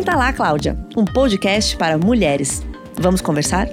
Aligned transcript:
Senta 0.00 0.16
lá, 0.16 0.32
Cláudia, 0.32 0.78
um 0.96 1.04
podcast 1.04 1.76
para 1.76 1.98
mulheres. 1.98 2.62
Vamos 2.98 3.20
conversar? 3.20 3.68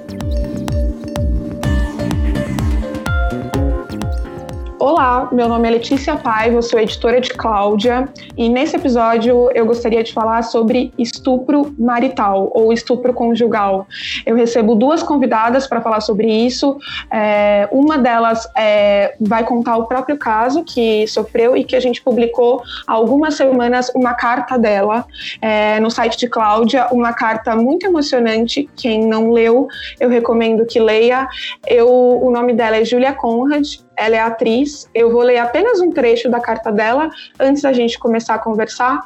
Olá, 4.90 5.28
meu 5.30 5.46
nome 5.50 5.68
é 5.68 5.72
Letícia 5.72 6.16
Paiva, 6.16 6.62
sou 6.62 6.80
editora 6.80 7.20
de 7.20 7.28
Cláudia 7.34 8.08
e 8.34 8.48
nesse 8.48 8.74
episódio 8.74 9.50
eu 9.54 9.66
gostaria 9.66 10.02
de 10.02 10.14
falar 10.14 10.40
sobre 10.40 10.94
estupro 10.96 11.74
marital 11.78 12.50
ou 12.54 12.72
estupro 12.72 13.12
conjugal. 13.12 13.86
Eu 14.24 14.34
recebo 14.34 14.74
duas 14.74 15.02
convidadas 15.02 15.66
para 15.66 15.82
falar 15.82 16.00
sobre 16.00 16.26
isso. 16.26 16.78
É, 17.10 17.68
uma 17.70 17.98
delas 17.98 18.48
é, 18.56 19.14
vai 19.20 19.44
contar 19.44 19.76
o 19.76 19.84
próprio 19.84 20.16
caso 20.16 20.64
que 20.64 21.06
sofreu 21.06 21.54
e 21.54 21.64
que 21.64 21.76
a 21.76 21.80
gente 21.80 22.00
publicou 22.00 22.62
há 22.86 22.94
algumas 22.94 23.34
semanas 23.34 23.92
uma 23.94 24.14
carta 24.14 24.58
dela 24.58 25.04
é, 25.42 25.78
no 25.80 25.90
site 25.90 26.16
de 26.16 26.28
Cláudia, 26.28 26.88
uma 26.90 27.12
carta 27.12 27.54
muito 27.54 27.84
emocionante. 27.84 28.66
Quem 28.74 29.06
não 29.06 29.32
leu, 29.32 29.68
eu 30.00 30.08
recomendo 30.08 30.64
que 30.64 30.80
leia. 30.80 31.28
Eu, 31.66 31.90
o 31.90 32.30
nome 32.30 32.54
dela 32.54 32.78
é 32.78 32.86
Julia 32.86 33.12
Conrad 33.12 33.86
ela 33.98 34.16
é 34.16 34.20
atriz. 34.20 34.88
Eu 34.94 35.10
vou 35.10 35.22
ler 35.22 35.38
apenas 35.38 35.80
um 35.80 35.90
trecho 35.90 36.30
da 36.30 36.40
carta 36.40 36.70
dela 36.70 37.10
antes 37.38 37.62
da 37.62 37.72
gente 37.72 37.98
começar 37.98 38.34
a 38.34 38.38
conversar, 38.38 39.00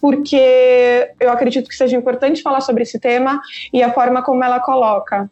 porque 0.00 1.10
eu 1.20 1.30
acredito 1.30 1.68
que 1.68 1.76
seja 1.76 1.96
importante 1.96 2.42
falar 2.42 2.60
sobre 2.60 2.82
esse 2.82 2.98
tema 2.98 3.40
e 3.72 3.82
a 3.82 3.92
forma 3.92 4.22
como 4.22 4.42
ela 4.42 4.60
coloca. 4.60 5.30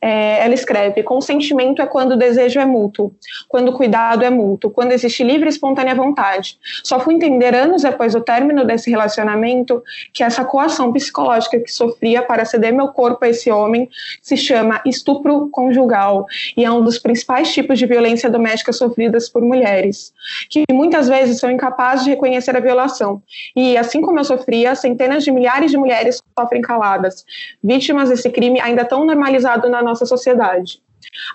É, 0.00 0.44
ela 0.44 0.54
escreve: 0.54 1.02
consentimento 1.02 1.82
é 1.82 1.86
quando 1.86 2.12
o 2.12 2.16
desejo 2.16 2.60
é 2.60 2.64
mútuo, 2.64 3.12
quando 3.48 3.68
o 3.68 3.72
cuidado 3.72 4.24
é 4.24 4.30
mútuo, 4.30 4.70
quando 4.70 4.92
existe 4.92 5.22
livre 5.22 5.46
e 5.46 5.50
espontânea 5.50 5.94
vontade. 5.94 6.56
Só 6.82 7.00
fui 7.00 7.14
entender 7.14 7.54
anos 7.54 7.82
depois 7.82 8.12
do 8.12 8.20
término 8.20 8.64
desse 8.64 8.90
relacionamento 8.90 9.82
que 10.12 10.22
essa 10.22 10.44
coação 10.44 10.92
psicológica 10.92 11.60
que 11.60 11.70
sofria 11.70 12.22
para 12.22 12.44
ceder 12.44 12.72
meu 12.72 12.88
corpo 12.88 13.24
a 13.24 13.28
esse 13.28 13.50
homem 13.50 13.88
se 14.22 14.36
chama 14.36 14.80
estupro 14.86 15.48
conjugal 15.50 16.26
e 16.56 16.64
é 16.64 16.70
um 16.70 16.82
dos 16.82 16.98
principais 16.98 17.52
tipos 17.52 17.78
de 17.78 17.86
violência 17.86 18.30
doméstica 18.30 18.72
sofridas 18.72 19.28
por 19.28 19.42
mulheres, 19.42 20.12
que 20.48 20.64
muitas 20.72 21.08
vezes 21.08 21.38
são 21.38 21.50
incapazes 21.50 22.04
de 22.04 22.10
reconhecer 22.10 22.56
a 22.56 22.60
violação. 22.60 23.22
E 23.54 23.76
assim 23.76 24.00
como 24.08 24.18
eu 24.18 24.24
sofria, 24.24 24.74
centenas 24.74 25.22
de 25.22 25.30
milhares 25.30 25.70
de 25.70 25.76
mulheres 25.76 26.22
sofrem 26.38 26.62
caladas, 26.62 27.26
vítimas 27.62 28.08
desse 28.08 28.30
crime 28.30 28.58
ainda 28.58 28.82
tão 28.82 29.04
normalizados 29.04 29.70
na 29.70 29.82
nossa 29.82 30.06
sociedade. 30.06 30.80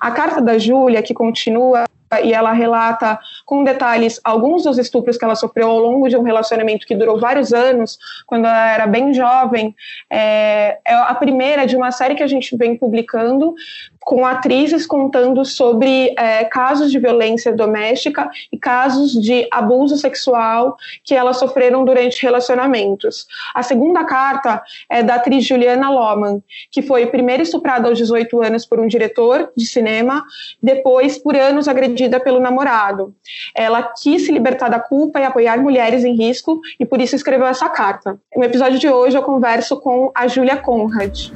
A 0.02 0.10
carta 0.10 0.42
da 0.42 0.58
Júlia, 0.58 1.04
que 1.04 1.14
continua 1.14 1.86
e 2.24 2.34
ela 2.34 2.52
relata 2.52 3.20
com 3.46 3.64
detalhes 3.64 4.20
alguns 4.24 4.64
dos 4.64 4.78
estupros 4.78 5.18
que 5.18 5.26
ela 5.26 5.36
sofreu 5.36 5.70
ao 5.70 5.80
longo 5.80 6.08
de 6.08 6.18
um 6.18 6.22
relacionamento 6.22 6.86
que 6.86 6.96
durou 6.96 7.20
vários 7.20 7.54
anos, 7.54 7.98
quando 8.26 8.46
ela 8.46 8.72
era 8.72 8.88
bem 8.88 9.14
jovem. 9.14 9.76
É, 10.10 10.80
é 10.86 10.94
a 10.94 11.16
primeira 11.16 11.66
de 11.66 11.76
uma 11.76 11.92
série 11.92 12.16
que 12.16 12.24
a 12.24 12.28
gente 12.28 12.56
vem 12.58 12.78
publicando 12.78 13.56
com 14.04 14.26
atrizes 14.26 14.86
contando 14.86 15.44
sobre 15.46 16.14
é, 16.18 16.44
casos 16.46 16.92
de 16.92 17.00
violência 17.00 17.54
doméstica 17.54 18.30
e 18.52 18.58
casos 18.58 19.14
de 19.14 19.48
abuso 19.52 19.98
sexual 19.98 20.78
que 21.04 21.16
elas 21.16 21.38
sofreram 21.38 21.86
durante 21.86 22.22
relacionamentos. 22.22 23.26
A 23.56 23.64
segunda 23.64 24.04
carta 24.04 24.62
é 24.90 25.02
da 25.02 25.16
atriz 25.16 25.46
Juliana 25.46 25.90
Loman, 25.90 26.42
que 26.72 26.82
foi 26.82 27.06
primeiro 27.08 27.44
estuprada 27.44 27.88
aos 27.88 27.98
18 27.98 28.42
anos 28.42 28.66
por 28.66 28.80
um 28.80 28.88
diretor 28.88 29.52
de 29.56 29.66
cinema, 29.66 30.24
depois 30.62 31.18
por 31.18 31.36
anos 31.36 31.68
agredida 31.68 32.20
pelo 32.20 32.40
namorado. 32.40 33.14
Ela 33.56 33.84
quis 33.84 34.26
se 34.26 34.32
libertar 34.32 34.70
da 34.70 34.80
culpa 34.80 35.20
e 35.20 35.24
apoiar 35.24 35.58
mulheres 35.60 36.04
em 36.04 36.16
risco 36.16 36.60
e 36.80 36.86
por 36.86 37.02
isso 37.02 37.16
escreveu 37.16 37.48
essa 37.48 37.70
carta. 37.70 38.18
No 38.36 38.44
episódio 38.44 38.80
de 38.80 38.90
hoje 38.90 39.18
eu 39.18 39.24
converso 39.24 39.80
com 39.80 40.12
a 40.14 40.28
Julia 40.28 40.58
Conrad. 40.58 41.32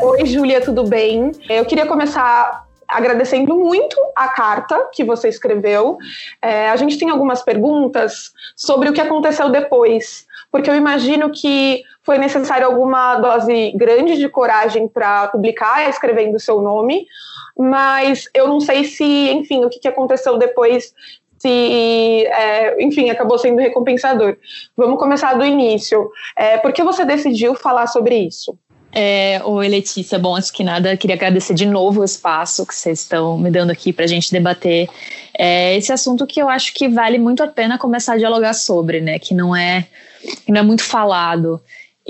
Oi, 0.00 0.26
Júlia, 0.26 0.60
tudo 0.60 0.84
bem? 0.84 1.32
Eu 1.48 1.64
queria 1.64 1.84
começar 1.84 2.64
agradecendo 2.86 3.56
muito 3.56 3.96
a 4.14 4.28
carta 4.28 4.88
que 4.92 5.02
você 5.02 5.28
escreveu. 5.28 5.98
É, 6.40 6.70
a 6.70 6.76
gente 6.76 6.96
tem 6.96 7.10
algumas 7.10 7.42
perguntas 7.42 8.32
sobre 8.56 8.88
o 8.88 8.92
que 8.92 9.00
aconteceu 9.00 9.50
depois, 9.50 10.24
porque 10.52 10.70
eu 10.70 10.76
imagino 10.76 11.30
que 11.30 11.82
foi 12.04 12.16
necessário 12.16 12.66
alguma 12.66 13.16
dose 13.16 13.72
grande 13.74 14.16
de 14.16 14.28
coragem 14.28 14.86
para 14.86 15.28
publicar 15.28 15.88
escrevendo 15.88 16.36
o 16.36 16.40
seu 16.40 16.62
nome, 16.62 17.04
mas 17.58 18.28
eu 18.32 18.46
não 18.46 18.60
sei 18.60 18.84
se, 18.84 19.04
enfim, 19.04 19.64
o 19.64 19.68
que, 19.68 19.80
que 19.80 19.88
aconteceu 19.88 20.38
depois 20.38 20.94
se, 21.38 22.26
é, 22.26 22.82
enfim, 22.82 23.10
acabou 23.10 23.38
sendo 23.38 23.60
recompensador. 23.60 24.36
Vamos 24.76 24.98
começar 24.98 25.34
do 25.34 25.44
início. 25.44 26.10
É, 26.36 26.56
por 26.56 26.72
que 26.72 26.84
você 26.84 27.04
decidiu 27.04 27.54
falar 27.56 27.88
sobre 27.88 28.16
isso? 28.16 28.56
É, 28.92 29.40
Oi, 29.44 29.68
Letícia. 29.68 30.18
Bom, 30.18 30.34
antes 30.36 30.50
que 30.50 30.64
nada, 30.64 30.96
queria 30.96 31.14
agradecer 31.14 31.54
de 31.54 31.66
novo 31.66 32.00
o 32.00 32.04
espaço 32.04 32.66
que 32.66 32.74
vocês 32.74 33.00
estão 33.00 33.38
me 33.38 33.50
dando 33.50 33.70
aqui 33.70 33.92
para 33.92 34.04
a 34.04 34.08
gente 34.08 34.32
debater 34.32 34.88
é, 35.38 35.76
esse 35.76 35.92
assunto 35.92 36.26
que 36.26 36.40
eu 36.40 36.48
acho 36.48 36.72
que 36.74 36.88
vale 36.88 37.18
muito 37.18 37.42
a 37.42 37.46
pena 37.46 37.78
começar 37.78 38.14
a 38.14 38.18
dialogar 38.18 38.54
sobre, 38.54 39.00
né? 39.00 39.18
Que 39.18 39.34
não 39.34 39.54
é, 39.54 39.86
que 40.44 40.50
não 40.50 40.60
é 40.60 40.64
muito 40.64 40.82
falado. 40.82 41.60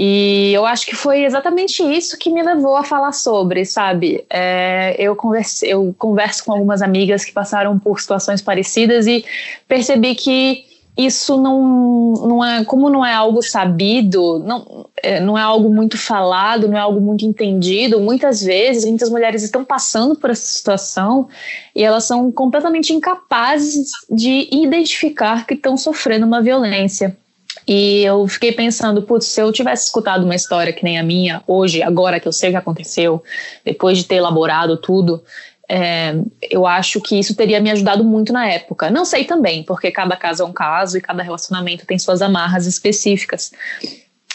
E 0.01 0.53
eu 0.55 0.65
acho 0.65 0.87
que 0.87 0.95
foi 0.95 1.25
exatamente 1.25 1.83
isso 1.83 2.17
que 2.17 2.31
me 2.31 2.41
levou 2.41 2.77
a 2.77 2.85
falar 2.85 3.11
sobre, 3.11 3.65
sabe? 3.65 4.25
É, 4.31 4.95
eu, 4.97 5.17
converse, 5.17 5.69
eu 5.69 5.93
converso 5.99 6.45
com 6.45 6.53
algumas 6.53 6.81
amigas 6.81 7.25
que 7.25 7.33
passaram 7.33 7.77
por 7.77 8.01
situações 8.01 8.41
parecidas 8.41 9.09
e 9.09 9.25
percebi 9.67 10.15
que 10.15 10.68
isso 10.99 11.41
não, 11.41 12.13
não 12.27 12.45
é, 12.45 12.65
como 12.65 12.91
não 12.91 13.07
é 13.07 13.15
algo 13.15 13.41
sabido, 13.41 14.41
não 14.41 14.87
é, 15.01 15.21
não 15.21 15.39
é 15.39 15.43
algo 15.43 15.73
muito 15.73 15.97
falado, 15.97 16.67
não 16.67 16.77
é 16.77 16.81
algo 16.81 17.01
muito 17.01 17.25
entendido, 17.25 18.01
muitas 18.01 18.43
vezes 18.43 18.85
muitas 18.85 19.09
mulheres 19.09 19.45
estão 19.45 19.65
passando 19.65 20.17
por 20.17 20.31
essa 20.31 20.43
situação 20.43 21.29
e 21.73 21.85
elas 21.85 22.03
são 22.03 22.33
completamente 22.33 22.93
incapazes 22.93 23.91
de 24.11 24.49
identificar 24.51 25.47
que 25.47 25.55
estão 25.55 25.77
sofrendo 25.77 26.27
uma 26.27 26.43
violência. 26.43 27.17
E 27.67 28.03
eu 28.03 28.27
fiquei 28.27 28.51
pensando, 28.51 29.03
putz, 29.03 29.27
se 29.27 29.41
eu 29.41 29.53
tivesse 29.53 29.85
escutado 29.85 30.25
uma 30.25 30.35
história 30.35 30.73
que 30.73 30.83
nem 30.83 30.99
a 30.99 31.03
minha, 31.03 31.43
hoje, 31.47 31.81
agora 31.81 32.19
que 32.19 32.27
eu 32.27 32.33
sei 32.33 32.49
o 32.49 32.53
que 32.53 32.59
aconteceu, 32.59 33.23
depois 33.65 33.99
de 33.99 34.05
ter 34.05 34.17
elaborado 34.17 34.77
tudo, 34.77 35.23
é, 35.69 36.15
eu 36.51 36.67
acho 36.67 37.01
que 37.01 37.19
isso 37.19 37.35
teria 37.35 37.61
me 37.61 37.71
ajudado 37.71 38.03
muito 38.03 38.33
na 38.33 38.49
época. 38.49 38.91
Não 38.91 39.05
sei 39.05 39.25
também, 39.25 39.63
porque 39.63 39.91
cada 39.91 40.17
caso 40.17 40.43
é 40.43 40.47
um 40.47 40.53
caso 40.53 40.97
e 40.97 41.01
cada 41.01 41.23
relacionamento 41.23 41.87
tem 41.87 41.99
suas 41.99 42.23
amarras 42.23 42.67
específicas. 42.67 43.53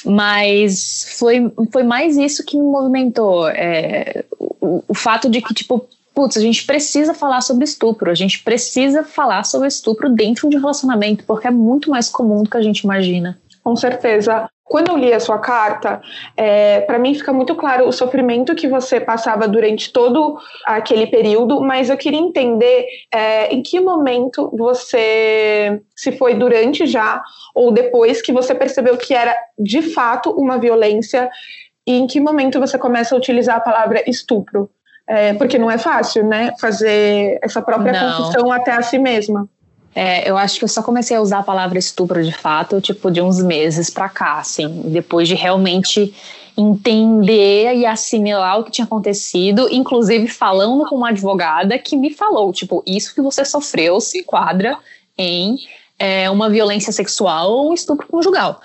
Mas 0.06 1.16
foi, 1.18 1.52
foi 1.72 1.84
mais 1.84 2.18
isso 2.18 2.46
que 2.46 2.58
me 2.58 2.64
movimentou. 2.64 3.48
É, 3.48 4.24
o, 4.40 4.84
o 4.88 4.94
fato 4.94 5.30
de 5.30 5.42
que, 5.42 5.54
tipo, 5.54 5.88
putz, 6.14 6.38
a 6.38 6.42
gente 6.42 6.66
precisa 6.66 7.14
falar 7.14 7.42
sobre 7.42 7.64
estupro, 7.64 8.12
a 8.12 8.16
gente 8.16 8.44
precisa 8.44 9.04
falar 9.04 9.44
sobre 9.44 9.68
estupro 9.68 10.10
dentro 10.10 10.50
de 10.50 10.58
um 10.58 10.60
relacionamento, 10.60 11.24
porque 11.24 11.48
é 11.48 11.52
muito 11.52 11.90
mais 11.90 12.10
comum 12.10 12.44
do 12.44 12.50
que 12.50 12.58
a 12.58 12.62
gente 12.62 12.82
imagina. 12.82 13.40
Com 13.64 13.76
certeza. 13.76 14.50
Quando 14.64 14.90
eu 14.90 14.98
li 14.98 15.14
a 15.14 15.20
sua 15.20 15.40
carta, 15.40 16.02
é, 16.36 16.82
para 16.82 16.98
mim 16.98 17.14
fica 17.14 17.32
muito 17.32 17.56
claro 17.56 17.88
o 17.88 17.92
sofrimento 17.92 18.56
que 18.56 18.68
você 18.68 19.00
passava 19.00 19.48
durante 19.48 19.92
todo 19.92 20.38
aquele 20.66 21.08
período, 21.08 21.62
mas 21.62 21.90
eu 21.90 21.98
queria 21.98 22.20
entender 22.20 22.88
é, 23.14 23.54
em 23.54 23.62
que 23.62 23.80
momento 23.80 24.50
você, 24.58 25.82
se 25.96 26.12
foi 26.14 26.34
durante 26.34 26.86
já 26.86 27.22
ou 27.54 27.72
depois 27.72 28.22
que 28.22 28.34
você 28.34 28.56
percebeu 28.56 28.98
que 28.98 29.14
era 29.14 29.36
de 29.58 29.82
fato 29.82 30.32
uma 30.32 30.58
violência, 30.58 31.30
e 31.86 31.98
em 31.98 32.08
que 32.08 32.20
momento 32.20 32.60
você 32.60 32.78
começa 32.78 33.14
a 33.14 33.18
utilizar 33.18 33.58
a 33.58 33.62
palavra 33.62 34.04
estupro. 34.10 34.70
É, 35.06 35.34
porque 35.34 35.58
não 35.58 35.70
é 35.70 35.78
fácil, 35.78 36.26
né? 36.26 36.54
Fazer 36.60 37.38
essa 37.44 37.62
própria 37.62 37.92
não. 37.92 38.18
confissão 38.18 38.52
até 38.52 38.72
a 38.72 38.82
si 38.82 38.98
mesma. 38.98 39.50
É, 39.96 40.30
eu 40.30 40.38
acho 40.38 40.58
que 40.58 40.64
eu 40.64 40.70
só 40.70 40.82
comecei 40.82 41.16
a 41.16 41.22
usar 41.22 41.40
a 41.40 41.44
palavra 41.44 41.78
estupro 41.78 42.24
de 42.24 42.32
fato, 42.32 42.82
tipo, 42.82 43.12
de 43.12 43.22
uns 43.22 43.42
meses 43.44 43.90
pra 43.90 44.10
cá, 44.10 44.40
assim, 44.40 44.68
depois 44.86 45.28
de 45.28 45.36
realmente 45.36 46.14
entender 46.58 47.76
e 47.76 47.86
assimilar 47.86 48.60
o 48.60 48.64
que 48.64 48.72
tinha 48.72 48.86
acontecido, 48.86 49.68
inclusive 49.72 50.28
falando 50.28 50.86
com 50.88 50.96
uma 50.96 51.10
advogada 51.10 51.78
que 51.80 51.96
me 51.96 52.12
falou, 52.12 52.52
tipo, 52.54 52.84
isso 52.86 53.14
que 53.14 53.22
você 53.22 53.44
sofreu 53.44 54.00
se 54.00 54.20
enquadra 54.20 54.78
em 55.18 55.58
é, 55.98 56.30
uma 56.30 56.50
violência 56.50 56.92
sexual 56.92 57.52
ou 57.52 57.72
um 57.72 57.74
estupro 57.74 58.08
conjugal. 58.08 58.60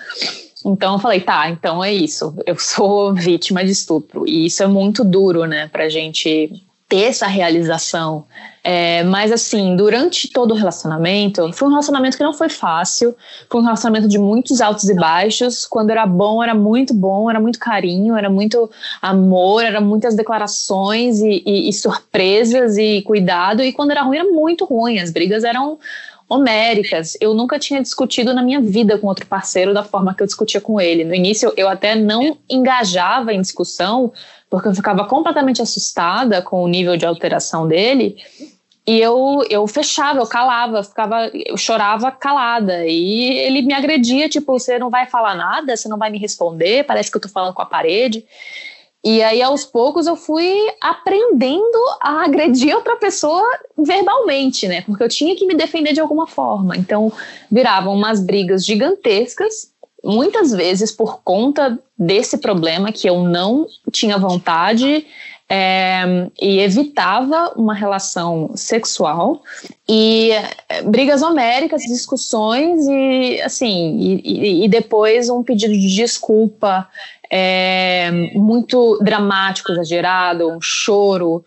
Então 0.65 0.93
eu 0.93 0.99
falei, 0.99 1.21
tá, 1.21 1.49
então 1.49 1.83
é 1.83 1.91
isso, 1.93 2.35
eu 2.45 2.57
sou 2.59 3.13
vítima 3.15 3.63
de 3.63 3.71
estupro. 3.71 4.27
E 4.27 4.45
isso 4.45 4.61
é 4.61 4.67
muito 4.67 5.03
duro, 5.03 5.45
né, 5.45 5.67
pra 5.71 5.89
gente 5.89 6.51
ter 6.89 7.03
essa 7.03 7.27
realização. 7.27 8.25
É, 8.61 9.03
mas 9.03 9.31
assim, 9.31 9.75
durante 9.75 10.27
todo 10.27 10.51
o 10.51 10.53
relacionamento, 10.53 11.53
foi 11.53 11.67
um 11.67 11.71
relacionamento 11.71 12.17
que 12.17 12.23
não 12.23 12.33
foi 12.33 12.49
fácil, 12.49 13.15
foi 13.49 13.61
um 13.61 13.63
relacionamento 13.63 14.07
de 14.07 14.17
muitos 14.17 14.59
altos 14.59 14.89
e 14.89 14.95
baixos. 14.95 15.65
Quando 15.65 15.91
era 15.91 16.05
bom, 16.05 16.43
era 16.43 16.53
muito 16.53 16.93
bom, 16.93 17.29
era 17.29 17.39
muito 17.39 17.57
carinho, 17.57 18.17
era 18.17 18.29
muito 18.29 18.69
amor, 19.01 19.63
era 19.63 19.79
muitas 19.79 20.15
declarações 20.15 21.21
e, 21.21 21.41
e, 21.45 21.69
e 21.69 21.73
surpresas 21.73 22.75
e 22.75 23.01
cuidado. 23.03 23.63
E 23.63 23.71
quando 23.71 23.91
era 23.91 24.01
ruim, 24.01 24.17
era 24.17 24.29
muito 24.29 24.65
ruim. 24.65 24.99
As 24.99 25.11
brigas 25.11 25.43
eram 25.43 25.79
homéricas. 26.29 27.17
Eu 27.19 27.33
nunca 27.33 27.57
tinha 27.57 27.81
discutido 27.81 28.33
na 28.33 28.43
minha 28.43 28.61
vida 28.61 28.97
com 28.97 29.07
outro 29.07 29.25
parceiro 29.25 29.73
da 29.73 29.83
forma 29.83 30.13
que 30.13 30.21
eu 30.21 30.27
discutia 30.27 30.61
com 30.61 30.79
ele. 30.79 31.03
No 31.03 31.15
início, 31.15 31.51
eu 31.57 31.67
até 31.67 31.95
não 31.95 32.37
engajava 32.47 33.33
em 33.33 33.41
discussão, 33.41 34.13
porque 34.49 34.67
eu 34.67 34.75
ficava 34.75 35.05
completamente 35.05 35.61
assustada 35.61 36.41
com 36.41 36.63
o 36.63 36.67
nível 36.67 36.95
de 36.95 37.05
alteração 37.05 37.67
dele. 37.67 38.17
E 38.85 38.99
eu, 38.99 39.43
eu 39.49 39.67
fechava, 39.67 40.19
eu 40.19 40.27
calava, 40.27 40.83
ficava, 40.83 41.27
eu 41.33 41.57
chorava 41.57 42.11
calada. 42.11 42.85
E 42.85 43.37
ele 43.39 43.61
me 43.63 43.73
agredia, 43.73 44.29
tipo, 44.29 44.57
você 44.57 44.77
não 44.77 44.89
vai 44.89 45.07
falar 45.07 45.35
nada, 45.35 45.75
você 45.75 45.89
não 45.89 45.97
vai 45.97 46.09
me 46.09 46.19
responder, 46.19 46.85
parece 46.85 47.11
que 47.11 47.17
eu 47.17 47.21
tô 47.21 47.29
falando 47.29 47.53
com 47.53 47.61
a 47.61 47.65
parede. 47.65 48.25
E 49.03 49.23
aí, 49.23 49.41
aos 49.41 49.63
poucos, 49.63 50.07
eu 50.07 50.15
fui 50.15 50.53
aprendendo 50.81 51.77
a 52.01 52.25
agredir 52.25 52.75
outra 52.75 52.97
pessoa 52.97 53.47
verbalmente, 53.77 54.67
né? 54.67 54.81
Porque 54.81 55.01
eu 55.01 55.07
tinha 55.07 55.35
que 55.35 55.45
me 55.45 55.55
defender 55.55 55.93
de 55.93 56.01
alguma 56.01 56.27
forma. 56.27 56.75
Então, 56.75 57.11
viravam 57.49 57.93
umas 57.93 58.19
brigas 58.19 58.65
gigantescas, 58.65 59.71
muitas 60.03 60.51
vezes 60.51 60.91
por 60.91 61.21
conta 61.23 61.79
desse 61.97 62.37
problema 62.37 62.91
que 62.91 63.07
eu 63.07 63.23
não 63.23 63.67
tinha 63.91 64.17
vontade 64.17 65.05
é, 65.51 66.03
e 66.39 66.59
evitava 66.59 67.53
uma 67.55 67.73
relação 67.73 68.51
sexual 68.55 69.41
e 69.87 70.31
é, 70.69 70.83
brigas 70.83 71.23
homéricas, 71.23 71.81
discussões 71.81 72.85
e 72.87 73.41
assim 73.41 73.97
e, 74.23 74.65
e, 74.65 74.67
depois 74.69 75.27
um 75.27 75.41
pedido 75.41 75.73
de 75.73 75.95
desculpa 75.95 76.87
é, 77.31 78.11
muito 78.33 78.99
dramático, 79.01 79.71
exagerado, 79.71 80.49
um 80.49 80.59
choro, 80.61 81.43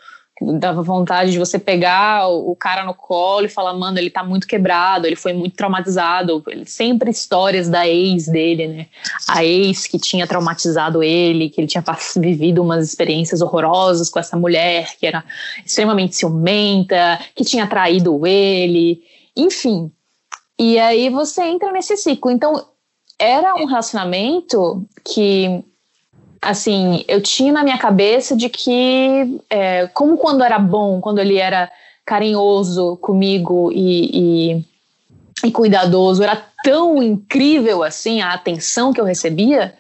dava 0.59 0.83
vontade 0.83 1.31
de 1.31 1.39
você 1.39 1.59
pegar 1.59 2.29
o, 2.29 2.57
cara 2.57 2.85
no 2.85 2.95
colo 2.95 3.47
e 3.47 3.49
falar, 3.49 3.75
mano, 3.75 3.99
ele 3.99 4.11
tá 4.11 4.25
muito 4.25 4.47
quebrado, 4.47 5.07
ele 5.07 5.17
foi 5.17 5.33
muito 5.33 5.55
traumatizado. 5.55 6.43
Sempre 6.67 7.11
histórias 7.11 7.69
da 7.69 7.87
ex 7.87 8.27
dele, 8.27 8.67
né? 8.67 8.87
A 9.29 9.45
ex 9.45 9.87
que 9.87 9.99
tinha 9.99 10.27
traumatizado 10.27 11.03
ele, 11.03 11.49
que 11.49 11.61
ele 11.61 11.69
tinha 11.69 11.85
vivido 12.17 12.63
umas 12.63 12.85
experiências 12.85 13.41
horrorosas 13.41 14.11
com 14.11 14.19
essa 14.19 14.37
mulher, 14.37 14.97
que 14.99 15.07
era 15.07 15.25
extremamente 15.65 16.17
ciumenta, 16.17 17.21
que 17.35 17.45
tinha 17.45 17.67
traído 17.67 18.27
ele, 18.27 19.03
enfim. 19.37 19.93
E 20.59 20.79
aí 20.79 21.09
você 21.09 21.43
entra 21.43 21.71
nesse 21.71 21.97
ciclo. 21.97 22.31
Então, 22.31 22.67
era 23.19 23.55
um 23.55 23.67
relacionamento 23.67 24.85
que 25.05 25.65
assim, 26.43 27.05
eu 27.07 27.23
tinha 27.23 27.53
na 27.53 27.63
minha 27.63 27.79
cabeça 27.79 28.35
de 28.37 28.49
que, 28.49 29.41
é, 29.49 29.87
como 29.95 30.17
quando 30.17 30.43
era 30.43 30.59
bom, 30.59 31.01
quando 31.01 31.21
ele 31.21 31.39
era 31.39 31.71
carinhoso 32.05 32.97
comigo 32.97 33.71
e, 33.73 34.57
e, 35.45 35.47
e 35.47 35.53
cuidadoso, 35.53 36.21
era 36.21 36.45
tão 36.65 37.01
incrível 37.01 37.85
assim 37.85 38.21
a 38.21 38.33
atenção 38.33 38.93
que 38.93 39.01
eu 39.01 39.05
recebia, 39.05 39.73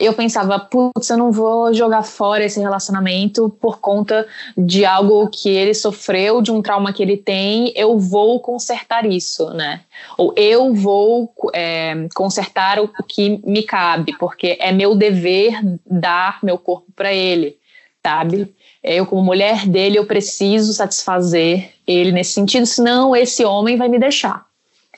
eu 0.00 0.12
pensava, 0.12 0.58
putz, 0.58 1.10
eu 1.10 1.16
não 1.16 1.32
vou 1.32 1.72
jogar 1.74 2.02
fora 2.02 2.44
esse 2.44 2.60
relacionamento 2.60 3.48
por 3.60 3.80
conta 3.80 4.26
de 4.56 4.84
algo 4.84 5.28
que 5.28 5.48
ele 5.48 5.74
sofreu, 5.74 6.40
de 6.40 6.52
um 6.52 6.62
trauma 6.62 6.92
que 6.92 7.02
ele 7.02 7.16
tem, 7.16 7.72
eu 7.74 7.98
vou 7.98 8.40
consertar 8.40 9.04
isso, 9.04 9.50
né? 9.50 9.80
Ou 10.16 10.32
eu 10.36 10.72
vou 10.72 11.32
é, 11.54 12.06
consertar 12.14 12.78
o 12.80 12.88
que 13.06 13.40
me 13.44 13.62
cabe, 13.62 14.16
porque 14.18 14.56
é 14.60 14.72
meu 14.72 14.94
dever 14.94 15.60
dar 15.84 16.38
meu 16.42 16.58
corpo 16.58 16.86
para 16.94 17.12
ele, 17.12 17.56
sabe? 18.02 18.54
Eu, 18.82 19.04
como 19.04 19.22
mulher 19.22 19.66
dele, 19.66 19.98
eu 19.98 20.06
preciso 20.06 20.72
satisfazer 20.72 21.72
ele 21.86 22.12
nesse 22.12 22.32
sentido, 22.32 22.64
senão 22.66 23.14
esse 23.14 23.44
homem 23.44 23.76
vai 23.76 23.88
me 23.88 23.98
deixar. 23.98 24.47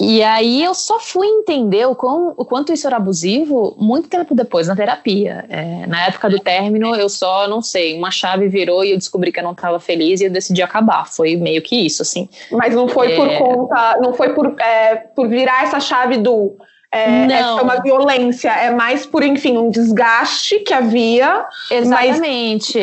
E 0.00 0.22
aí 0.22 0.64
eu 0.64 0.74
só 0.74 0.98
fui 0.98 1.26
entender 1.26 1.86
o, 1.86 1.94
quão, 1.94 2.32
o 2.34 2.42
quanto 2.42 2.72
isso 2.72 2.86
era 2.86 2.96
abusivo 2.96 3.76
muito 3.78 4.08
tempo 4.08 4.34
depois, 4.34 4.66
na 4.66 4.74
terapia. 4.74 5.44
É, 5.50 5.86
na 5.86 6.06
época 6.06 6.30
do 6.30 6.38
término, 6.38 6.96
eu 6.96 7.10
só, 7.10 7.46
não 7.46 7.60
sei, 7.60 7.98
uma 7.98 8.10
chave 8.10 8.48
virou 8.48 8.82
e 8.82 8.92
eu 8.92 8.96
descobri 8.96 9.30
que 9.30 9.38
eu 9.38 9.44
não 9.44 9.52
estava 9.52 9.78
feliz 9.78 10.22
e 10.22 10.24
eu 10.24 10.30
decidi 10.30 10.62
acabar. 10.62 11.06
Foi 11.06 11.36
meio 11.36 11.60
que 11.60 11.76
isso, 11.76 12.00
assim. 12.00 12.30
Mas 12.50 12.74
não 12.74 12.88
foi 12.88 13.12
é... 13.12 13.16
por 13.16 13.38
conta, 13.38 13.98
não 14.00 14.14
foi 14.14 14.32
por, 14.32 14.58
é, 14.58 14.96
por 15.14 15.28
virar 15.28 15.64
essa 15.64 15.78
chave 15.78 16.16
do 16.16 16.56
é, 16.92 17.26
não. 17.26 17.58
é 17.58 17.62
uma 17.62 17.80
violência, 17.80 18.50
é 18.50 18.70
mais 18.70 19.06
por, 19.06 19.22
enfim, 19.22 19.56
um 19.56 19.70
desgaste 19.70 20.58
que 20.60 20.74
havia. 20.74 21.46
Exatamente. 21.70 22.78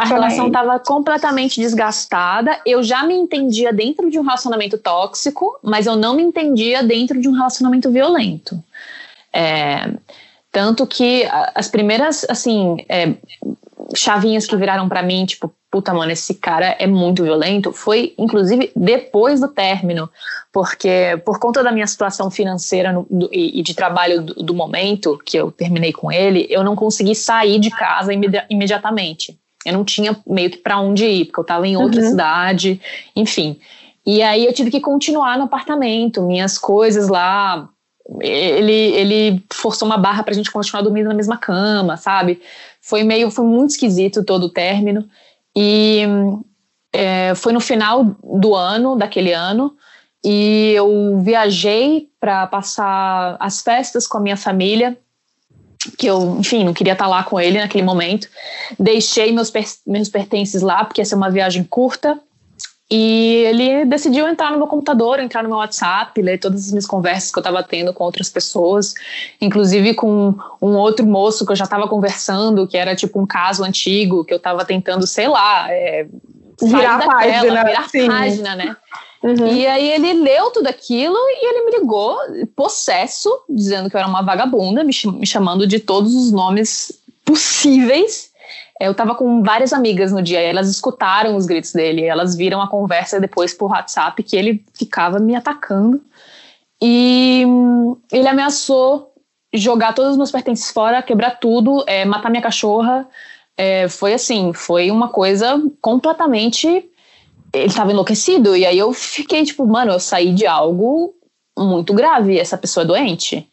a 0.00 0.04
relação 0.04 0.48
estava 0.48 0.78
completamente 0.80 1.60
desgastada. 1.60 2.58
Eu 2.66 2.82
já 2.82 3.04
me 3.04 3.14
entendia 3.14 3.72
dentro 3.72 4.10
de 4.10 4.18
um 4.18 4.22
relacionamento 4.22 4.76
tóxico, 4.76 5.58
mas 5.62 5.86
eu 5.86 5.94
não 5.94 6.14
me 6.16 6.22
entendia 6.22 6.82
dentro 6.82 7.20
de 7.20 7.28
um 7.28 7.32
relacionamento 7.32 7.90
violento. 7.90 8.60
É, 9.32 9.92
tanto 10.50 10.84
que 10.84 11.28
as 11.54 11.68
primeiras, 11.68 12.26
assim, 12.28 12.84
é, 12.88 13.14
chavinhas 13.94 14.46
que 14.46 14.56
viraram 14.56 14.88
para 14.88 15.02
mim, 15.02 15.24
tipo, 15.26 15.52
puta, 15.70 15.94
mano, 15.94 16.10
esse 16.10 16.34
cara 16.34 16.76
é 16.78 16.86
muito 16.86 17.22
violento, 17.22 17.72
foi 17.72 18.12
inclusive 18.18 18.72
depois 18.74 19.40
do 19.40 19.48
término, 19.48 20.10
porque 20.52 21.20
por 21.24 21.38
conta 21.38 21.62
da 21.62 21.70
minha 21.70 21.86
situação 21.86 22.30
financeira 22.30 22.92
no, 22.92 23.06
do, 23.08 23.28
e, 23.32 23.60
e, 23.60 23.62
de 23.62 23.74
trabalho 23.74 24.22
do, 24.22 24.34
do, 24.34 24.54
momento 24.54 25.20
que 25.24 25.36
eu 25.36 25.52
terminei 25.52 25.92
com 25.92 26.10
ele, 26.10 26.46
eu 26.50 26.64
não 26.64 26.74
consegui 26.74 27.14
sair 27.14 27.58
de 27.60 27.70
casa 27.70 28.12
imedi 28.12 28.42
imediatamente. 28.50 29.38
Eu 29.64 29.74
não 29.74 29.84
tinha 29.84 30.16
meio 30.26 30.50
que 30.50 30.58
para 30.58 30.80
onde 30.80 31.04
ir, 31.04 31.24
porque 31.26 31.40
eu 31.40 31.42
estava 31.42 31.68
em 31.68 31.76
outra 31.76 32.00
uhum. 32.00 32.08
cidade, 32.08 32.80
enfim. 33.14 33.58
E 34.04 34.22
aí 34.22 34.46
eu 34.46 34.52
tive 34.52 34.70
que 34.70 34.80
continuar 34.80 35.36
no 35.36 35.44
apartamento, 35.44 36.22
minhas 36.22 36.56
coisas 36.58 37.08
lá. 37.08 37.68
Ele, 38.20 38.72
ele 38.72 39.44
forçou 39.52 39.86
uma 39.86 39.98
barra 39.98 40.22
pra 40.22 40.34
gente 40.34 40.50
continuar 40.50 40.82
dormindo 40.82 41.08
na 41.08 41.14
mesma 41.14 41.36
cama, 41.36 41.96
sabe? 41.96 42.40
Foi 42.80 43.02
meio, 43.02 43.30
foi 43.30 43.44
muito 43.44 43.70
esquisito 43.70 44.24
todo 44.24 44.44
o 44.44 44.50
término. 44.50 45.08
E 45.54 46.02
é, 46.92 47.34
foi 47.34 47.52
no 47.52 47.60
final 47.60 48.04
do 48.22 48.54
ano, 48.54 48.96
daquele 48.96 49.32
ano, 49.32 49.76
e 50.24 50.72
eu 50.74 51.20
viajei 51.22 52.08
para 52.20 52.46
passar 52.46 53.36
as 53.40 53.62
festas 53.62 54.06
com 54.06 54.18
a 54.18 54.20
minha 54.20 54.36
família, 54.36 54.96
que 55.96 56.06
eu, 56.06 56.36
enfim, 56.38 56.62
não 56.64 56.74
queria 56.74 56.92
estar 56.92 57.06
lá 57.06 57.22
com 57.22 57.40
ele 57.40 57.58
naquele 57.58 57.82
momento. 57.82 58.28
Deixei 58.78 59.32
meus, 59.32 59.50
per 59.50 59.64
meus 59.86 60.08
pertences 60.08 60.60
lá, 60.60 60.84
porque 60.84 61.00
ia 61.00 61.04
ser 61.04 61.14
uma 61.14 61.30
viagem 61.30 61.64
curta. 61.64 62.20
E 62.90 63.44
ele 63.44 63.84
decidiu 63.84 64.26
entrar 64.26 64.50
no 64.50 64.58
meu 64.58 64.66
computador, 64.66 65.20
entrar 65.20 65.44
no 65.44 65.48
meu 65.48 65.58
WhatsApp, 65.58 66.20
ler 66.20 66.38
todas 66.38 66.64
as 66.64 66.70
minhas 66.72 66.86
conversas 66.86 67.30
que 67.30 67.38
eu 67.38 67.40
estava 67.40 67.62
tendo 67.62 67.92
com 67.94 68.02
outras 68.02 68.28
pessoas, 68.28 68.94
inclusive 69.40 69.94
com 69.94 70.34
um 70.60 70.74
outro 70.74 71.06
moço 71.06 71.46
que 71.46 71.52
eu 71.52 71.56
já 71.56 71.64
estava 71.64 71.86
conversando, 71.86 72.66
que 72.66 72.76
era 72.76 72.96
tipo 72.96 73.20
um 73.20 73.26
caso 73.26 73.62
antigo, 73.62 74.24
que 74.24 74.32
eu 74.32 74.38
estava 74.38 74.64
tentando, 74.64 75.06
sei 75.06 75.28
lá, 75.28 75.70
é, 75.70 76.04
virar 76.60 76.96
a 76.96 77.06
página, 77.06 77.64
virar 77.64 77.88
sim. 77.88 78.08
página, 78.08 78.56
né? 78.56 78.76
Uhum. 79.22 79.46
E 79.46 79.66
aí 79.66 79.88
ele 79.92 80.14
leu 80.14 80.50
tudo 80.50 80.66
aquilo 80.66 81.14
e 81.16 81.46
ele 81.46 81.64
me 81.66 81.78
ligou, 81.78 82.16
possesso, 82.56 83.30
dizendo 83.48 83.88
que 83.88 83.94
eu 83.94 84.00
era 84.00 84.08
uma 84.08 84.22
vagabunda, 84.22 84.82
me, 84.82 84.92
me 85.12 85.26
chamando 85.26 85.64
de 85.66 85.78
todos 85.78 86.14
os 86.14 86.32
nomes 86.32 86.90
possíveis. 87.24 88.29
Eu 88.80 88.92
estava 88.92 89.14
com 89.14 89.42
várias 89.42 89.74
amigas 89.74 90.10
no 90.10 90.22
dia, 90.22 90.40
elas 90.40 90.70
escutaram 90.70 91.36
os 91.36 91.44
gritos 91.44 91.72
dele, 91.72 92.02
elas 92.02 92.34
viram 92.34 92.62
a 92.62 92.68
conversa 92.68 93.20
depois 93.20 93.52
por 93.52 93.70
WhatsApp 93.70 94.22
que 94.22 94.34
ele 94.34 94.64
ficava 94.72 95.18
me 95.18 95.36
atacando. 95.36 96.00
E 96.80 97.44
hum, 97.46 97.96
ele 98.10 98.26
ameaçou 98.26 99.12
jogar 99.52 99.92
todos 99.92 100.12
os 100.12 100.16
meus 100.16 100.30
pertences 100.30 100.70
fora, 100.70 101.02
quebrar 101.02 101.38
tudo, 101.38 101.84
é, 101.86 102.06
matar 102.06 102.30
minha 102.30 102.42
cachorra. 102.42 103.06
É, 103.54 103.86
foi 103.86 104.14
assim, 104.14 104.54
foi 104.54 104.90
uma 104.90 105.08
coisa 105.08 105.60
completamente. 105.82 106.88
Ele 107.52 107.66
estava 107.66 107.90
enlouquecido, 107.90 108.56
e 108.56 108.64
aí 108.64 108.78
eu 108.78 108.92
fiquei 108.94 109.44
tipo, 109.44 109.66
mano, 109.66 109.92
eu 109.92 110.00
saí 110.00 110.32
de 110.32 110.46
algo 110.46 111.12
muito 111.58 111.92
grave, 111.92 112.38
essa 112.38 112.56
pessoa 112.56 112.84
é 112.84 112.86
doente. 112.86 113.46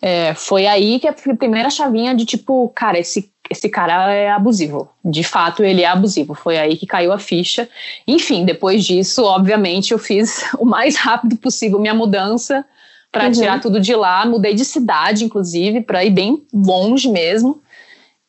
É, 0.00 0.32
foi 0.34 0.66
aí 0.66 0.98
que 0.98 1.08
a 1.08 1.12
primeira 1.12 1.68
chavinha 1.68 2.14
de 2.14 2.24
tipo, 2.24 2.68
cara, 2.74 2.98
esse 2.98 3.30
esse 3.50 3.68
cara 3.68 4.12
é 4.12 4.30
abusivo. 4.30 4.88
De 5.04 5.24
fato, 5.24 5.64
ele 5.64 5.82
é 5.82 5.86
abusivo. 5.86 6.34
Foi 6.34 6.56
aí 6.56 6.76
que 6.76 6.86
caiu 6.86 7.12
a 7.12 7.18
ficha. 7.18 7.68
Enfim, 8.06 8.44
depois 8.44 8.84
disso, 8.84 9.24
obviamente, 9.24 9.90
eu 9.90 9.98
fiz 9.98 10.44
o 10.56 10.64
mais 10.64 10.96
rápido 10.96 11.36
possível 11.36 11.80
minha 11.80 11.94
mudança 11.94 12.64
para 13.10 13.24
uhum. 13.26 13.32
tirar 13.32 13.60
tudo 13.60 13.80
de 13.80 13.94
lá. 13.94 14.24
Mudei 14.24 14.54
de 14.54 14.64
cidade, 14.64 15.24
inclusive, 15.24 15.80
para 15.80 16.04
ir 16.04 16.10
bem 16.10 16.44
longe 16.54 17.08
mesmo. 17.08 17.60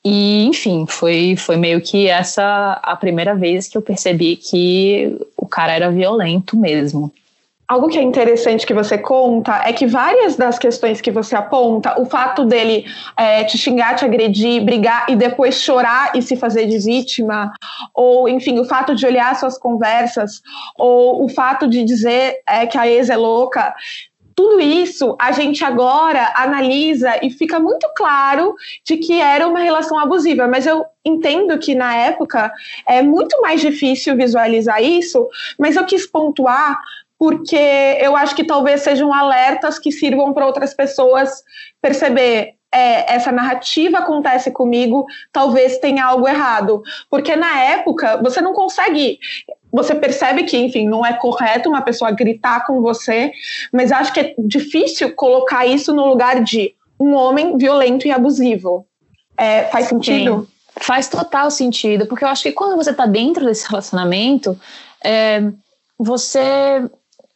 E, 0.03 0.47
enfim, 0.47 0.87
foi, 0.89 1.35
foi 1.37 1.55
meio 1.55 1.79
que 1.79 2.07
essa 2.07 2.79
a 2.81 2.95
primeira 2.95 3.35
vez 3.35 3.67
que 3.67 3.77
eu 3.77 3.81
percebi 3.83 4.35
que 4.35 5.15
o 5.37 5.45
cara 5.45 5.73
era 5.73 5.91
violento 5.91 6.57
mesmo. 6.57 7.13
Algo 7.71 7.87
que 7.87 7.97
é 7.97 8.01
interessante 8.01 8.65
que 8.65 8.73
você 8.73 8.97
conta 8.97 9.61
é 9.65 9.71
que 9.71 9.87
várias 9.87 10.35
das 10.35 10.59
questões 10.59 10.99
que 10.99 11.09
você 11.09 11.37
aponta, 11.37 11.97
o 12.01 12.05
fato 12.05 12.43
dele 12.43 12.83
é, 13.15 13.45
te 13.45 13.57
xingar, 13.57 13.95
te 13.95 14.03
agredir, 14.03 14.61
brigar 14.61 15.05
e 15.07 15.15
depois 15.15 15.55
chorar 15.55 16.11
e 16.13 16.21
se 16.21 16.35
fazer 16.35 16.65
de 16.65 16.77
vítima, 16.79 17.49
ou 17.93 18.27
enfim, 18.27 18.59
o 18.59 18.65
fato 18.65 18.93
de 18.93 19.05
olhar 19.05 19.33
suas 19.37 19.57
conversas, 19.57 20.41
ou 20.77 21.23
o 21.23 21.29
fato 21.29 21.65
de 21.65 21.85
dizer 21.85 22.41
é, 22.45 22.67
que 22.67 22.77
a 22.77 22.85
ex 22.85 23.09
é 23.09 23.15
louca, 23.15 23.73
tudo 24.35 24.59
isso 24.59 25.15
a 25.17 25.31
gente 25.31 25.63
agora 25.63 26.33
analisa 26.35 27.23
e 27.23 27.29
fica 27.29 27.57
muito 27.57 27.87
claro 27.95 28.53
de 28.83 28.97
que 28.97 29.21
era 29.21 29.47
uma 29.47 29.59
relação 29.59 29.97
abusiva, 29.97 30.45
mas 30.45 30.65
eu 30.65 30.83
entendo 31.05 31.57
que 31.57 31.73
na 31.73 31.95
época 31.95 32.51
é 32.85 33.01
muito 33.01 33.41
mais 33.41 33.61
difícil 33.61 34.17
visualizar 34.17 34.83
isso, 34.83 35.25
mas 35.57 35.77
eu 35.77 35.85
quis 35.85 36.05
pontuar 36.05 36.77
porque 37.21 37.55
eu 37.99 38.15
acho 38.15 38.35
que 38.35 38.43
talvez 38.43 38.81
sejam 38.81 39.13
alertas 39.13 39.77
que 39.77 39.91
sirvam 39.91 40.33
para 40.33 40.47
outras 40.47 40.73
pessoas 40.73 41.43
perceber 41.79 42.55
é, 42.73 43.13
essa 43.13 43.31
narrativa 43.31 43.99
acontece 43.99 44.49
comigo, 44.49 45.05
talvez 45.31 45.77
tenha 45.77 46.03
algo 46.03 46.27
errado. 46.27 46.81
Porque 47.11 47.35
na 47.35 47.61
época 47.61 48.17
você 48.23 48.41
não 48.41 48.53
consegue. 48.53 49.19
Você 49.71 49.93
percebe 49.93 50.45
que, 50.45 50.57
enfim, 50.57 50.87
não 50.87 51.05
é 51.05 51.13
correto 51.13 51.69
uma 51.69 51.83
pessoa 51.83 52.09
gritar 52.09 52.65
com 52.65 52.81
você, 52.81 53.31
mas 53.71 53.91
acho 53.91 54.11
que 54.11 54.19
é 54.19 54.33
difícil 54.39 55.13
colocar 55.13 55.63
isso 55.63 55.93
no 55.93 56.07
lugar 56.07 56.41
de 56.41 56.73
um 56.99 57.13
homem 57.13 57.55
violento 57.55 58.07
e 58.07 58.11
abusivo. 58.11 58.83
É, 59.37 59.65
faz 59.65 59.85
sentido? 59.85 60.41
Sim, 60.41 60.47
faz 60.79 61.07
total 61.07 61.51
sentido, 61.51 62.07
porque 62.07 62.23
eu 62.23 62.29
acho 62.29 62.41
que 62.41 62.51
quando 62.51 62.75
você 62.75 62.89
está 62.89 63.05
dentro 63.05 63.45
desse 63.45 63.69
relacionamento, 63.69 64.59
é, 65.03 65.43
você 65.99 66.89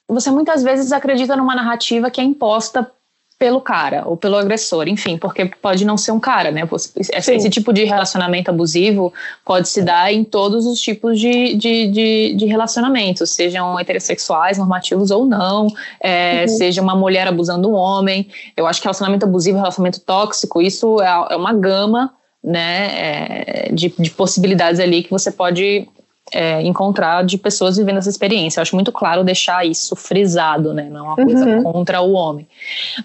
você 0.08 0.30
muitas 0.30 0.64
vezes 0.64 0.92
acredita 0.92 1.36
numa 1.36 1.56
narrativa 1.56 2.12
que 2.12 2.22
é 2.22 2.24
imposta 2.24 2.90
pelo 3.38 3.60
cara 3.60 4.04
ou 4.06 4.16
pelo 4.16 4.38
agressor, 4.38 4.88
enfim, 4.88 5.18
porque 5.18 5.46
pode 5.46 5.84
não 5.84 5.98
ser 5.98 6.12
um 6.12 6.20
cara, 6.20 6.52
né? 6.52 6.62
Esse, 6.98 7.50
tipo 7.50 7.74
de 7.74 7.84
relacionamento 7.84 8.50
abusivo 8.50 9.14
pode 9.44 9.68
se 9.68 9.82
dar 9.82 10.12
em 10.14 10.24
todos 10.24 10.66
os 10.66 10.80
tipos 10.80 11.20
de, 11.20 11.54
de, 11.56 11.88
de, 11.88 12.34
de 12.36 12.46
relacionamentos, 12.46 13.32
sejam 13.32 13.78
heterossexuais, 13.78 14.58
normativos 14.58 15.12
ou 15.12 15.26
não, 15.26 15.68
é, 16.02 16.42
uhum. 16.42 16.48
seja 16.48 16.82
uma 16.82 16.96
mulher 16.96 17.28
abusando 17.28 17.70
um 17.70 17.74
homem. 17.74 18.30
Eu 18.56 18.66
acho 18.68 18.80
que 18.80 18.88
relacionamento 18.88 19.26
abusivo, 19.26 19.58
relacionamento 19.58 20.00
tóxico, 20.00 20.62
isso 20.62 21.02
é, 21.02 21.34
é 21.34 21.36
uma 21.36 21.54
gama 21.54 22.14
né, 22.42 22.92
é, 22.94 23.70
de, 23.74 23.94
de 24.00 24.12
possibilidades 24.12 24.80
ali 24.80 25.04
que 25.04 25.12
você 25.12 25.32
pode 25.32 25.90
é, 26.32 26.62
encontrar 26.64 27.24
de 27.24 27.38
pessoas 27.38 27.78
vivendo 27.78 27.98
essa 27.98 28.10
experiência. 28.10 28.60
Eu 28.60 28.64
acho 28.64 28.76
muito 28.76 28.92
claro 28.92 29.24
deixar 29.24 29.66
isso 29.66 29.96
frisado, 29.96 30.74
né? 30.74 30.90
Não 30.90 31.00
é 31.00 31.04
uma 31.04 31.16
coisa 31.16 31.46
uhum. 31.46 31.64
contra 31.64 32.02
o 32.02 32.14
homem. 32.14 32.48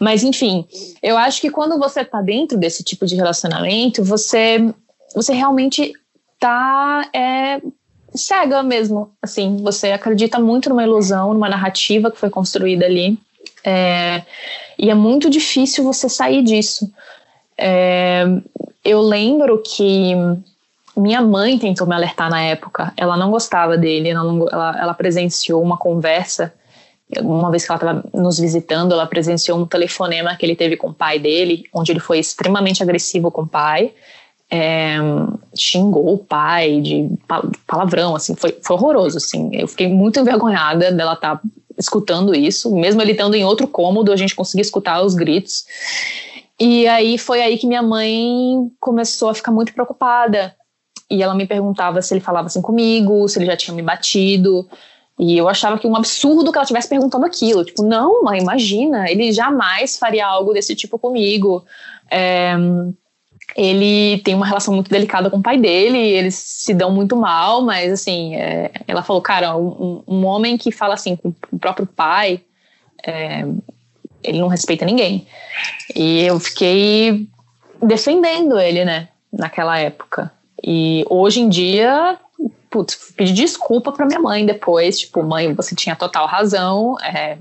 Mas, 0.01 0.23
enfim, 0.23 0.67
eu 1.03 1.17
acho 1.17 1.41
que 1.41 1.51
quando 1.51 1.79
você 1.79 2.01
está 2.01 2.23
dentro 2.23 2.59
desse 2.59 2.83
tipo 2.83 3.07
de 3.07 3.15
relacionamento, 3.15 4.03
você, 4.03 4.73
você 5.15 5.33
realmente 5.35 5.93
tá 6.39 7.09
é, 7.15 7.61
cega 8.15 8.63
mesmo. 8.63 9.11
Assim, 9.23 9.63
você 9.63 9.93
acredita 9.93 10.39
muito 10.39 10.71
numa 10.71 10.83
ilusão, 10.83 11.35
numa 11.35 11.49
narrativa 11.49 12.11
que 12.11 12.19
foi 12.19 12.31
construída 12.31 12.87
ali. 12.87 13.19
É, 13.63 14.23
e 14.79 14.89
é 14.91 14.95
muito 14.95 15.29
difícil 15.29 15.85
você 15.85 16.09
sair 16.09 16.43
disso. 16.43 16.91
É, 17.59 18.25
eu 18.83 19.03
lembro 19.03 19.63
que 19.63 20.15
minha 21.01 21.23
mãe 21.23 21.59
tentou 21.59 21.87
me 21.87 21.95
alertar 21.95 22.31
na 22.31 22.41
época. 22.43 22.93
Ela 22.97 23.17
não 23.17 23.31
gostava 23.31 23.77
dele, 23.77 24.11
ela, 24.11 24.25
não, 24.25 24.49
ela, 24.49 24.79
ela 24.79 24.95
presenciou 24.95 25.63
uma 25.63 25.77
conversa. 25.77 26.53
Uma 27.21 27.51
vez 27.51 27.65
que 27.65 27.73
ela 27.73 27.81
estava 27.81 28.05
nos 28.15 28.39
visitando, 28.39 28.93
ela 28.93 29.07
presenciou 29.07 29.59
um 29.59 29.67
telefonema 29.67 30.37
que 30.37 30.47
ele 30.47 30.55
teve 30.55 30.77
com 30.77 30.89
o 30.89 30.95
pai 30.95 31.19
dele, 31.19 31.65
onde 31.73 31.91
ele 31.91 31.99
foi 31.99 32.19
extremamente 32.19 32.83
agressivo 32.83 33.31
com 33.31 33.43
o 33.43 33.47
pai. 33.47 33.93
É, 34.53 34.97
xingou 35.57 36.13
o 36.13 36.19
pai 36.19 36.81
de 36.81 37.09
palavrão, 37.67 38.17
assim, 38.17 38.35
foi, 38.35 38.57
foi 38.63 38.77
horroroso, 38.77 39.17
assim. 39.17 39.51
Eu 39.53 39.67
fiquei 39.67 39.89
muito 39.89 40.21
envergonhada 40.21 40.93
dela 40.93 41.15
estar 41.15 41.37
tá 41.37 41.43
escutando 41.79 42.35
isso, 42.35 42.75
mesmo 42.75 43.01
ele 43.01 43.13
estando 43.13 43.35
em 43.35 43.45
outro 43.45 43.67
cômodo, 43.67 44.13
a 44.13 44.17
gente 44.17 44.35
conseguia 44.35 44.63
escutar 44.63 45.03
os 45.03 45.15
gritos. 45.15 45.65
E 46.61 46.87
aí 46.87 47.17
foi 47.17 47.41
aí 47.41 47.57
que 47.57 47.67
minha 47.67 47.83
mãe 47.83 48.71
começou 48.79 49.31
a 49.31 49.35
ficar 49.35 49.51
muito 49.51 49.73
preocupada, 49.73 50.55
e 51.11 51.23
ela 51.23 51.35
me 51.35 51.47
perguntava 51.47 52.01
se 52.01 52.15
ele 52.15 52.21
falava 52.21 52.47
assim 52.47 52.63
comigo, 52.63 53.29
se 53.29 53.39
ele 53.39 53.47
já 53.47 53.57
tinha 53.57 53.75
me 53.75 53.83
batido. 53.83 54.69
E 55.19 55.37
eu 55.37 55.49
achava 55.49 55.79
que 55.79 55.87
um 55.87 55.97
absurdo 55.97 56.51
que 56.51 56.57
ela 56.57 56.63
estivesse 56.63 56.89
perguntando 56.89 57.27
aquilo. 57.27 57.65
Tipo, 57.65 57.83
não, 57.83 58.23
mãe, 58.23 58.41
imagina, 58.41 59.11
ele 59.11 59.33
jamais 59.33 59.99
faria 59.99 60.27
algo 60.27 60.55
desse 60.55 60.75
tipo 60.75 60.99
comigo. 60.99 61.65
É, 62.11 62.55
ele 63.57 64.19
tem 64.21 64.35
uma 64.35 64.47
relação 64.47 64.73
muito 64.73 64.89
delicada 64.89 65.29
com 65.29 65.39
o 65.39 65.43
pai 65.43 65.59
dele, 65.59 65.99
eles 65.99 66.35
se 66.37 66.73
dão 66.73 66.91
muito 66.93 67.17
mal, 67.17 67.61
mas 67.63 67.93
assim, 67.93 68.37
é, 68.37 68.71
ela 68.87 69.03
falou, 69.03 69.21
cara, 69.21 69.57
um, 69.57 70.03
um, 70.07 70.25
homem 70.25 70.57
que 70.57 70.71
fala 70.71 70.95
assim 70.95 71.17
com 71.17 71.35
o 71.53 71.59
próprio 71.59 71.87
pai, 71.87 72.41
é, 73.05 73.45
ele 74.23 74.41
não 74.41 74.49
respeita 74.49 74.85
ninguém. 74.85 75.27
E 75.95 76.23
eu 76.23 76.39
fiquei 76.39 77.27
defendendo 77.83 78.59
ele, 78.59 78.85
né, 78.85 79.09
naquela 79.33 79.79
época. 79.79 80.33
E 80.63 81.05
hoje 81.09 81.41
em 81.41 81.49
dia, 81.49 82.19
putz, 82.71 83.13
pedi 83.17 83.33
desculpa 83.33 83.93
para 83.93 84.07
minha 84.07 84.21
mãe 84.21 84.45
depois, 84.45 85.01
tipo, 85.01 85.23
mãe, 85.23 85.53
você 85.55 85.75
tinha 85.75 85.97
total 85.97 86.27
razão, 86.27 86.97
é, 87.03 87.39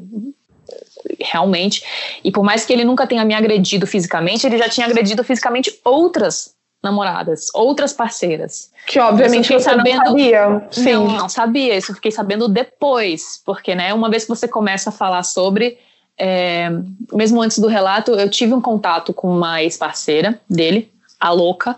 realmente. 1.20 1.84
E 2.24 2.32
por 2.32 2.44
mais 2.44 2.66
que 2.66 2.74
ele 2.74 2.84
nunca 2.84 3.06
tenha 3.06 3.24
me 3.26 3.34
agredido 3.34 3.86
fisicamente, 3.86 4.46
ele 4.46 4.58
já 4.58 4.70
tinha 4.70 4.88
agredido 4.88 5.24
fisicamente 5.24 5.80
outras 5.84 6.54
namoradas, 6.82 7.48
outras 7.54 7.92
parceiras. 7.92 8.72
Que 8.88 9.00
obviamente 9.00 9.48
você 9.48 9.60
sabendo, 9.60 9.98
não 9.98 10.06
sabia. 10.06 10.68
Sim. 10.72 10.94
Não, 10.94 11.08
não 11.08 11.30
sabia, 11.30 11.78
isso 11.78 11.92
eu 11.92 11.96
fiquei 11.96 12.12
sabendo 12.12 12.48
depois, 12.48 13.42
porque, 13.46 13.76
né, 13.76 13.94
uma 13.94 14.10
vez 14.10 14.24
que 14.24 14.30
você 14.30 14.48
começa 14.48 14.90
a 14.90 14.94
falar 14.94 15.24
sobre, 15.24 15.78
é, 16.18 16.70
mesmo 17.12 17.42
antes 17.42 17.60
do 17.60 17.68
relato, 17.68 18.12
eu 18.12 18.30
tive 18.30 18.54
um 18.54 18.62
contato 18.62 19.14
com 19.14 19.30
uma 19.30 19.62
ex-parceira 19.62 20.40
dele, 20.50 20.90
a 21.20 21.32
louca, 21.32 21.78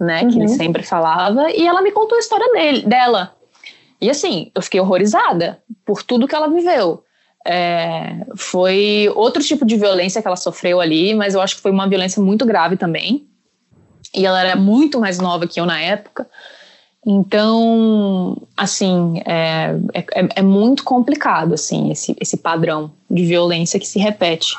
né? 0.00 0.22
Uhum. 0.22 0.28
Que 0.30 0.36
ele 0.36 0.46
uhum. 0.46 0.56
sempre 0.56 0.82
falava. 0.82 1.50
E 1.50 1.66
ela 1.66 1.82
me 1.82 1.92
contou 1.92 2.16
a 2.16 2.20
história 2.20 2.50
dele, 2.52 2.82
dela. 2.82 3.34
E 4.00 4.08
assim, 4.08 4.50
eu 4.54 4.62
fiquei 4.62 4.80
horrorizada 4.80 5.62
por 5.84 6.02
tudo 6.02 6.26
que 6.26 6.34
ela 6.34 6.48
viveu. 6.48 7.04
É, 7.46 8.24
foi 8.36 9.10
outro 9.14 9.42
tipo 9.42 9.64
de 9.64 9.76
violência 9.76 10.20
que 10.20 10.28
ela 10.28 10.36
sofreu 10.36 10.80
ali, 10.80 11.14
mas 11.14 11.34
eu 11.34 11.40
acho 11.40 11.56
que 11.56 11.62
foi 11.62 11.70
uma 11.70 11.88
violência 11.88 12.22
muito 12.22 12.46
grave 12.46 12.76
também. 12.76 13.26
E 14.14 14.26
ela 14.26 14.40
era 14.40 14.56
muito 14.56 14.98
mais 14.98 15.18
nova 15.18 15.46
que 15.46 15.60
eu 15.60 15.66
na 15.66 15.80
época. 15.80 16.26
Então, 17.06 18.36
assim, 18.56 19.22
é, 19.24 19.74
é, 19.94 20.28
é 20.36 20.42
muito 20.42 20.84
complicado, 20.84 21.54
assim, 21.54 21.90
esse, 21.90 22.14
esse 22.20 22.36
padrão 22.36 22.92
de 23.10 23.24
violência 23.24 23.80
que 23.80 23.86
se 23.86 23.98
repete. 23.98 24.54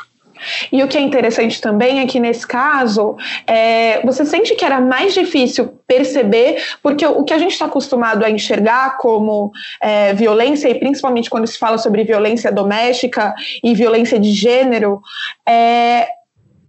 E 0.72 0.84
o 0.84 0.88
que 0.88 0.98
é 0.98 1.02
interessante 1.02 1.60
também 1.60 2.00
é 2.00 2.08
que 2.08 2.20
nesse 2.20 2.46
caso, 2.48 3.16
é, 3.46 4.02
você 4.06 4.26
sente 4.26 4.56
que 4.56 4.66
era 4.66 4.80
mais 4.80 5.14
difícil 5.14 5.74
perceber, 5.88 6.62
porque 6.82 7.06
o 7.06 7.24
que 7.24 7.34
a 7.34 7.38
gente 7.38 7.52
está 7.52 7.66
acostumado 7.66 8.24
a 8.24 8.30
enxergar 8.30 8.98
como 8.98 9.52
é, 9.82 10.14
violência, 10.14 10.70
e 10.70 10.76
principalmente 10.76 11.30
quando 11.30 11.48
se 11.48 11.58
fala 11.58 11.78
sobre 11.78 12.04
violência 12.04 12.52
doméstica 12.52 13.34
e 13.64 13.74
violência 13.74 14.20
de 14.20 14.32
gênero, 14.32 15.02
é, 15.48 16.08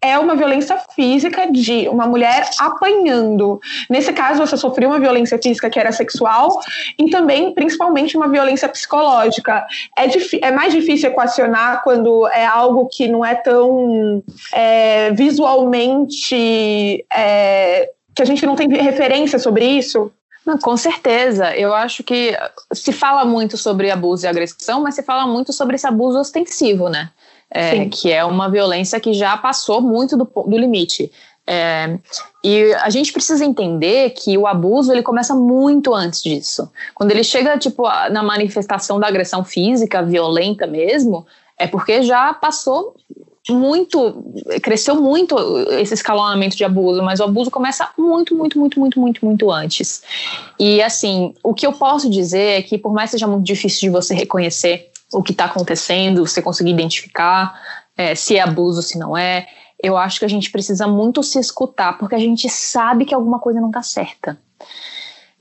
é 0.03 0.19
uma 0.19 0.35
violência 0.35 0.77
física 0.95 1.51
de 1.51 1.89
uma 1.89 2.07
mulher 2.07 2.51
apanhando. 2.59 3.61
Nesse 3.89 4.13
caso, 4.13 4.45
você 4.45 4.57
sofreu 4.57 4.89
uma 4.89 4.99
violência 4.99 5.39
física 5.41 5.71
que 5.71 5.79
era 5.79 5.93
sexual 5.93 6.61
e 6.99 7.09
também, 7.09 7.55
principalmente, 7.55 8.17
uma 8.17 8.29
violência 8.29 8.69
psicológica. 8.69 9.65
É, 9.97 10.07
é 10.47 10.51
mais 10.51 10.73
difícil 10.73 11.11
equacionar 11.11 11.83
quando 11.85 12.27
é 12.29 12.45
algo 12.45 12.89
que 12.89 13.07
não 13.07 13.25
é 13.25 13.37
tão 13.37 14.23
é, 14.53 15.13
visualmente. 15.13 17.05
É, 17.13 17.89
que 18.15 18.23
a 18.23 18.27
gente 18.27 18.45
não 18.45 18.57
tem 18.57 18.69
referência 18.69 19.39
sobre 19.39 19.65
isso? 19.65 20.13
Não, 20.45 20.59
com 20.59 20.77
certeza. 20.77 21.57
Eu 21.57 21.73
acho 21.73 22.03
que 22.03 22.37
se 22.73 22.93
fala 22.93 23.25
muito 23.25 23.57
sobre 23.57 23.91
abuso 23.91 24.27
e 24.27 24.29
agressão, 24.29 24.83
mas 24.83 24.97
se 24.97 25.03
fala 25.03 25.27
muito 25.27 25.53
sobre 25.53 25.77
esse 25.77 25.87
abuso 25.87 26.19
ostensivo, 26.19 26.89
né? 26.89 27.11
É, 27.55 27.87
que 27.87 28.11
é 28.11 28.25
uma 28.25 28.49
violência 28.49 28.99
que 28.99 29.13
já 29.13 29.37
passou 29.37 29.81
muito 29.81 30.17
do, 30.17 30.25
do 30.25 30.57
limite. 30.57 31.11
É, 31.47 31.99
e 32.43 32.73
a 32.75 32.89
gente 32.89 33.13
precisa 33.13 33.45
entender 33.45 34.11
que 34.11 34.39
o 34.39 34.47
abuso 34.47 34.93
ele 34.93 35.03
começa 35.03 35.35
muito 35.35 35.93
antes 35.93 36.23
disso. 36.23 36.71
Quando 36.95 37.11
ele 37.11 37.25
chega 37.25 37.59
tipo 37.59 37.83
na 38.11 38.23
manifestação 38.23 38.99
da 38.99 39.09
agressão 39.09 39.45
física, 39.45 40.03
violenta 40.03 40.67
mesmo, 40.67 41.27
é 41.59 41.67
porque 41.67 42.03
já 42.03 42.33
passou 42.33 42.95
muito, 43.51 44.23
cresceu 44.63 44.95
muito 44.95 45.37
esse 45.71 45.95
escalonamento 45.95 46.57
de 46.57 46.65
abuso, 46.65 47.03
mas 47.03 47.19
o 47.19 47.25
abuso 47.25 47.51
começa 47.51 47.91
muito, 47.99 48.37
muito, 48.37 48.59
muito, 48.59 48.79
muito, 48.79 49.01
muito, 49.01 49.25
muito 49.25 49.51
antes. 49.51 50.03
E 50.59 50.81
assim, 50.81 51.35
o 51.43 51.53
que 51.53 51.67
eu 51.67 51.73
posso 51.73 52.09
dizer 52.09 52.61
é 52.61 52.63
que 52.63 52.79
por 52.79 52.93
mais 52.93 53.11
que 53.11 53.17
seja 53.17 53.27
muito 53.27 53.45
difícil 53.45 53.81
de 53.81 53.91
você 53.91 54.15
reconhecer 54.15 54.92
o 55.12 55.23
que 55.23 55.33
está 55.33 55.45
acontecendo, 55.45 56.26
você 56.26 56.40
conseguir 56.40 56.71
identificar 56.71 57.61
é, 57.97 58.14
se 58.14 58.37
é 58.37 58.40
abuso, 58.40 58.83
se 58.83 58.99
não 58.99 59.16
é. 59.16 59.47
Eu 59.83 59.97
acho 59.97 60.19
que 60.19 60.25
a 60.25 60.28
gente 60.28 60.50
precisa 60.50 60.87
muito 60.87 61.23
se 61.23 61.38
escutar, 61.38 61.99
porque 61.99 62.14
a 62.14 62.19
gente 62.19 62.49
sabe 62.49 63.04
que 63.04 63.14
alguma 63.14 63.38
coisa 63.38 63.61
não 63.61 63.69
está 63.69 63.83
certa. 63.83 64.38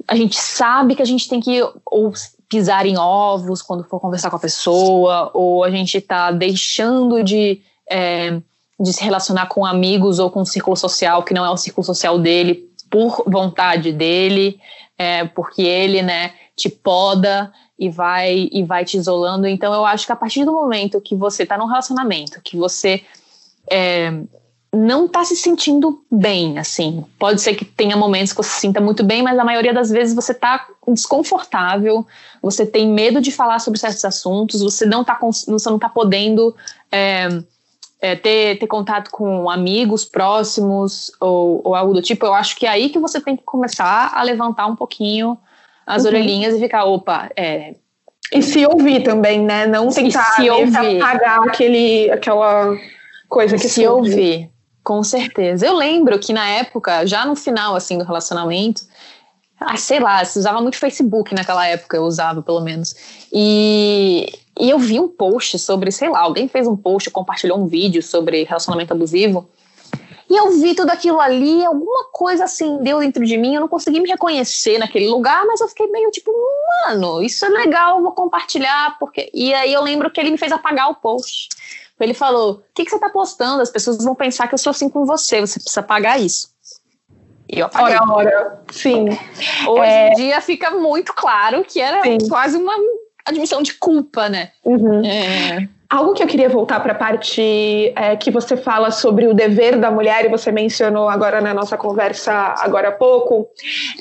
A 0.08 0.16
gente 0.16 0.36
sabe 0.36 0.96
que 0.96 1.02
a 1.02 1.06
gente 1.06 1.30
tem 1.30 1.40
que 1.40 1.62
ou 1.86 2.12
pisar 2.50 2.86
em 2.86 2.98
ovos 2.98 3.62
quando 3.62 3.84
for 3.86 4.00
conversar 4.00 4.30
com 4.30 4.36
a 4.36 4.40
pessoa, 4.40 5.32
ou 5.34 5.64
a 5.64 5.72
gente 5.72 5.98
está 5.98 6.32
deixando 6.32 7.24
de, 7.24 7.62
é, 7.90 8.42
de 8.80 8.92
se 8.92 9.04
relacionar 9.04 9.46
com 9.46 9.66
amigos 9.66 10.20
ou 10.20 10.30
com 10.30 10.42
um 10.42 10.46
círculo 10.46 10.76
social 10.76 11.24
que 11.24 11.34
não 11.34 11.46
é 11.46 11.50
o 11.50 11.56
círculo 11.56 11.86
social 11.86 12.20
dele 12.20 12.70
por 12.90 13.24
vontade 13.26 13.94
dele, 13.94 14.60
é, 14.98 15.24
porque 15.24 15.62
ele, 15.62 16.02
né, 16.02 16.34
te 16.58 16.68
poda 16.68 17.54
e 17.82 17.90
vai 17.90 18.48
e 18.52 18.64
vai 18.64 18.86
te 18.86 18.96
isolando. 18.96 19.48
Então 19.48 19.74
eu 19.74 19.84
acho 19.84 20.06
que 20.06 20.12
a 20.12 20.16
partir 20.16 20.46
do 20.46 20.54
momento 20.54 21.02
que 21.02 21.16
você 21.16 21.42
está 21.42 21.58
num 21.58 21.66
relacionamento, 21.66 22.40
que 22.40 22.56
você 22.56 23.02
é, 23.68 24.14
não 24.72 25.08
está 25.08 25.26
se 25.26 25.36
sentindo 25.36 26.00
bem, 26.10 26.60
assim, 26.60 27.04
pode 27.18 27.42
ser 27.42 27.56
que 27.56 27.66
tenha 27.66 27.98
momentos 27.98 28.34
que 28.34 28.38
você 28.38 28.52
se 28.52 28.60
sinta 28.60 28.80
muito 28.80 29.04
bem, 29.04 29.24
mas 29.24 29.40
a 29.40 29.44
maioria 29.44 29.74
das 29.74 29.90
vezes 29.90 30.14
você 30.14 30.32
está 30.32 30.68
desconfortável, 30.88 32.06
você 32.40 32.68
tem 32.68 32.88
medo 32.88 33.20
de 33.20 33.32
falar 33.32 33.58
sobre 33.58 33.80
certos 33.80 34.06
assuntos, 34.06 34.62
você 34.62 34.86
não 34.86 35.02
está 35.02 35.18
você 35.20 35.70
não 35.72 35.80
tá 35.80 35.90
podendo 35.90 36.56
é, 36.92 37.30
é, 38.00 38.16
ter, 38.16 38.60
ter 38.60 38.68
contato 38.68 39.10
com 39.10 39.50
amigos 39.50 40.06
próximos 40.06 41.12
ou, 41.20 41.62
ou 41.64 41.74
algo 41.74 41.96
do 41.96 42.02
tipo. 42.04 42.28
Eu 42.28 42.36
acho 42.36 42.56
que 42.56 42.68
é 42.68 42.70
aí 42.70 42.90
que 42.90 43.00
você 43.00 43.20
tem 43.20 43.36
que 43.36 43.44
começar 43.44 44.12
a 44.14 44.22
levantar 44.22 44.68
um 44.68 44.76
pouquinho 44.76 45.36
as 45.86 46.04
uhum. 46.04 46.10
orelhinhas 46.10 46.56
e 46.56 46.60
ficar, 46.60 46.86
opa, 46.86 47.30
é. 47.36 47.76
E 48.32 48.42
se 48.42 48.66
ouvir 48.66 49.04
também, 49.04 49.42
né? 49.42 49.68
Não 49.68 49.90
tentar 49.90 50.24
se 50.36 50.50
ouvir. 50.50 51.02
apagar 51.02 51.42
aquele, 51.48 52.10
aquela 52.10 52.78
coisa 53.28 53.58
que 53.58 53.68
se 53.68 53.86
ouvir. 53.86 54.50
Com 54.84 55.04
certeza. 55.04 55.66
Eu 55.66 55.76
lembro 55.76 56.18
que 56.18 56.34
na 56.34 56.48
época, 56.48 57.06
já 57.06 57.26
no 57.26 57.36
final 57.36 57.76
assim 57.76 57.98
do 57.98 58.04
relacionamento, 58.04 58.84
ah, 59.60 59.78
sei 59.78 60.00
lá, 60.00 60.24
se 60.26 60.40
usava 60.40 60.60
muito 60.60 60.78
Facebook 60.78 61.36
naquela 61.36 61.68
época, 61.68 61.98
eu 61.98 62.04
usava 62.04 62.42
pelo 62.42 62.62
menos. 62.62 62.96
E, 63.32 64.28
e 64.60 64.70
eu 64.70 64.80
vi 64.80 65.00
um 65.00 65.08
post 65.08 65.60
sobre, 65.60 65.92
sei 65.92 66.10
lá, 66.10 66.22
alguém 66.22 66.48
fez 66.48 66.68
um 66.68 66.76
post, 66.76 67.12
compartilhou 67.12 67.60
um 67.60 67.68
vídeo 67.68 68.02
sobre 68.02 68.44
relacionamento 68.44 68.94
abusivo. 68.94 69.48
E 70.32 70.38
eu 70.38 70.50
vi 70.52 70.74
tudo 70.74 70.90
aquilo 70.90 71.20
ali, 71.20 71.66
alguma 71.66 72.06
coisa 72.06 72.46
acendeu 72.46 73.00
dentro 73.00 73.26
de 73.26 73.38
mim, 73.38 73.54
eu 73.54 73.60
não 73.60 73.68
consegui 73.68 74.00
me 74.00 74.08
reconhecer 74.08 74.78
naquele 74.78 75.10
lugar, 75.10 75.46
mas 75.46 75.60
eu 75.60 75.68
fiquei 75.68 75.88
meio 75.88 76.10
tipo, 76.10 76.32
mano, 76.86 77.22
isso 77.22 77.46
é 77.46 77.50
legal, 77.50 78.02
vou 78.02 78.14
compartilhar, 78.14 78.98
porque. 78.98 79.30
E 79.34 79.54
aí 79.54 79.74
eu 79.74 79.82
lembro 79.82 80.10
que 80.10 80.22
ele 80.22 80.32
me 80.32 80.38
fez 80.38 80.54
apagar 80.54 80.90
o 80.90 80.96
post. 80.96 81.50
Ele 82.00 82.14
falou: 82.14 82.54
o 82.54 82.64
que, 82.74 82.86
que 82.86 82.92
você 82.92 82.98
tá 82.98 83.10
postando? 83.10 83.62
As 83.62 83.70
pessoas 83.70 84.02
vão 84.02 84.16
pensar 84.16 84.48
que 84.48 84.54
eu 84.54 84.58
sou 84.58 84.72
assim 84.72 84.88
com 84.88 85.06
você, 85.06 85.42
você 85.42 85.60
precisa 85.60 85.84
pagar 85.84 86.18
isso. 86.18 86.50
E 87.52 87.60
eu 87.60 87.66
apaguei. 87.66 87.98
Ora, 87.98 88.14
ora, 88.14 88.64
sim. 88.72 89.10
Hoje 89.68 89.84
é... 89.84 90.14
em 90.14 90.16
dia 90.16 90.40
fica 90.40 90.72
muito 90.72 91.14
claro 91.14 91.66
que 91.66 91.82
era 91.82 92.04
sim. 92.04 92.18
quase 92.30 92.56
uma 92.56 92.74
admissão 93.26 93.62
de 93.62 93.74
culpa, 93.74 94.30
né? 94.30 94.54
Uhum. 94.64 95.06
É. 95.06 95.68
Algo 95.92 96.14
que 96.14 96.24
eu 96.24 96.28
queria 96.28 96.48
voltar 96.48 96.80
para 96.80 96.94
a 96.94 96.96
parte 96.96 97.92
é, 97.98 98.16
que 98.16 98.32
você 98.32 98.56
fala 98.56 98.92
sobre 98.92 99.28
o 99.28 99.34
dever 99.34 99.78
da 99.78 99.92
mulher, 99.92 100.24
e 100.24 100.30
você 100.30 100.50
mencionou 100.50 101.10
agora 101.10 101.42
na 101.42 101.54
nossa 101.54 101.78
conversa, 101.78 102.56
agora 102.60 102.88
há 102.88 102.92
pouco, 102.94 103.50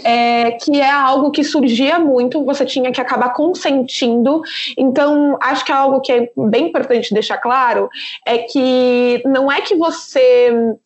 é, 0.04 0.52
que 0.52 0.80
é 0.80 0.88
algo 0.88 1.32
que 1.32 1.42
surgia 1.42 1.99
muito, 1.99 2.44
você 2.44 2.64
tinha 2.64 2.92
que 2.92 3.00
acabar 3.00 3.32
consentindo. 3.32 4.40
Então, 4.78 5.37
acho 5.42 5.64
que 5.64 5.73
é 5.73 5.75
algo 5.75 6.00
que 6.00 6.12
é 6.12 6.30
bem 6.37 6.68
importante 6.68 7.12
deixar 7.12 7.38
claro, 7.38 7.88
é 8.25 8.38
que 8.38 9.20
não 9.26 9.50
é 9.50 9.61
que 9.61 9.75
você 9.75 10.76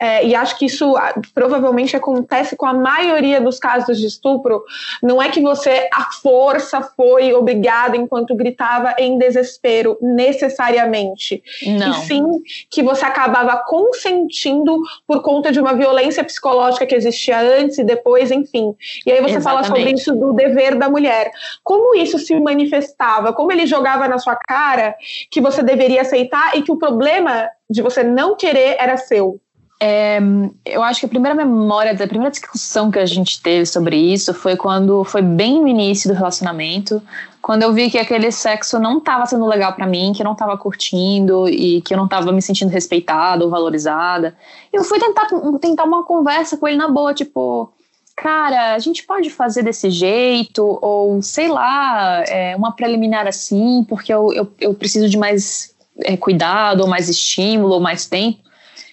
é, 0.00 0.26
e 0.26 0.34
acho 0.34 0.58
que 0.58 0.66
isso 0.66 0.96
ah, 0.96 1.14
provavelmente 1.32 1.96
acontece 1.96 2.56
com 2.56 2.66
a 2.66 2.74
maioria 2.74 3.40
dos 3.40 3.58
casos 3.58 3.98
de 3.98 4.06
estupro, 4.06 4.62
não 5.02 5.22
é 5.22 5.28
que 5.28 5.40
você, 5.40 5.88
a 5.92 6.10
força, 6.20 6.82
foi 6.82 7.32
obrigada 7.32 7.96
enquanto 7.96 8.34
gritava 8.34 8.94
em 8.98 9.16
desespero, 9.18 9.96
necessariamente. 10.02 11.42
Não. 11.66 11.90
E 11.90 11.94
sim 12.06 12.24
que 12.68 12.82
você 12.82 13.04
acabava 13.04 13.56
consentindo 13.66 14.80
por 15.06 15.22
conta 15.22 15.52
de 15.52 15.60
uma 15.60 15.74
violência 15.74 16.24
psicológica 16.24 16.86
que 16.86 16.94
existia 16.94 17.40
antes 17.40 17.78
e 17.78 17.84
depois, 17.84 18.30
enfim. 18.30 18.74
E 19.06 19.12
aí 19.12 19.20
você 19.20 19.36
Exatamente. 19.36 19.44
fala 19.44 19.64
sobre 19.64 19.92
isso 19.92 20.14
do 20.14 20.32
dever 20.32 20.74
da 20.74 20.90
mulher. 20.90 21.30
Como 21.62 21.94
isso 21.94 22.18
se 22.18 22.38
manifestava? 22.38 23.32
Como 23.32 23.52
ele 23.52 23.66
jogava 23.66 24.08
na 24.08 24.18
sua 24.18 24.34
cara 24.36 24.96
que 25.30 25.40
você 25.40 25.62
deveria 25.62 26.02
aceitar 26.02 26.56
e 26.56 26.62
que 26.62 26.72
o 26.72 26.76
problema 26.76 27.48
de 27.70 27.80
você 27.80 28.02
não 28.02 28.36
querer 28.36 28.76
era 28.78 28.96
seu? 28.96 29.40
É, 29.80 30.18
eu 30.64 30.82
acho 30.82 31.00
que 31.00 31.06
a 31.06 31.08
primeira 31.08 31.34
memória, 31.34 31.92
a 31.92 32.08
primeira 32.08 32.30
discussão 32.30 32.90
que 32.90 32.98
a 32.98 33.06
gente 33.06 33.42
teve 33.42 33.66
sobre 33.66 33.96
isso 33.96 34.32
foi 34.32 34.56
quando 34.56 35.04
foi 35.04 35.20
bem 35.20 35.60
no 35.60 35.68
início 35.68 36.08
do 36.08 36.16
relacionamento, 36.16 37.02
quando 37.42 37.62
eu 37.64 37.72
vi 37.74 37.90
que 37.90 37.98
aquele 37.98 38.30
sexo 38.30 38.78
não 38.78 38.98
estava 38.98 39.26
sendo 39.26 39.44
legal 39.44 39.74
para 39.74 39.86
mim, 39.86 40.12
que 40.14 40.22
eu 40.22 40.24
não 40.24 40.32
estava 40.32 40.56
curtindo 40.56 41.46
e 41.48 41.82
que 41.82 41.92
eu 41.92 41.98
não 41.98 42.06
estava 42.06 42.32
me 42.32 42.40
sentindo 42.40 42.70
respeitada 42.70 43.44
ou 43.44 43.50
valorizada. 43.50 44.34
Eu 44.72 44.82
fui 44.82 44.98
tentar, 44.98 45.26
tentar 45.60 45.84
uma 45.84 46.04
conversa 46.04 46.56
com 46.56 46.66
ele 46.66 46.78
na 46.78 46.88
boa, 46.88 47.12
tipo, 47.12 47.70
cara, 48.16 48.74
a 48.74 48.78
gente 48.78 49.04
pode 49.04 49.28
fazer 49.28 49.62
desse 49.62 49.90
jeito, 49.90 50.78
ou 50.80 51.20
sei 51.20 51.48
lá, 51.48 52.22
é, 52.26 52.56
uma 52.56 52.72
preliminar 52.72 53.26
assim, 53.26 53.84
porque 53.88 54.14
eu, 54.14 54.32
eu, 54.32 54.50
eu 54.58 54.72
preciso 54.72 55.08
de 55.08 55.18
mais 55.18 55.74
é, 55.98 56.16
cuidado, 56.16 56.80
ou 56.80 56.86
mais 56.86 57.10
estímulo, 57.10 57.74
ou 57.74 57.80
mais 57.80 58.06
tempo. 58.06 58.38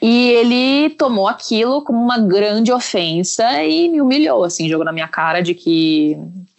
E 0.01 0.29
ele 0.31 0.89
tomou 0.91 1.27
aquilo 1.27 1.83
como 1.83 2.01
uma 2.01 2.17
grande 2.17 2.71
ofensa 2.71 3.63
e 3.63 3.87
me 3.87 4.01
humilhou, 4.01 4.43
assim, 4.43 4.67
jogou 4.67 4.83
na 4.83 4.91
minha 4.91 5.07
cara 5.07 5.41
de 5.41 5.53
que, 5.53 6.17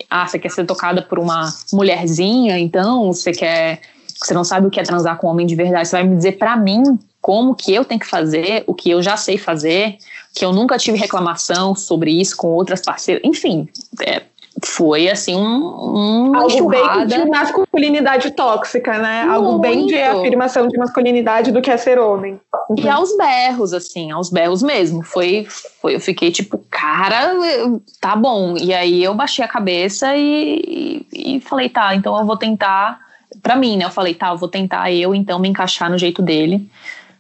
ah, 0.09 0.27
você 0.27 0.39
quer 0.39 0.51
ser 0.51 0.65
tocada 0.65 1.03
por 1.03 1.19
uma 1.19 1.53
mulherzinha, 1.73 2.57
então? 2.57 3.13
Você 3.13 3.33
quer, 3.33 3.81
você 4.15 4.33
não 4.33 4.45
sabe 4.45 4.69
o 4.69 4.71
que 4.71 4.79
é 4.79 4.85
transar 4.85 5.19
com 5.19 5.27
um 5.27 5.31
homem 5.31 5.45
de 5.45 5.57
verdade, 5.57 5.89
você 5.89 5.97
vai 5.97 6.07
me 6.07 6.15
dizer 6.15 6.39
para 6.39 6.57
mim 6.57 6.83
como 7.21 7.55
que 7.55 7.75
eu 7.75 7.85
tenho 7.85 8.01
que 8.01 8.07
fazer, 8.07 8.63
o 8.67 8.75
que 8.75 8.91
eu 8.91 9.03
já 9.03 9.17
sei 9.17 9.37
fazer, 9.39 9.97
que 10.35 10.45
eu 10.45 10.53
nunca 10.53 10.79
tive 10.79 10.97
reclamação 10.97 11.75
sobre 11.75 12.13
isso 12.13 12.37
com 12.37 12.49
outras 12.49 12.81
parceiras, 12.81 13.23
enfim, 13.25 13.69
é, 14.05 14.23
foi 14.65 15.09
assim 15.09 15.35
um, 15.35 16.37
algo 16.37 16.69
bem 16.69 17.07
de 17.07 17.25
masculinidade 17.25 18.31
tóxica, 18.33 18.99
né? 18.99 19.25
Muito. 19.25 19.35
Algo 19.35 19.59
bem 19.59 19.87
de 19.87 20.01
afirmação 20.01 20.69
de 20.69 20.77
masculinidade 20.77 21.51
do 21.51 21.63
que 21.63 21.71
é 21.71 21.77
ser 21.77 21.99
homem. 21.99 22.39
E 22.77 22.89
aos 22.89 23.17
berros, 23.17 23.73
assim, 23.73 24.11
aos 24.11 24.31
berros 24.31 24.63
mesmo. 24.63 25.03
Foi, 25.03 25.47
foi 25.81 25.95
eu 25.95 26.01
fiquei 26.01 26.31
tipo, 26.31 26.59
cara, 26.71 27.35
tá 28.01 28.15
bom. 28.15 28.57
E 28.57 28.75
aí 28.75 29.03
eu 29.03 29.15
baixei 29.15 29.45
a 29.45 29.49
cabeça 29.49 30.15
e, 30.17 31.07
e, 31.13 31.37
e 31.37 31.41
falei, 31.41 31.69
tá, 31.69 31.95
então 31.95 32.17
eu 32.19 32.27
vou 32.27 32.37
tentar. 32.37 33.01
Pra 33.43 33.57
mim, 33.57 33.79
né? 33.79 33.87
Eu 33.87 33.91
falei, 33.91 34.15
tá, 34.15 34.29
eu 34.29 34.37
vou 34.37 34.49
tentar 34.49 34.93
eu 34.93 35.15
então 35.15 35.39
me 35.39 35.49
encaixar 35.49 35.91
no 35.91 35.97
jeito 35.97 36.21
dele, 36.21 36.69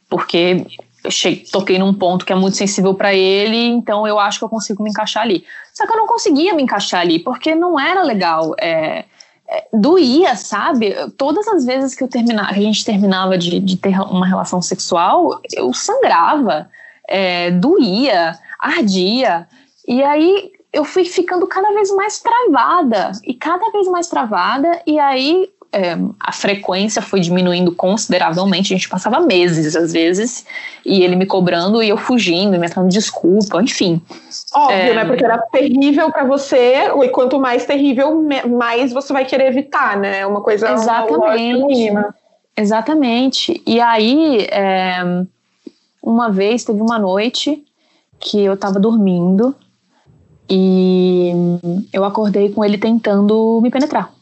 porque 0.08 0.66
cheguei, 1.10 1.44
toquei 1.50 1.78
num 1.78 1.92
ponto 1.94 2.24
que 2.24 2.32
é 2.32 2.36
muito 2.36 2.56
sensível 2.56 2.94
para 2.94 3.12
ele, 3.12 3.66
então 3.66 4.06
eu 4.06 4.18
acho 4.18 4.38
que 4.38 4.44
eu 4.44 4.48
consigo 4.48 4.82
me 4.82 4.90
encaixar 4.90 5.22
ali. 5.22 5.44
Só 5.72 5.86
que 5.86 5.92
eu 5.92 5.96
não 5.96 6.06
conseguia 6.06 6.54
me 6.54 6.62
encaixar 6.62 7.00
ali, 7.00 7.18
porque 7.18 7.54
não 7.54 7.78
era 7.78 8.02
legal. 8.02 8.54
É, 8.60 9.04
é, 9.48 9.66
doía, 9.72 10.34
sabe? 10.36 10.94
Todas 11.18 11.46
as 11.48 11.64
vezes 11.64 11.94
que 11.94 12.02
eu 12.02 12.08
terminava, 12.08 12.50
a 12.50 12.54
gente 12.54 12.84
terminava 12.84 13.36
de, 13.36 13.60
de 13.60 13.76
ter 13.76 13.98
uma 14.00 14.26
relação 14.26 14.62
sexual, 14.62 15.40
eu 15.52 15.72
sangrava, 15.74 16.70
é, 17.06 17.50
doía, 17.50 18.38
ardia. 18.58 19.46
E 19.86 20.02
aí 20.02 20.52
eu 20.72 20.84
fui 20.84 21.04
ficando 21.04 21.46
cada 21.46 21.70
vez 21.72 21.94
mais 21.94 22.20
travada, 22.20 23.12
e 23.24 23.34
cada 23.34 23.70
vez 23.70 23.86
mais 23.88 24.08
travada, 24.08 24.80
e 24.86 24.98
aí 24.98 25.50
é, 25.72 25.96
a 26.20 26.32
frequência 26.32 27.00
foi 27.00 27.20
diminuindo 27.20 27.72
consideravelmente. 27.72 28.74
A 28.74 28.76
gente 28.76 28.88
passava 28.88 29.20
meses, 29.20 29.74
às 29.74 29.92
vezes, 29.92 30.44
e 30.84 31.02
ele 31.02 31.16
me 31.16 31.24
cobrando 31.24 31.82
e 31.82 31.88
eu 31.88 31.96
fugindo, 31.96 32.58
me 32.58 32.68
dando 32.68 32.88
desculpa, 32.88 33.62
enfim. 33.62 34.00
Óbvio, 34.52 34.76
é, 34.76 34.94
né? 34.94 35.04
Porque 35.06 35.24
era 35.24 35.38
terrível 35.38 36.12
para 36.12 36.24
você, 36.24 36.74
e 37.02 37.08
quanto 37.08 37.40
mais 37.40 37.64
terrível, 37.64 38.22
mais 38.50 38.92
você 38.92 39.12
vai 39.12 39.24
querer 39.24 39.46
evitar, 39.46 39.96
né? 39.96 40.26
Uma 40.26 40.42
coisa 40.42 40.70
Exatamente. 40.72 41.66
Mínima. 41.66 42.14
Exatamente. 42.54 43.62
E 43.66 43.80
aí, 43.80 44.46
é, 44.50 45.02
uma 46.02 46.30
vez, 46.30 46.64
teve 46.64 46.82
uma 46.82 46.98
noite 46.98 47.64
que 48.20 48.44
eu 48.44 48.56
tava 48.58 48.78
dormindo 48.78 49.54
e 50.48 51.32
eu 51.92 52.04
acordei 52.04 52.52
com 52.52 52.62
ele 52.62 52.76
tentando 52.76 53.58
me 53.62 53.70
penetrar. 53.70 54.12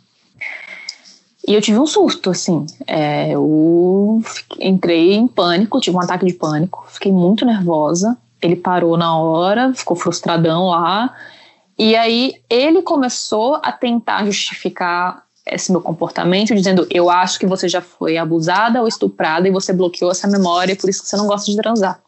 E 1.47 1.55
eu 1.55 1.61
tive 1.61 1.79
um 1.79 1.87
susto, 1.87 2.31
assim. 2.31 2.67
É, 2.87 3.31
eu 3.31 4.23
entrei 4.59 5.15
em 5.15 5.27
pânico, 5.27 5.81
tive 5.81 5.97
um 5.97 6.01
ataque 6.01 6.27
de 6.27 6.35
pânico, 6.35 6.87
fiquei 6.89 7.11
muito 7.11 7.45
nervosa. 7.45 8.17
Ele 8.43 8.57
parou 8.57 8.97
na 8.97 9.17
hora, 9.17 9.73
ficou 9.75 9.97
frustradão 9.97 10.69
lá. 10.69 11.15
E 11.79 11.97
aí 11.97 12.35
ele 12.49 12.83
começou 12.83 13.59
a 13.63 13.73
tentar 13.73 14.25
justificar 14.27 15.25
esse 15.47 15.73
meu 15.73 15.81
comportamento, 15.81 16.55
dizendo 16.55 16.87
eu 16.91 17.11
acho 17.11 17.39
que 17.39 17.47
você 17.47 17.69
já 17.69 17.81
foi 17.81 18.17
abusada 18.17 18.81
ou 18.81 18.87
estuprada 18.87 19.49
e 19.49 19.51
você 19.51 19.73
bloqueou 19.73 20.11
essa 20.11 20.29
memória, 20.29 20.77
por 20.77 20.89
isso 20.89 21.03
que 21.03 21.09
você 21.09 21.17
não 21.17 21.27
gosta 21.27 21.51
de 21.51 21.57
transar. 21.57 21.99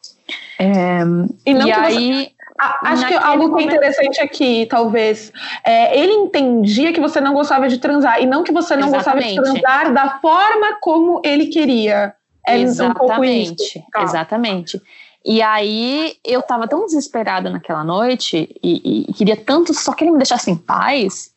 É, 0.58 1.00
e, 1.46 1.52
e 1.52 1.72
aí. 1.72 2.24
Você... 2.24 2.41
Acho 2.58 3.06
que 3.06 3.14
algo 3.14 3.48
momento... 3.48 3.56
que 3.56 3.62
é 3.62 3.76
interessante 3.76 4.20
aqui, 4.20 4.66
talvez, 4.66 5.32
é, 5.64 5.98
ele 5.98 6.12
entendia 6.12 6.92
que 6.92 7.00
você 7.00 7.20
não 7.20 7.34
gostava 7.34 7.68
de 7.68 7.78
transar 7.78 8.20
e 8.20 8.26
não 8.26 8.42
que 8.42 8.52
você 8.52 8.76
não 8.76 8.88
Exatamente. 8.88 9.36
gostava 9.36 9.54
de 9.54 9.60
transar 9.60 9.92
da 9.92 10.18
forma 10.20 10.78
como 10.80 11.20
ele 11.24 11.46
queria. 11.46 12.14
É 12.46 12.58
exatamente, 12.58 13.78
um 13.78 13.90
tá. 13.92 14.02
exatamente. 14.02 14.82
E 15.24 15.40
aí 15.40 16.16
eu 16.24 16.42
tava 16.42 16.66
tão 16.66 16.84
desesperada 16.84 17.48
naquela 17.48 17.84
noite 17.84 18.54
e, 18.62 19.06
e, 19.08 19.12
queria 19.12 19.36
tanto 19.36 19.72
só 19.72 19.92
que 19.92 20.02
ele 20.02 20.10
me 20.10 20.18
deixasse 20.18 20.50
em 20.50 20.56
paz 20.56 21.32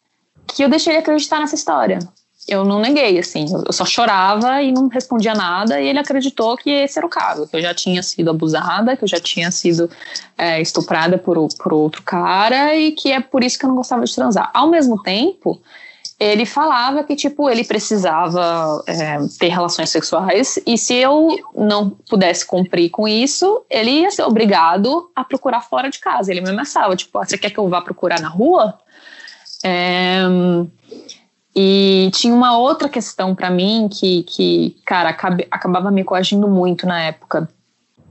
que 0.48 0.64
eu 0.64 0.70
deixei 0.70 0.94
ele 0.94 1.00
acreditar 1.00 1.40
nessa 1.40 1.56
história. 1.56 2.00
Eu 2.48 2.64
não 2.64 2.80
neguei, 2.80 3.18
assim, 3.18 3.48
eu 3.66 3.74
só 3.74 3.86
chorava 3.86 4.62
e 4.62 4.72
não 4.72 4.88
respondia 4.88 5.34
nada, 5.34 5.82
e 5.82 5.88
ele 5.88 5.98
acreditou 5.98 6.56
que 6.56 6.70
esse 6.70 7.00
era 7.00 7.06
o 7.06 7.10
caso, 7.10 7.48
que 7.48 7.56
eu 7.56 7.62
já 7.62 7.74
tinha 7.74 8.04
sido 8.04 8.30
abusada, 8.30 8.96
que 8.96 9.04
eu 9.04 9.08
já 9.08 9.20
tinha 9.20 9.50
sido 9.50 9.90
é, 10.38 10.62
estuprada 10.62 11.18
por, 11.18 11.48
por 11.58 11.74
outro 11.74 12.04
cara 12.04 12.76
e 12.76 12.92
que 12.92 13.12
é 13.12 13.20
por 13.20 13.44
isso 13.44 13.58
que 13.58 13.66
eu 13.66 13.70
não 13.70 13.76
gostava 13.76 14.06
de 14.06 14.14
transar. 14.14 14.52
Ao 14.54 14.70
mesmo 14.70 15.02
tempo, 15.02 15.60
ele 16.20 16.46
falava 16.46 17.04
que, 17.04 17.16
tipo, 17.16 17.50
ele 17.50 17.64
precisava 17.64 18.84
é, 18.88 19.18
ter 19.38 19.50
relações 19.50 19.90
sexuais 19.90 20.58
e 20.66 20.78
se 20.78 20.94
eu 20.94 21.38
não 21.54 21.90
pudesse 21.90 22.46
cumprir 22.46 22.90
com 22.90 23.08
isso, 23.08 23.66
ele 23.70 24.02
ia 24.02 24.12
ser 24.12 24.24
obrigado 24.24 25.10
a 25.16 25.24
procurar 25.24 25.62
fora 25.62 25.90
de 25.90 26.00
casa. 26.00 26.32
Ele 26.32 26.42
me 26.42 26.50
ameaçava, 26.50 26.96
tipo, 26.96 27.18
ah, 27.18 27.26
você 27.26 27.38
quer 27.38 27.50
que 27.50 27.58
eu 27.58 27.68
vá 27.68 27.82
procurar 27.82 28.22
na 28.22 28.30
rua? 28.30 28.78
É, 29.64 30.22
e 31.56 32.12
tinha 32.14 32.34
uma 32.34 32.58
outra 32.58 32.90
questão 32.90 33.34
para 33.34 33.50
mim 33.50 33.88
que, 33.90 34.24
que 34.24 34.76
cara, 34.86 35.10
acabe, 35.10 35.48
acabava 35.50 35.90
me 35.90 36.04
coagindo 36.04 36.50
muito 36.50 36.86
na 36.86 37.02
época. 37.02 37.48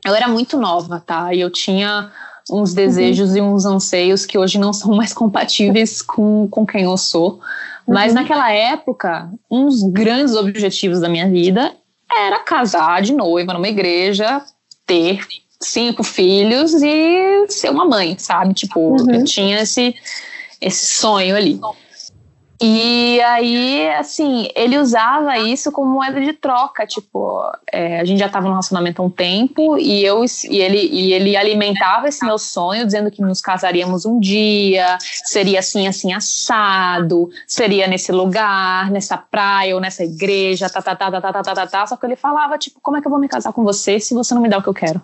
Eu 0.02 0.14
era 0.14 0.28
muito 0.28 0.56
nova, 0.56 1.02
tá? 1.04 1.34
E 1.34 1.40
eu 1.40 1.50
tinha 1.50 2.10
uns 2.50 2.72
desejos 2.72 3.30
uhum. 3.30 3.36
e 3.36 3.40
uns 3.42 3.66
anseios 3.66 4.24
que 4.24 4.38
hoje 4.38 4.58
não 4.58 4.72
são 4.74 4.94
mais 4.94 5.12
compatíveis 5.12 6.00
com, 6.00 6.48
com 6.50 6.64
quem 6.64 6.84
eu 6.84 6.96
sou. 6.96 7.40
Mas 7.86 8.14
uhum. 8.14 8.20
naquela 8.20 8.50
época, 8.50 9.30
um 9.50 9.66
dos 9.66 9.82
grandes 9.82 10.34
objetivos 10.34 11.00
da 11.00 11.08
minha 11.08 11.28
vida 11.28 11.74
era 12.10 12.38
casar 12.38 13.02
de 13.02 13.12
noiva 13.12 13.52
numa 13.52 13.68
igreja, 13.68 14.40
ter 14.86 15.20
cinco 15.60 16.02
filhos 16.02 16.72
e 16.82 17.46
ser 17.48 17.70
uma 17.70 17.84
mãe, 17.84 18.16
sabe? 18.18 18.54
Tipo, 18.54 18.80
uhum. 18.80 19.10
eu 19.10 19.24
tinha 19.24 19.60
esse, 19.60 19.94
esse 20.62 20.86
sonho 20.86 21.36
ali. 21.36 21.60
E 22.60 23.20
aí, 23.22 23.88
assim, 23.94 24.48
ele 24.54 24.78
usava 24.78 25.36
isso 25.38 25.72
como 25.72 25.90
moeda 25.90 26.20
de 26.20 26.32
troca, 26.32 26.86
tipo, 26.86 27.42
é, 27.70 28.00
a 28.00 28.04
gente 28.04 28.20
já 28.20 28.26
estava 28.26 28.44
no 28.44 28.52
relacionamento 28.52 29.02
há 29.02 29.04
um 29.04 29.10
tempo 29.10 29.76
e 29.76 30.04
eu 30.04 30.24
e 30.24 30.60
ele 30.60 30.78
e 30.78 31.12
ele 31.12 31.36
alimentava 31.36 32.08
esse 32.08 32.24
meu 32.24 32.38
sonho, 32.38 32.86
dizendo 32.86 33.10
que 33.10 33.20
nos 33.20 33.40
casaríamos 33.40 34.06
um 34.06 34.20
dia, 34.20 34.96
seria 35.24 35.58
assim, 35.58 35.88
assim 35.88 36.12
assado, 36.12 37.28
seria 37.46 37.88
nesse 37.88 38.12
lugar, 38.12 38.88
nessa 38.90 39.16
praia 39.16 39.74
ou 39.74 39.80
nessa 39.80 40.04
igreja, 40.04 40.70
tá, 40.70 40.80
tá, 40.80 40.94
tá, 40.94 41.10
tá, 41.10 41.20
tá, 41.20 41.32
tá, 41.32 41.42
tá, 41.42 41.54
tá, 41.54 41.66
tá. 41.66 41.86
Só 41.86 41.96
que 41.96 42.06
ele 42.06 42.16
falava, 42.16 42.56
tipo, 42.56 42.78
como 42.80 42.96
é 42.96 43.00
que 43.00 43.06
eu 43.06 43.10
vou 43.10 43.20
me 43.20 43.28
casar 43.28 43.52
com 43.52 43.64
você 43.64 43.98
se 43.98 44.14
você 44.14 44.32
não 44.32 44.40
me 44.40 44.48
dá 44.48 44.58
o 44.58 44.62
que 44.62 44.68
eu 44.68 44.74
quero? 44.74 45.02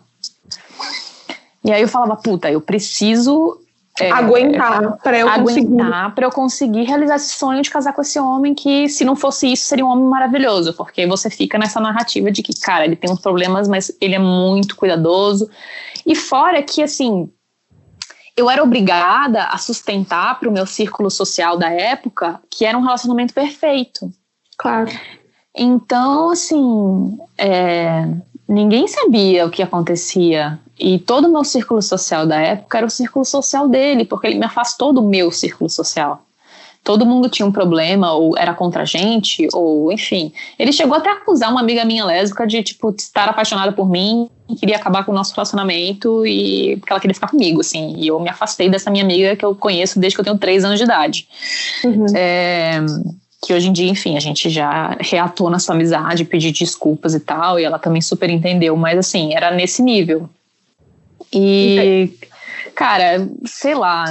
E 1.65 1.73
aí 1.73 1.83
eu 1.83 1.89
falava, 1.89 2.17
puta, 2.17 2.51
eu 2.51 2.61
preciso 2.61 3.60
é, 4.01 4.11
aguentar 4.11 4.97
para 4.99 5.19
eu 5.19 5.29
aguentar 5.29 6.15
para 6.15 6.27
eu 6.27 6.31
conseguir 6.31 6.85
realizar 6.85 7.17
esse 7.17 7.35
sonho 7.35 7.63
de 7.63 7.71
casar 7.71 7.93
com 7.93 8.03
esse 8.03 8.19
homem 8.19 8.55
que 8.55 8.89
se 8.89 9.05
não 9.05 9.15
fosse 9.15 9.53
isso 9.53 9.65
seria 9.65 9.85
um 9.85 9.89
homem 9.89 10.05
maravilhoso 10.05 10.73
porque 10.75 11.07
você 11.07 11.29
fica 11.29 11.59
nessa 11.59 11.81
narrativa 11.81 12.31
de 12.31 12.43
que 12.43 12.59
cara 12.61 12.85
ele 12.85 12.97
tem 12.97 13.11
uns 13.11 13.21
problemas 13.21 13.69
mas 13.69 13.93
ele 14.01 14.15
é 14.15 14.19
muito 14.19 14.77
cuidadoso. 14.77 15.51
E 16.07 16.15
fora 16.15 16.63
que 16.63 16.83
assim 16.83 17.31
eu 18.37 18.49
era 18.49 18.63
obrigada 18.63 19.45
a 19.45 19.59
sustentar 19.59 20.39
para 20.39 20.49
o 20.49 20.53
meu 20.53 20.67
círculo 20.67 21.11
social 21.11 21.59
da 21.59 21.71
época 21.71 22.41
que 22.51 22.65
era 22.65 22.77
um 22.77 22.83
relacionamento 22.83 23.35
perfeito. 23.35 24.11
Claro. 24.57 24.91
Então 25.55 26.31
assim 26.31 27.19
é, 27.37 28.09
ninguém 28.49 28.89
sabia 28.89 29.47
o 29.47 29.51
que 29.51 29.63
acontecia 29.63 30.59
e 30.81 30.99
todo 30.99 31.27
o 31.29 31.33
meu 31.33 31.45
círculo 31.45 31.83
social 31.83 32.27
da 32.27 32.41
época 32.41 32.79
era 32.79 32.87
o 32.87 32.91
círculo 32.91 33.25
social 33.25 33.69
dele, 33.69 34.05
porque 34.05 34.27
ele 34.27 34.39
me 34.39 34.47
afastou 34.47 34.93
do 34.93 35.03
meu 35.03 35.31
círculo 35.31 35.69
social. 35.69 36.23
Todo 36.83 37.05
mundo 37.05 37.29
tinha 37.29 37.45
um 37.47 37.53
problema, 37.53 38.15
ou 38.15 38.39
era 38.39 38.55
contra 38.55 38.83
a 38.83 38.85
gente, 38.87 39.47
ou 39.53 39.93
enfim. 39.93 40.33
Ele 40.59 40.73
chegou 40.73 40.97
até 40.97 41.11
a 41.11 41.13
acusar 41.13 41.51
uma 41.51 41.61
amiga 41.61 41.85
minha 41.85 42.05
lésbica 42.07 42.47
de, 42.47 42.63
tipo, 42.63 42.95
estar 42.97 43.29
apaixonada 43.29 43.71
por 43.73 43.89
mim, 43.89 44.31
queria 44.59 44.77
acabar 44.77 45.05
com 45.05 45.13
o 45.13 45.15
nosso 45.15 45.35
relacionamento 45.35 46.27
e 46.27 46.77
porque 46.79 46.93
ela 46.93 47.01
queria 47.01 47.15
ficar 47.15 47.29
comigo, 47.29 47.61
assim. 47.61 47.97
E 47.99 48.07
eu 48.09 48.19
me 48.19 48.31
afastei 48.31 48.71
dessa 48.71 48.91
minha 48.91 49.05
amiga 49.05 49.37
que 49.37 49.45
eu 49.45 49.55
conheço 49.55 50.01
desde 50.01 50.17
que 50.17 50.21
eu 50.21 50.25
tenho 50.25 50.39
três 50.39 50.65
anos 50.65 50.79
de 50.79 50.85
idade. 50.85 51.29
Uhum. 51.85 52.07
É, 52.15 52.81
que 53.43 53.53
hoje 53.53 53.69
em 53.69 53.73
dia, 53.73 53.91
enfim, 53.91 54.17
a 54.17 54.21
gente 54.21 54.49
já 54.49 54.97
reatou 55.01 55.51
nessa 55.51 55.73
amizade, 55.73 56.25
pediu 56.25 56.51
desculpas 56.51 57.15
e 57.15 57.21
tal, 57.21 57.59
e 57.61 57.65
ela 57.65 57.79
também 57.79 58.01
super 58.01 58.31
entendeu, 58.31 58.77
mas 58.77 58.99
assim, 58.99 59.35
era 59.35 59.51
nesse 59.51 59.83
nível. 59.83 60.29
E, 61.33 62.13
cara, 62.75 63.29
sei 63.45 63.75
lá, 63.75 64.07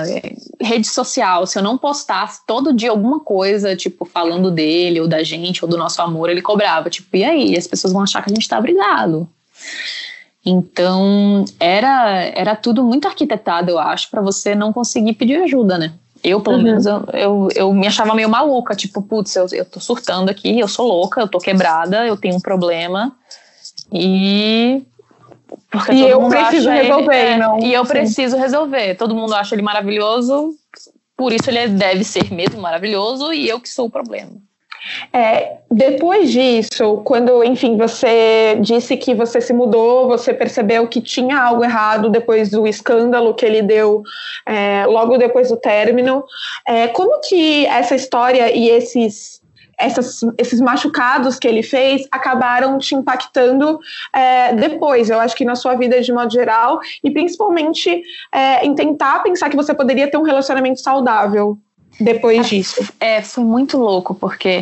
rede 0.61 0.87
social, 0.87 1.45
se 1.45 1.57
eu 1.57 1.63
não 1.63 1.77
postasse 1.77 2.41
todo 2.47 2.73
dia 2.73 2.91
alguma 2.91 3.19
coisa, 3.19 3.75
tipo, 3.75 4.05
falando 4.05 4.49
dele, 4.51 5.01
ou 5.01 5.07
da 5.07 5.23
gente, 5.23 5.63
ou 5.63 5.69
do 5.69 5.77
nosso 5.77 6.01
amor, 6.01 6.29
ele 6.29 6.41
cobrava, 6.41 6.89
tipo, 6.89 7.15
e 7.15 7.23
aí? 7.23 7.57
As 7.57 7.67
pessoas 7.67 7.93
vão 7.93 8.03
achar 8.03 8.23
que 8.23 8.31
a 8.31 8.33
gente 8.33 8.47
tá 8.47 8.59
brigado. 8.59 9.27
Então, 10.45 11.45
era, 11.59 12.23
era 12.33 12.55
tudo 12.55 12.83
muito 12.83 13.07
arquitetado, 13.07 13.69
eu 13.69 13.79
acho, 13.79 14.09
para 14.09 14.21
você 14.21 14.55
não 14.55 14.71
conseguir 14.71 15.13
pedir 15.13 15.35
ajuda, 15.43 15.77
né? 15.77 15.93
Eu, 16.23 16.41
pelo 16.41 16.57
uhum. 16.57 16.63
menos, 16.63 16.85
eu, 16.85 17.05
eu, 17.13 17.49
eu, 17.55 17.73
me 17.73 17.87
achava 17.87 18.13
meio 18.13 18.29
maluca, 18.29 18.75
tipo, 18.75 19.01
putz, 19.01 19.35
eu, 19.35 19.47
eu 19.51 19.65
tô 19.65 19.79
surtando 19.79 20.29
aqui, 20.29 20.59
eu 20.59 20.67
sou 20.67 20.87
louca, 20.87 21.21
eu 21.21 21.27
tô 21.27 21.37
quebrada, 21.37 22.05
eu 22.05 22.17
tenho 22.17 22.35
um 22.35 22.41
problema. 22.41 23.13
E 23.91 24.83
porque 25.71 25.93
e 25.93 26.07
eu 26.07 26.27
preciso 26.27 26.69
resolver, 26.69 27.15
ele, 27.15 27.29
é, 27.29 27.37
não. 27.37 27.59
E 27.59 27.73
eu 27.73 27.85
sim. 27.85 27.91
preciso 27.91 28.37
resolver. 28.37 28.95
Todo 28.95 29.15
mundo 29.15 29.33
acha 29.33 29.55
ele 29.55 29.61
maravilhoso, 29.61 30.53
por 31.15 31.33
isso 31.33 31.49
ele 31.49 31.67
deve 31.69 32.03
ser 32.03 32.31
mesmo 32.33 32.61
maravilhoso 32.61 33.33
e 33.33 33.47
eu 33.47 33.59
que 33.59 33.69
sou 33.69 33.87
o 33.87 33.89
problema. 33.89 34.31
É, 35.11 35.57
depois 35.69 36.31
disso, 36.31 37.01
quando, 37.03 37.43
enfim, 37.43 37.77
você 37.77 38.57
disse 38.61 38.95
que 38.95 39.13
você 39.13 39.41
se 39.41 39.53
mudou, 39.53 40.07
você 40.07 40.33
percebeu 40.33 40.87
que 40.87 41.01
tinha 41.01 41.37
algo 41.37 41.63
errado 41.63 42.09
depois 42.09 42.49
do 42.49 42.65
escândalo 42.65 43.33
que 43.33 43.45
ele 43.45 43.61
deu 43.61 44.03
é, 44.45 44.85
logo 44.85 45.17
depois 45.17 45.49
do 45.49 45.57
término, 45.57 46.23
é, 46.67 46.87
como 46.87 47.19
que 47.21 47.65
essa 47.65 47.95
história 47.95 48.55
e 48.55 48.69
esses 48.69 49.38
essas, 49.79 50.19
esses 50.37 50.59
machucados 50.59 51.39
que 51.39 51.47
ele 51.47 51.63
fez 51.63 52.05
acabaram 52.11 52.77
te 52.77 52.93
impactando 52.93 53.79
é, 54.13 54.53
depois, 54.53 55.09
eu 55.09 55.19
acho 55.19 55.35
que 55.35 55.45
na 55.45 55.55
sua 55.55 55.75
vida 55.75 56.01
de 56.01 56.11
modo 56.11 56.31
geral, 56.31 56.79
e 57.03 57.09
principalmente 57.09 58.03
é, 58.31 58.65
em 58.65 58.75
tentar 58.75 59.23
pensar 59.23 59.49
que 59.49 59.55
você 59.55 59.73
poderia 59.73 60.09
ter 60.11 60.17
um 60.17 60.23
relacionamento 60.23 60.81
saudável 60.81 61.57
depois 61.99 62.39
é, 62.39 62.49
disso. 62.49 62.93
É, 62.99 63.21
foi 63.21 63.43
muito 63.43 63.77
louco, 63.77 64.13
porque 64.13 64.61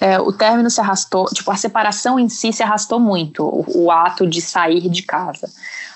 é, 0.00 0.18
o 0.18 0.32
término 0.32 0.70
se 0.70 0.80
arrastou, 0.80 1.26
tipo, 1.26 1.50
a 1.50 1.56
separação 1.56 2.18
em 2.18 2.28
si 2.28 2.52
se 2.52 2.62
arrastou 2.62 2.98
muito, 2.98 3.44
o, 3.44 3.84
o, 3.84 3.90
ato 3.90 4.26
de 4.26 4.40
sair 4.40 4.88
de 4.88 5.02
casa. 5.02 5.48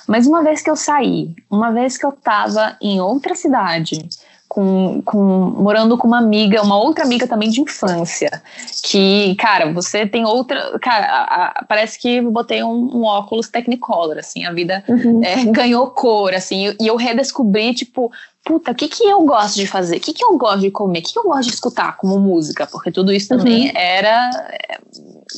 Mas 0.07 0.27
uma 0.27 0.43
vez 0.43 0.63
que 0.63 0.69
eu 0.69 0.77
saí, 0.77 1.35
uma 1.51 1.73
vez 1.73 1.97
que 1.97 2.05
eu 2.05 2.11
estava 2.11 2.77
em 2.81 3.01
outra 3.01 3.35
cidade, 3.35 4.07
com, 4.55 5.03
com, 5.05 5.19
morando 5.19 5.99
com 5.99 6.07
uma 6.07 6.19
amiga, 6.19 6.63
uma 6.63 6.79
outra 6.79 7.05
amiga 7.05 7.27
também 7.27 7.51
de 7.51 7.61
infância. 7.61 8.41
Que, 8.85 9.35
cara, 9.35 9.73
você 9.73 10.07
tem 10.07 10.25
outra. 10.25 10.79
Cara, 10.79 11.07
a, 11.07 11.47
a, 11.47 11.65
parece 11.65 11.99
que 11.99 12.21
botei 12.21 12.63
um, 12.63 12.99
um, 12.99 13.03
óculos 13.03 13.49
Technicolor, 13.49 14.17
assim, 14.17 14.47
a 14.47 14.53
vida 14.53 14.85
uhum. 14.87 15.21
é, 15.25 15.45
ganhou 15.51 15.89
cor, 15.89 16.33
assim, 16.33 16.73
e 16.81 16.87
eu 16.87 16.95
redescobri, 16.95 17.75
tipo, 17.75 18.13
puta, 18.45 18.71
o 18.71 18.75
que, 18.77 18.87
que 18.87 19.03
eu 19.03 19.23
gosto 19.23 19.57
de 19.57 19.67
fazer? 19.67 19.97
O 19.97 20.01
que, 20.01 20.13
que 20.13 20.25
eu 20.25 20.39
gosto 20.39 20.61
de 20.61 20.71
comer? 20.71 21.01
O 21.01 21.03
que, 21.03 21.15
que 21.15 21.19
eu 21.19 21.25
gosto 21.25 21.49
de 21.49 21.55
escutar 21.55 21.97
como 21.97 22.21
música? 22.21 22.65
Porque 22.65 22.93
tudo 22.93 23.13
isso 23.13 23.29
também 23.29 23.67
uhum. 23.67 23.73
era. 23.75 24.31
É, 24.53 24.79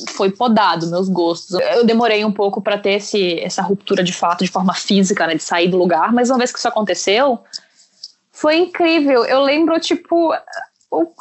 foi 0.09 0.29
podado, 0.29 0.91
meus 0.91 1.09
gostos. 1.09 1.59
Eu 1.59 1.83
demorei 1.83 2.23
um 2.23 2.31
pouco 2.31 2.61
para 2.61 2.77
ter 2.77 2.91
esse, 2.91 3.39
essa 3.39 3.63
ruptura 3.63 4.03
de 4.03 4.13
fato, 4.13 4.43
de 4.43 4.51
forma 4.51 4.75
física, 4.75 5.25
né, 5.25 5.33
de 5.33 5.41
sair 5.41 5.69
do 5.69 5.77
lugar, 5.77 6.13
mas 6.13 6.29
uma 6.29 6.37
vez 6.37 6.51
que 6.51 6.59
isso 6.59 6.67
aconteceu 6.67 7.39
foi 8.37 8.57
incrível. 8.57 9.25
Eu 9.25 9.41
lembro, 9.41 9.79
tipo, 9.79 10.31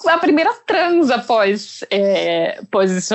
a 0.06 0.18
primeira 0.18 0.52
transa 0.66 1.14
após, 1.14 1.82
é, 1.90 2.60
esse 2.84 3.14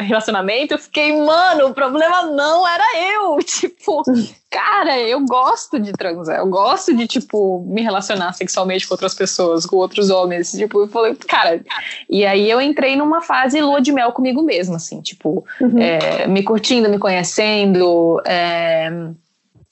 relacionamento, 0.00 0.74
eu 0.74 0.78
fiquei, 0.78 1.14
mano, 1.14 1.66
o 1.66 1.74
problema 1.74 2.22
não 2.22 2.66
era 2.66 2.84
eu. 3.12 3.38
Tipo, 3.44 4.02
cara, 4.50 4.98
eu 4.98 5.20
gosto 5.26 5.78
de 5.78 5.92
transar, 5.92 6.38
eu 6.38 6.46
gosto 6.46 6.96
de, 6.96 7.06
tipo, 7.06 7.64
me 7.66 7.82
relacionar 7.82 8.32
sexualmente 8.32 8.86
com 8.86 8.94
outras 8.94 9.14
pessoas, 9.14 9.66
com 9.66 9.76
outros 9.76 10.10
homens. 10.10 10.50
Tipo, 10.52 10.80
eu 10.80 10.88
falei, 10.88 11.14
cara. 11.14 11.62
E 12.08 12.24
aí 12.24 12.50
eu 12.50 12.60
entrei 12.60 12.96
numa 12.96 13.20
fase 13.20 13.60
lua 13.60 13.80
de 13.80 13.92
mel 13.92 14.12
comigo 14.12 14.42
mesma, 14.42 14.76
assim, 14.76 15.00
tipo, 15.00 15.44
uhum. 15.60 15.78
é, 15.78 16.26
me 16.26 16.42
curtindo, 16.42 16.88
me 16.88 16.98
conhecendo. 16.98 18.20
É, 18.24 18.90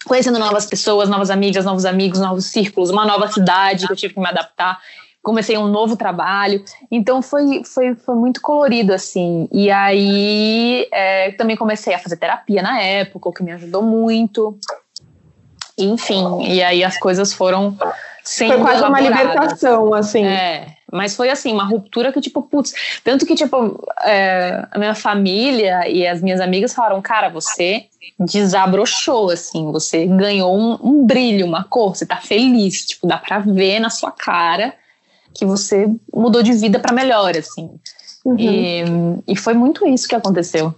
conhecendo 0.05 0.39
novas 0.39 0.67
pessoas, 0.67 1.09
novas 1.09 1.31
amigas, 1.31 1.65
novos 1.65 1.85
amigos, 1.85 2.21
novos 2.21 2.47
círculos, 2.47 2.91
uma 2.91 3.07
nova 3.07 3.29
cidade 3.29 3.87
que 3.87 3.93
eu 3.93 3.97
tive 3.97 4.15
que 4.15 4.21
me 4.21 4.29
adaptar. 4.29 4.81
Comecei 5.23 5.57
um 5.57 5.69
novo 5.69 5.97
trabalho, 5.97 6.65
então 6.91 7.23
foi, 7.23 7.63
foi, 7.65 7.95
foi 7.95 8.15
muito 8.17 8.41
colorido, 8.41 8.93
assim, 8.93 9.49
e 9.53 9.71
aí 9.71 10.89
é, 10.93 11.31
também 11.33 11.57
comecei 11.57 11.95
a 11.95 11.99
fazer 11.99 12.17
terapia 12.17 12.61
na 12.61 12.81
época, 12.81 13.29
o 13.29 13.33
que 13.33 13.45
me 13.45 13.53
ajudou 13.53 13.83
muito, 13.83 14.59
enfim, 15.79 16.43
e 16.43 16.61
aí 16.61 16.83
as 16.83 16.99
coisas 16.99 17.33
foram 17.33 17.79
sendo 18.25 18.55
Foi 18.55 18.63
quase 18.63 18.83
uma 18.83 19.01
libertação, 19.01 19.95
assim. 19.95 20.25
É, 20.25 20.67
mas 20.93 21.17
foi 21.17 21.31
assim, 21.31 21.53
uma 21.53 21.65
ruptura 21.65 22.13
que, 22.13 22.21
tipo, 22.21 22.43
putz, 22.43 22.75
tanto 23.03 23.25
que, 23.25 23.35
tipo, 23.35 23.83
é, 24.03 24.67
a 24.71 24.79
minha 24.79 24.95
família 24.95 25.89
e 25.89 26.07
as 26.07 26.21
minhas 26.21 26.39
amigas 26.39 26.75
falaram, 26.75 27.01
cara, 27.01 27.31
você 27.31 27.87
desabrochou, 28.21 29.31
assim, 29.31 29.73
você 29.73 30.05
ganhou 30.05 30.55
um, 30.55 30.79
um 30.83 31.07
brilho, 31.07 31.47
uma 31.47 31.65
cor, 31.65 31.97
você 31.97 32.05
tá 32.05 32.17
feliz, 32.17 32.85
tipo, 32.85 33.07
dá 33.07 33.17
pra 33.17 33.39
ver 33.39 33.81
na 33.81 33.89
sua 33.89 34.11
cara 34.11 34.75
que 35.35 35.47
você 35.47 35.89
mudou 36.15 36.43
de 36.43 36.53
vida 36.53 36.79
para 36.79 36.93
melhor, 36.95 37.35
assim. 37.39 37.71
Uhum. 38.23 38.37
E, 39.27 39.33
e 39.33 39.37
foi 39.37 39.55
muito 39.55 39.87
isso 39.87 40.07
que 40.07 40.15
aconteceu. 40.15 40.75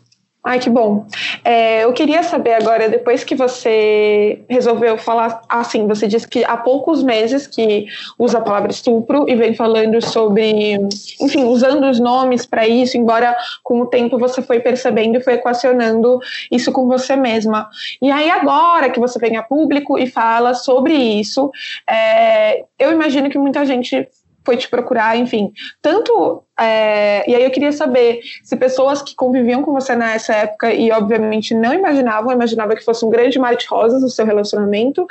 Ai, 0.46 0.58
que 0.58 0.68
bom. 0.68 1.06
É, 1.42 1.84
eu 1.84 1.92
queria 1.94 2.22
saber 2.22 2.52
agora, 2.52 2.86
depois 2.86 3.24
que 3.24 3.34
você 3.34 4.42
resolveu 4.46 4.98
falar 4.98 5.40
assim, 5.48 5.86
você 5.86 6.06
disse 6.06 6.28
que 6.28 6.44
há 6.44 6.54
poucos 6.54 7.02
meses 7.02 7.46
que 7.46 7.86
usa 8.18 8.36
a 8.36 8.42
palavra 8.42 8.70
estupro 8.70 9.24
e 9.26 9.34
vem 9.34 9.54
falando 9.54 10.04
sobre, 10.04 10.74
enfim, 11.18 11.44
usando 11.44 11.88
os 11.88 11.98
nomes 11.98 12.44
para 12.44 12.68
isso, 12.68 12.98
embora 12.98 13.34
com 13.62 13.80
o 13.80 13.86
tempo 13.86 14.18
você 14.18 14.42
foi 14.42 14.60
percebendo 14.60 15.16
e 15.16 15.22
foi 15.22 15.34
equacionando 15.34 16.18
isso 16.52 16.70
com 16.70 16.86
você 16.86 17.16
mesma. 17.16 17.70
E 18.02 18.10
aí 18.10 18.28
agora 18.28 18.90
que 18.90 19.00
você 19.00 19.18
vem 19.18 19.38
a 19.38 19.42
público 19.42 19.98
e 19.98 20.06
fala 20.06 20.52
sobre 20.52 20.92
isso, 20.92 21.50
é, 21.88 22.64
eu 22.78 22.92
imagino 22.92 23.30
que 23.30 23.38
muita 23.38 23.64
gente 23.64 24.06
foi 24.44 24.56
te 24.56 24.68
procurar, 24.68 25.16
enfim. 25.16 25.52
Tanto. 25.80 26.42
É, 26.60 27.28
e 27.28 27.34
aí 27.34 27.42
eu 27.42 27.50
queria 27.50 27.72
saber 27.72 28.20
se 28.44 28.56
pessoas 28.56 29.02
que 29.02 29.16
conviviam 29.16 29.62
com 29.62 29.72
você 29.72 29.96
nessa 29.96 30.32
época 30.34 30.72
e, 30.72 30.92
obviamente, 30.92 31.52
não 31.54 31.74
imaginavam, 31.74 32.32
imaginavam 32.32 32.76
que 32.76 32.84
fosse 32.84 33.04
um 33.04 33.10
grande 33.10 33.38
mar 33.38 33.56
de 33.56 33.66
rosas 33.66 34.02
o 34.02 34.08
seu 34.08 34.24
relacionamento, 34.24 35.06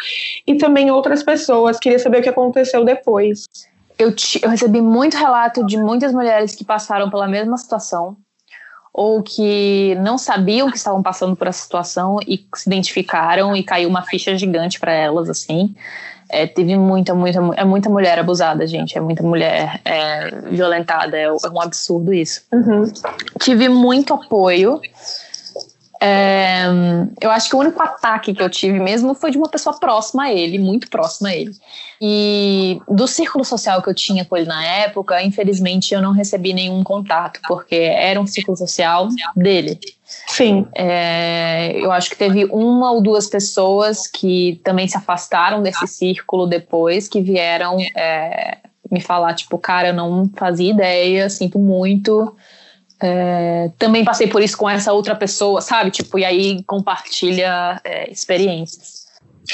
e 0.48 0.56
também 0.56 0.89
outras 0.89 1.22
pessoas, 1.22 1.80
queria 1.80 2.00
saber 2.00 2.19
o 2.19 2.22
que 2.22 2.30
aconteceu 2.30 2.86
depois. 2.86 3.46
Eu, 4.00 4.13
eu 4.41 4.50
recebi 4.50 4.82
muito 4.82 5.17
relato 5.17 5.65
de 5.65 5.78
muitas 5.78 6.13
mulheres 6.13 6.56
que 6.56 6.63
passaram 6.63 7.10
pela 7.10 7.28
mesma 7.28 7.58
situação, 7.58 8.15
ou 8.93 9.24
que 9.24 9.96
não 9.96 10.17
sabiam 10.17 10.69
que 10.69 10.78
estavam 10.78 11.02
passando 11.02 11.36
por 11.36 11.48
essa 11.48 11.63
situação 11.63 12.19
e 12.28 12.46
se 12.56 12.69
identificaram 12.69 13.56
e 13.56 13.63
caiu 13.63 13.89
uma 13.89 14.04
ficha 14.04 14.38
gigante 14.38 14.80
para 14.80 14.93
elas, 14.93 15.30
assim. 15.30 15.76
É, 16.34 16.48
teve 16.48 16.76
muita, 16.76 17.13
muita, 17.13 17.39
é 17.56 17.63
muita 17.63 17.89
mulher 17.89 18.17
abusada, 18.17 18.65
gente. 18.65 18.98
É 18.98 19.02
muita 19.02 19.22
mulher 19.22 19.80
é, 19.86 20.32
violentada. 20.50 21.15
É, 21.15 21.26
é, 21.26 21.32
um 21.32 21.62
absurdo 21.62 22.12
isso. 22.12 22.41
Uhum. 22.52 22.91
Tive 23.39 23.69
muito 23.69 24.15
apoio. 24.15 24.82
É, 26.02 26.63
eu 27.22 27.30
acho 27.30 27.48
que 27.50 27.56
o 27.56 27.60
único 27.60 27.82
ataque 27.82 28.34
que 28.34 28.41
eu 28.41 28.50
tive 28.50 28.80
mesmo 28.80 29.13
foi 29.13 29.30
de 29.30 29.38
uma 29.38 29.48
pessoa 29.48 29.80
próxima 29.80 30.24
a 30.24 30.34
ele, 30.34 30.58
muito 30.58 30.89
próxima 30.89 31.30
a 31.30 31.36
ele. 31.36 31.56
E 32.02 32.82
do 32.89 33.08
círculo 33.08 33.46
social 33.46 33.82
que 33.82 33.89
eu 33.89 33.93
tinha 33.93 34.26
com 34.26 34.36
ele 34.36 34.48
na 34.48 34.65
época, 34.65 35.22
infelizmente 35.24 35.93
eu 35.93 36.02
não 36.02 36.12
recebi 36.12 36.52
nenhum 36.52 36.84
contato, 36.84 37.39
porque 37.48 37.76
era 37.76 38.19
um 38.19 38.26
círculo 38.28 38.58
social 38.58 39.08
dele. 39.36 39.80
Sim. 40.28 40.67
É, 40.76 41.73
eu 41.80 41.91
acho 41.91 42.10
que 42.10 42.15
teve 42.15 42.45
uma 42.45 42.91
ou 42.91 43.02
duas 43.02 43.28
pessoas 43.28 44.08
que 44.08 44.60
também 44.63 44.88
se 44.88 44.97
afastaram 44.97 45.62
desse 45.62 45.86
círculo 45.88 46.47
depois, 46.47 47.08
que 47.08 47.21
vieram 47.21 47.78
é, 47.95 48.58
me 48.91 48.99
falar, 49.02 49.34
tipo, 49.34 49.58
cara, 49.58 49.89
eu 49.89 49.93
não 49.93 50.30
fazia 50.36 50.71
ideia, 50.71 51.30
sinto 51.30 51.60
muito. 51.60 52.36
É, 53.02 53.69
também 53.78 54.06
passei 54.06 54.28
por 54.28 54.41
isso 54.41 54.58
com 54.58 54.69
essa 54.69 54.93
outra 54.93 55.15
pessoa, 55.15 55.62
sabe? 55.62 55.91
Tipo, 55.91 56.17
e 56.19 56.26
aí 56.26 56.63
compartilha 56.63 57.82
é, 57.84 58.10
experiências. 58.10 59.04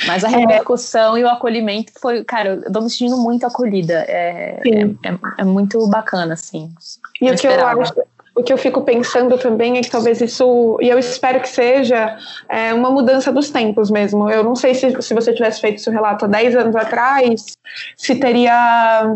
Mas 0.05 0.23
a 0.23 0.29
é. 0.29 0.35
repercussão 0.37 1.17
e 1.17 1.23
o 1.23 1.29
acolhimento 1.29 1.91
foi, 1.99 2.23
cara, 2.23 2.61
eu 2.63 2.71
tô 2.71 2.81
me 2.81 2.89
sentindo 2.89 3.17
muito 3.17 3.45
acolhida. 3.45 4.05
É, 4.07 4.61
é, 5.03 5.17
é, 5.39 5.43
muito 5.43 5.87
bacana, 5.87 6.33
assim. 6.33 6.71
E 7.19 7.31
o 7.31 7.35
que 7.35 7.47
eu 7.47 7.65
acho 7.65 7.93
o 8.39 8.43
que 8.43 8.53
eu 8.53 8.57
fico 8.57 8.81
pensando 8.81 9.37
também 9.37 9.77
é 9.77 9.81
que 9.81 9.91
talvez 9.91 10.21
isso, 10.21 10.77
e 10.81 10.87
eu 10.87 10.97
espero 10.97 11.41
que 11.41 11.49
seja, 11.49 12.17
é, 12.47 12.73
uma 12.73 12.89
mudança 12.89 13.33
dos 13.33 13.49
tempos 13.49 13.91
mesmo. 13.91 14.29
Eu 14.29 14.43
não 14.43 14.55
sei 14.55 14.73
se, 14.73 15.01
se 15.01 15.13
você 15.13 15.33
tivesse 15.33 15.59
feito 15.59 15.81
seu 15.81 15.91
relato 15.91 16.23
há 16.23 16.27
10 16.27 16.55
anos 16.55 16.75
atrás, 16.75 17.57
se 17.97 18.15
teria. 18.15 19.15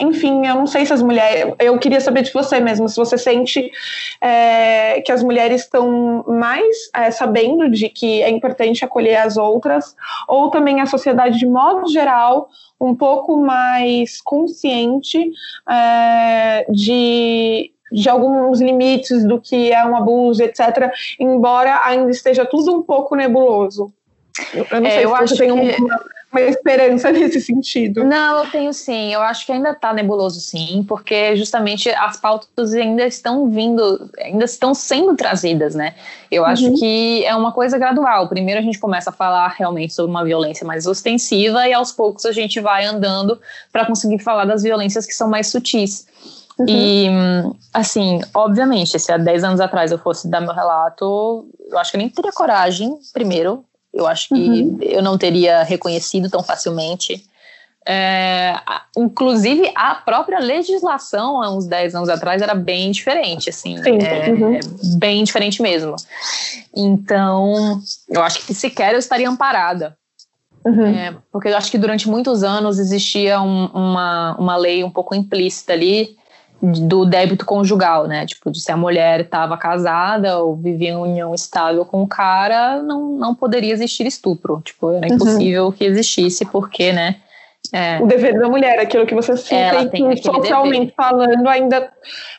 Enfim, 0.00 0.44
eu 0.44 0.56
não 0.56 0.66
sei 0.66 0.84
se 0.84 0.92
as 0.92 1.00
mulheres. 1.00 1.54
Eu 1.60 1.78
queria 1.78 2.00
saber 2.00 2.22
de 2.22 2.32
você 2.32 2.58
mesmo, 2.58 2.88
se 2.88 2.96
você 2.96 3.16
sente 3.16 3.70
é, 4.20 5.00
que 5.02 5.12
as 5.12 5.22
mulheres 5.22 5.62
estão 5.62 6.24
mais 6.26 6.76
é, 6.96 7.12
sabendo 7.12 7.70
de 7.70 7.88
que 7.88 8.22
é 8.22 8.28
importante 8.28 8.84
acolher 8.84 9.16
as 9.16 9.36
outras, 9.36 9.94
ou 10.26 10.50
também 10.50 10.80
a 10.80 10.86
sociedade 10.86 11.38
de 11.38 11.46
modo 11.46 11.88
geral 11.88 12.48
um 12.80 12.92
pouco 12.94 13.36
mais 13.36 14.20
consciente 14.20 15.30
é, 15.70 16.66
de 16.68 17.72
de 17.92 18.08
alguns 18.08 18.60
limites 18.60 19.24
do 19.24 19.40
que 19.40 19.72
é 19.72 19.84
um 19.84 19.96
abuso, 19.96 20.42
etc., 20.42 20.90
embora 21.18 21.80
ainda 21.84 22.10
esteja 22.10 22.44
tudo 22.44 22.74
um 22.74 22.82
pouco 22.82 23.14
nebuloso. 23.14 23.92
Eu 24.52 24.80
não 24.80 24.88
é, 24.88 24.90
sei 24.90 25.04
eu 25.04 25.10
se 25.10 25.14
acho 25.14 25.36
você 25.36 25.46
tem 25.46 25.70
que... 25.70 25.80
uma, 25.80 26.00
uma, 26.32 26.40
esperança 26.40 27.10
nesse 27.12 27.40
sentido. 27.40 28.02
Não, 28.02 28.44
eu 28.44 28.50
tenho 28.50 28.72
sim. 28.72 29.14
Eu 29.14 29.20
acho 29.22 29.46
que 29.46 29.52
ainda 29.52 29.70
está 29.70 29.92
nebuloso 29.92 30.40
sim, 30.40 30.84
porque 30.88 31.36
justamente 31.36 31.88
as 31.90 32.16
pautas 32.16 32.74
ainda 32.74 33.06
estão 33.06 33.48
vindo, 33.48 34.10
ainda 34.18 34.44
estão 34.44 34.74
sendo 34.74 35.14
trazidas, 35.14 35.76
né? 35.76 35.94
Eu 36.28 36.44
acho 36.44 36.66
uhum. 36.66 36.74
que 36.74 37.24
é 37.24 37.34
uma 37.36 37.52
coisa 37.52 37.78
gradual. 37.78 38.28
Primeiro 38.28 38.58
a 38.58 38.64
gente 38.64 38.80
começa 38.80 39.10
a 39.10 39.12
falar 39.12 39.54
realmente 39.56 39.94
sobre 39.94 40.10
uma 40.10 40.24
violência 40.24 40.66
mais 40.66 40.84
ostensiva 40.84 41.68
e 41.68 41.72
aos 41.72 41.92
poucos 41.92 42.26
a 42.26 42.32
gente 42.32 42.58
vai 42.58 42.84
andando 42.84 43.40
para 43.72 43.86
conseguir 43.86 44.18
falar 44.18 44.46
das 44.46 44.64
violências 44.64 45.06
que 45.06 45.14
são 45.14 45.28
mais 45.28 45.46
sutis. 45.46 46.06
Uhum. 46.58 46.66
E, 46.68 47.08
assim, 47.72 48.20
obviamente, 48.34 48.98
se 48.98 49.12
há 49.12 49.16
10 49.16 49.44
anos 49.44 49.60
atrás 49.60 49.90
eu 49.90 49.98
fosse 49.98 50.28
dar 50.28 50.40
meu 50.40 50.54
relato, 50.54 51.48
eu 51.68 51.78
acho 51.78 51.90
que 51.90 51.96
eu 51.96 51.98
nem 51.98 52.08
teria 52.08 52.32
coragem, 52.32 52.96
primeiro. 53.12 53.64
Eu 53.92 54.06
acho 54.06 54.28
que 54.28 54.34
uhum. 54.34 54.78
eu 54.80 55.02
não 55.02 55.18
teria 55.18 55.62
reconhecido 55.62 56.30
tão 56.30 56.42
facilmente. 56.42 57.24
É, 57.86 58.54
inclusive, 58.96 59.70
a 59.74 59.96
própria 59.96 60.38
legislação, 60.38 61.42
há 61.42 61.50
uns 61.50 61.66
10 61.66 61.94
anos 61.96 62.08
atrás, 62.08 62.40
era 62.40 62.54
bem 62.54 62.90
diferente, 62.90 63.50
assim. 63.50 63.76
Sim, 63.82 63.98
é, 63.98 64.30
uhum. 64.30 64.60
bem 64.96 65.22
diferente 65.22 65.60
mesmo. 65.60 65.94
Então, 66.74 67.80
eu 68.08 68.22
acho 68.22 68.46
que 68.46 68.54
sequer 68.54 68.94
eu 68.94 68.98
estaria 68.98 69.28
amparada. 69.28 69.96
Uhum. 70.64 70.86
É, 70.86 71.14
porque 71.30 71.48
eu 71.48 71.56
acho 71.56 71.70
que 71.70 71.76
durante 71.76 72.08
muitos 72.08 72.42
anos 72.42 72.78
existia 72.78 73.40
um, 73.40 73.66
uma, 73.66 74.34
uma 74.38 74.56
lei 74.56 74.82
um 74.82 74.90
pouco 74.90 75.14
implícita 75.14 75.74
ali 75.74 76.16
do 76.64 77.04
débito 77.04 77.44
conjugal, 77.44 78.06
né? 78.06 78.24
Tipo, 78.26 78.50
de 78.50 78.60
se 78.60 78.72
a 78.72 78.76
mulher 78.76 79.20
estava 79.20 79.56
casada 79.56 80.38
ou 80.38 80.56
vivia 80.56 80.90
em 80.90 80.96
união 80.96 81.34
estável 81.34 81.84
com 81.84 82.02
o 82.02 82.08
cara, 82.08 82.82
não, 82.82 83.16
não 83.16 83.34
poderia 83.34 83.72
existir 83.72 84.06
estupro. 84.06 84.60
Tipo, 84.64 84.90
era 84.92 85.06
uhum. 85.06 85.14
impossível 85.14 85.66
uhum. 85.66 85.72
que 85.72 85.84
existisse, 85.84 86.44
porque, 86.44 86.92
né? 86.92 87.16
É, 87.72 87.98
o 88.00 88.06
dever 88.06 88.38
da 88.38 88.46
mulher, 88.46 88.78
aquilo 88.78 89.06
que 89.06 89.14
você 89.14 89.36
sente 89.36 89.88
que 89.88 90.16
socialmente 90.22 90.80
dever. 90.80 90.94
falando 90.94 91.48
ainda 91.48 91.90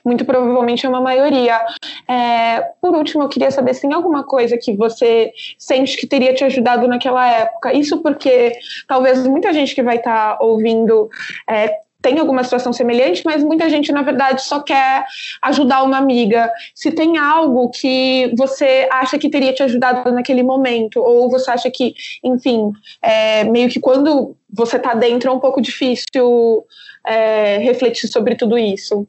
muito 0.04 0.24
provavelmente 0.24 0.86
é 0.86 0.90
uma 0.90 1.02
maioria. 1.02 1.60
É, 2.08 2.62
por 2.80 2.96
último, 2.96 3.24
eu 3.24 3.30
queria 3.30 3.50
saber 3.50 3.74
se 3.74 3.82
tem 3.82 3.94
alguma 3.94 4.24
coisa 4.24 4.56
que 4.56 4.76
você 4.78 5.34
sente 5.58 5.98
que 5.98 6.06
teria 6.06 6.34
te 6.34 6.44
ajudado 6.44 6.88
naquela 6.88 7.28
época. 7.28 7.74
Isso 7.74 8.02
porque 8.02 8.54
talvez 8.88 9.26
muita 9.28 9.52
gente 9.52 9.74
que 9.74 9.82
vai 9.82 9.98
estar 9.98 10.38
tá 10.38 10.44
ouvindo 10.44 11.10
é, 11.50 11.72
tem 12.06 12.20
alguma 12.20 12.44
situação 12.44 12.72
semelhante, 12.72 13.24
mas 13.26 13.44
muita 13.44 13.68
gente, 13.68 13.92
na 13.92 14.04
verdade, 14.04 14.44
só 14.44 14.60
quer 14.60 15.04
ajudar 15.42 15.82
uma 15.82 15.98
amiga. 15.98 16.52
Se 16.76 16.92
tem 16.92 17.18
algo 17.18 17.72
que 17.72 18.32
você 18.38 18.88
acha 18.92 19.18
que 19.18 19.28
teria 19.28 19.52
te 19.52 19.64
ajudado 19.64 20.12
naquele 20.12 20.44
momento, 20.44 21.02
ou 21.02 21.32
você 21.32 21.50
acha 21.50 21.72
que, 21.72 21.96
enfim, 22.24 22.72
é, 23.02 23.44
meio 23.46 23.70
que 23.70 23.80
quando 23.80 24.38
você 24.48 24.78
está 24.78 24.94
dentro 24.94 25.32
é 25.32 25.34
um 25.34 25.40
pouco 25.40 25.60
difícil 25.60 26.64
é, 27.04 27.58
refletir 27.58 28.08
sobre 28.08 28.36
tudo 28.36 28.56
isso. 28.56 29.08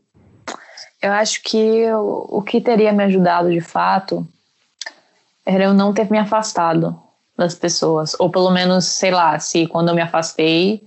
Eu 1.02 1.12
acho 1.12 1.42
que 1.42 1.84
o, 1.92 2.38
o 2.38 2.42
que 2.42 2.62
teria 2.62 2.94
me 2.94 3.04
ajudado 3.04 3.52
de 3.52 3.60
fato 3.60 4.26
era 5.44 5.64
eu 5.64 5.74
não 5.74 5.92
ter 5.92 6.10
me 6.10 6.18
afastado 6.18 6.98
das 7.36 7.54
pessoas, 7.54 8.16
ou 8.18 8.30
pelo 8.30 8.50
menos, 8.50 8.86
sei 8.86 9.10
lá, 9.10 9.38
se 9.38 9.66
quando 9.66 9.90
eu 9.90 9.94
me 9.94 10.00
afastei, 10.00 10.82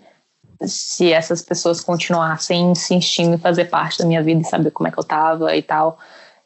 se 0.62 1.12
essas 1.12 1.41
pessoas 1.41 1.82
continuassem 1.82 2.72
insistindo 2.72 3.36
em 3.36 3.38
fazer 3.38 3.65
parte 3.65 4.00
da 4.00 4.06
minha 4.06 4.22
vida 4.22 4.41
e 4.41 4.45
saber 4.45 4.72
como 4.72 4.88
é 4.88 4.91
que 4.91 5.00
eu 5.00 5.04
tava 5.04 5.56
e 5.56 5.62
tal. 5.62 5.98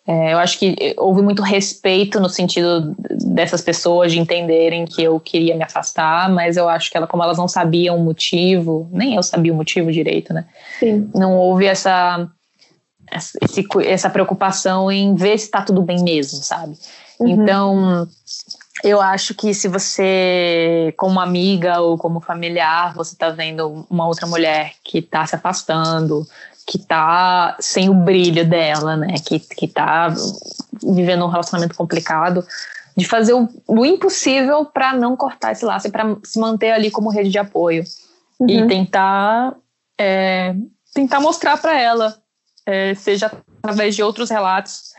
É, 0.06 0.34
eu 0.34 0.38
acho 0.38 0.60
que 0.60 0.76
houve 0.97 1.21
muito 1.21 1.41
respeito 1.41 2.19
no 2.19 2.28
sentido 2.28 2.93
dessas 3.26 3.62
pessoas 3.62 4.12
de 4.12 4.19
entenderem 4.19 4.84
que 4.84 5.02
eu 5.02 5.17
queria 5.17 5.56
me 5.56 5.63
afastar, 5.63 6.30
mas 6.30 6.58
eu 6.58 6.67
acho 6.67 6.91
que 6.91 6.97
ela, 6.97 7.08
como 7.08 7.23
elas 7.23 7.38
não 7.38 7.47
sabiam 7.47 7.95
o 7.95 8.04
motivo, 8.04 8.89
nem 8.91 9.15
eu 9.15 9.23
sabia 9.23 9.54
o 9.54 9.56
motivo 9.56 9.91
direito, 9.91 10.34
né? 10.34 10.45
Sim. 10.78 11.10
Não 11.15 11.38
houve 11.38 11.65
essa, 11.65 12.30
essa, 13.10 13.39
essa 13.86 14.10
preocupação 14.10 14.91
em 14.91 15.15
ver 15.15 15.38
se 15.38 15.49
tá 15.49 15.62
tudo 15.62 15.82
bem 15.82 16.04
mesmo, 16.04 16.39
sabe? 16.43 16.76
Uhum. 17.17 17.28
Então, 17.30 18.08
eu 18.84 19.00
acho 19.02 19.34
que 19.34 19.54
se 19.54 19.69
você, 19.69 20.93
como 20.98 21.22
amiga 21.22 21.80
ou 21.80 21.98
como 21.98 22.19
familiar, 22.19 22.93
você 22.93 23.13
está 23.13 23.30
vendo 23.30 23.88
uma 23.89 24.06
outra 24.06 24.28
mulher 24.28 24.74
que 24.84 24.98
está 24.98 25.26
se 25.26 25.36
afastando, 25.36 26.28
que 26.67 26.78
está 26.78 27.56
sem 27.62 27.89
o 27.89 27.93
brilho 27.93 28.46
dela, 28.46 28.98
né? 28.98 29.15
Que, 29.26 29.39
que 29.39 29.69
tá 29.69 30.13
vivendo 30.84 31.24
um 31.24 31.30
relacionamento 31.30 31.76
complicado, 31.76 32.46
de 32.96 33.06
fazer 33.08 33.34
o, 33.34 33.48
o 33.65 33.86
impossível 33.86 34.65
para 34.65 34.93
não 34.93 35.15
cortar 35.15 35.54
esse 35.54 35.63
laço 35.63 35.88
e 35.88 35.91
para 35.91 36.17
se 36.22 36.38
manter 36.38 36.72
ali 36.72 36.91
como 36.91 37.10
rede 37.10 37.30
de 37.30 37.39
apoio. 37.39 37.86
Uhum. 38.38 38.50
E 38.50 38.67
tentar, 38.67 39.56
é, 39.98 40.54
tentar 40.93 41.22
mostrar 41.22 41.58
para 41.58 41.80
ela, 41.80 42.17
é, 42.65 42.93
seja 42.96 43.32
através 43.62 43.96
de 43.96 44.04
outros 44.04 44.30
relatos 44.30 44.91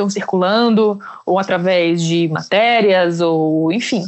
estão 0.00 0.10
circulando, 0.10 0.98
ou 1.26 1.38
através 1.38 2.02
de 2.02 2.28
matérias, 2.28 3.20
ou 3.20 3.72
enfim, 3.72 4.04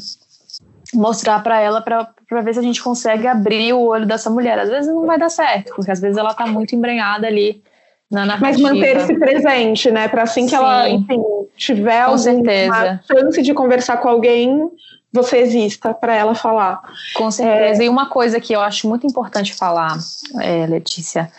mostrar 0.94 1.42
para 1.42 1.60
ela 1.60 1.80
para 1.80 2.40
ver 2.42 2.54
se 2.54 2.60
a 2.60 2.62
gente 2.62 2.82
consegue 2.82 3.26
abrir 3.26 3.72
o 3.72 3.82
olho 3.82 4.06
dessa 4.06 4.30
mulher. 4.30 4.58
Às 4.58 4.68
vezes 4.68 4.92
não 4.92 5.06
vai 5.06 5.18
dar 5.18 5.28
certo, 5.28 5.74
porque 5.74 5.90
às 5.90 6.00
vezes 6.00 6.16
ela 6.16 6.30
está 6.30 6.46
muito 6.46 6.74
embrenhada 6.74 7.26
ali 7.26 7.62
na 8.10 8.26
narrativa. 8.26 8.50
Mas 8.50 8.60
manter-se 8.60 9.14
presente, 9.14 9.90
né? 9.90 10.08
Para 10.08 10.22
assim 10.22 10.44
que 10.44 10.50
Sim, 10.50 10.56
ela, 10.56 10.88
enfim, 10.88 11.22
tiver 11.56 12.18
certeza. 12.18 13.00
chance 13.06 13.42
de 13.42 13.54
conversar 13.54 13.98
com 13.98 14.08
alguém, 14.08 14.68
você 15.12 15.38
exista 15.38 15.94
para 15.94 16.14
ela 16.14 16.34
falar. 16.34 16.80
Com 17.14 17.30
certeza. 17.30 17.82
É... 17.82 17.86
E 17.86 17.88
uma 17.88 18.08
coisa 18.08 18.40
que 18.40 18.52
eu 18.52 18.60
acho 18.60 18.88
muito 18.88 19.06
importante 19.06 19.54
falar, 19.54 19.96
é, 20.40 20.66
Letícia, 20.66 21.30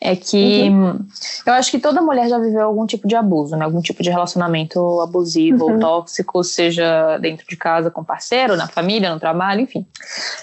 é 0.00 0.14
que 0.14 0.68
uhum. 0.68 1.04
eu 1.44 1.52
acho 1.54 1.70
que 1.72 1.78
toda 1.78 2.00
mulher 2.00 2.28
já 2.28 2.38
viveu 2.38 2.62
algum 2.62 2.86
tipo 2.86 3.08
de 3.08 3.16
abuso, 3.16 3.56
né? 3.56 3.64
Algum 3.64 3.80
tipo 3.80 4.02
de 4.02 4.10
relacionamento 4.10 5.00
abusivo 5.00 5.64
uhum. 5.64 5.74
ou 5.74 5.80
tóxico, 5.80 6.44
seja 6.44 7.18
dentro 7.18 7.46
de 7.48 7.56
casa 7.56 7.90
com 7.90 8.04
parceiro, 8.04 8.56
na 8.56 8.68
família, 8.68 9.12
no 9.12 9.18
trabalho, 9.18 9.62
enfim. 9.62 9.84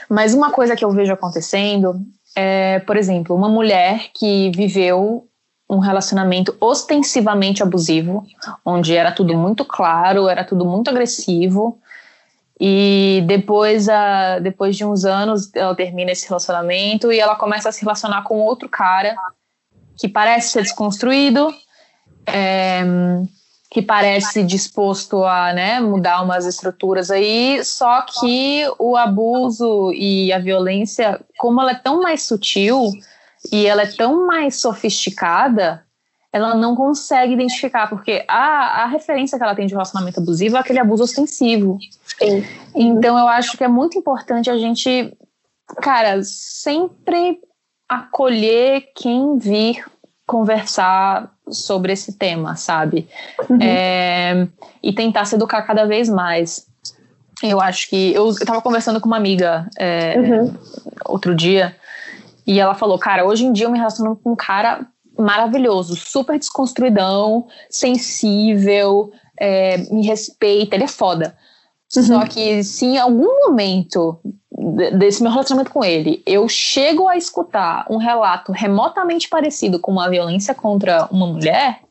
Mas 0.10 0.34
uma 0.34 0.52
coisa 0.52 0.76
que 0.76 0.84
eu 0.84 0.92
vejo 0.92 1.14
acontecendo 1.14 1.96
é, 2.36 2.80
por 2.80 2.98
exemplo, 2.98 3.34
uma 3.34 3.48
mulher 3.48 4.10
que 4.14 4.52
viveu 4.54 5.26
um 5.70 5.80
relacionamento 5.80 6.56
ostensivamente 6.60 7.64
abusivo, 7.64 8.24
onde 8.64 8.96
era 8.96 9.12
tudo 9.12 9.36
muito 9.36 9.64
claro, 9.64 10.28
era 10.28 10.44
tudo 10.44 10.66
muito 10.66 10.90
agressivo, 10.90 11.80
e 12.60 13.24
depois, 13.26 13.90
a, 13.90 14.40
depois 14.40 14.76
de 14.78 14.86
uns 14.86 15.06
anos, 15.06 15.54
ela 15.56 15.76
termina 15.76 16.12
esse 16.12 16.28
relacionamento 16.28 17.12
e 17.12 17.20
ela 17.20 17.36
começa 17.36 17.70
a 17.70 17.72
se 17.72 17.82
relacionar 17.82 18.24
com 18.24 18.38
outro 18.40 18.70
cara 18.70 19.16
que 19.98 20.08
parece 20.08 20.50
ser 20.50 20.64
desconstruído, 20.64 21.54
é, 22.26 22.84
que 23.70 23.82
parece 23.82 24.44
disposto 24.44 25.24
a 25.26 25.52
né, 25.54 25.80
mudar 25.80 26.22
umas 26.22 26.46
estruturas 26.46 27.12
aí, 27.12 27.64
só 27.64 28.02
que 28.04 28.64
o 28.80 28.96
abuso 28.96 29.92
e 29.94 30.32
a 30.32 30.40
violência, 30.40 31.20
como 31.38 31.60
ela 31.62 31.72
é 31.72 31.76
tão 31.76 32.02
mais 32.02 32.24
sutil 32.24 32.92
e 33.52 33.66
ela 33.66 33.84
é 33.84 33.88
tão 33.88 34.26
mais 34.26 34.62
sofisticada, 34.62 35.84
ela 36.32 36.54
não 36.54 36.76
consegue 36.76 37.34
identificar, 37.34 37.88
porque 37.88 38.26
a, 38.28 38.84
a 38.84 38.86
referência 38.88 39.38
que 39.38 39.44
ela 39.44 39.56
tem 39.56 39.68
de 39.68 39.74
relacionamento 39.74 40.20
abusivo 40.20 40.58
é 40.58 40.60
aquele 40.60 40.80
abuso 40.80 41.04
ostensivo. 41.04 41.78
Sim. 42.18 42.46
Então 42.74 43.18
eu 43.18 43.28
acho 43.28 43.58
que 43.58 43.64
é 43.64 43.68
muito 43.68 43.98
importante 43.98 44.50
a 44.50 44.58
gente, 44.58 45.14
cara, 45.82 46.22
sempre 46.24 47.40
acolher 47.88 48.92
quem 48.96 49.38
vir 49.38 49.86
conversar 50.26 51.32
sobre 51.50 51.94
esse 51.94 52.14
tema, 52.14 52.56
sabe? 52.56 53.08
Uhum. 53.50 53.60
É, 53.62 54.48
e 54.82 54.92
tentar 54.94 55.26
se 55.26 55.36
educar 55.36 55.62
cada 55.62 55.86
vez 55.86 56.10
mais. 56.10 56.66
Eu 57.44 57.62
acho 57.62 57.90
que. 57.90 58.14
Eu, 58.14 58.30
estava 58.30 58.62
conversando 58.62 59.00
com 59.00 59.08
uma 59.08 59.18
amiga 59.18 59.70
é, 59.78 60.16
uhum. 60.18 60.54
outro 61.06 61.36
dia, 61.36 61.76
e 62.48 62.60
ela 62.60 62.74
falou: 62.74 62.98
Cara, 62.98 63.26
hoje 63.26 63.46
em 63.46 63.54
dia 63.54 63.66
eu 63.66 63.72
me 63.72 63.78
relaciono 63.78 64.16
com 64.16 64.32
um 64.32 64.36
cara 64.36 64.88
maravilhoso, 65.18 65.96
super 65.96 66.38
desconstruidão, 66.38 67.48
sensível, 67.70 69.12
é, 69.40 69.78
me 69.92 70.06
respeita, 70.06 70.76
ele 70.76 70.86
é 70.86 70.90
foda. 70.90 71.36
Uhum. 71.96 72.04
Só 72.04 72.26
que 72.26 72.64
se 72.64 72.86
em 72.86 72.98
algum 72.98 73.48
momento 73.48 74.20
desse 74.98 75.22
meu 75.22 75.32
relacionamento 75.32 75.72
com 75.72 75.86
ele, 75.86 76.24
eu 76.26 76.50
chego 76.50 77.08
a 77.08 77.16
escutar 77.16 77.86
um 77.88 77.98
relato 77.98 78.52
remotamente 78.52 79.30
parecido 79.30 79.80
com 79.80 79.92
uma 79.92 80.10
violência 80.10 80.56
contra 80.56 81.08
uma 81.12 81.28
mulher, 81.28 81.82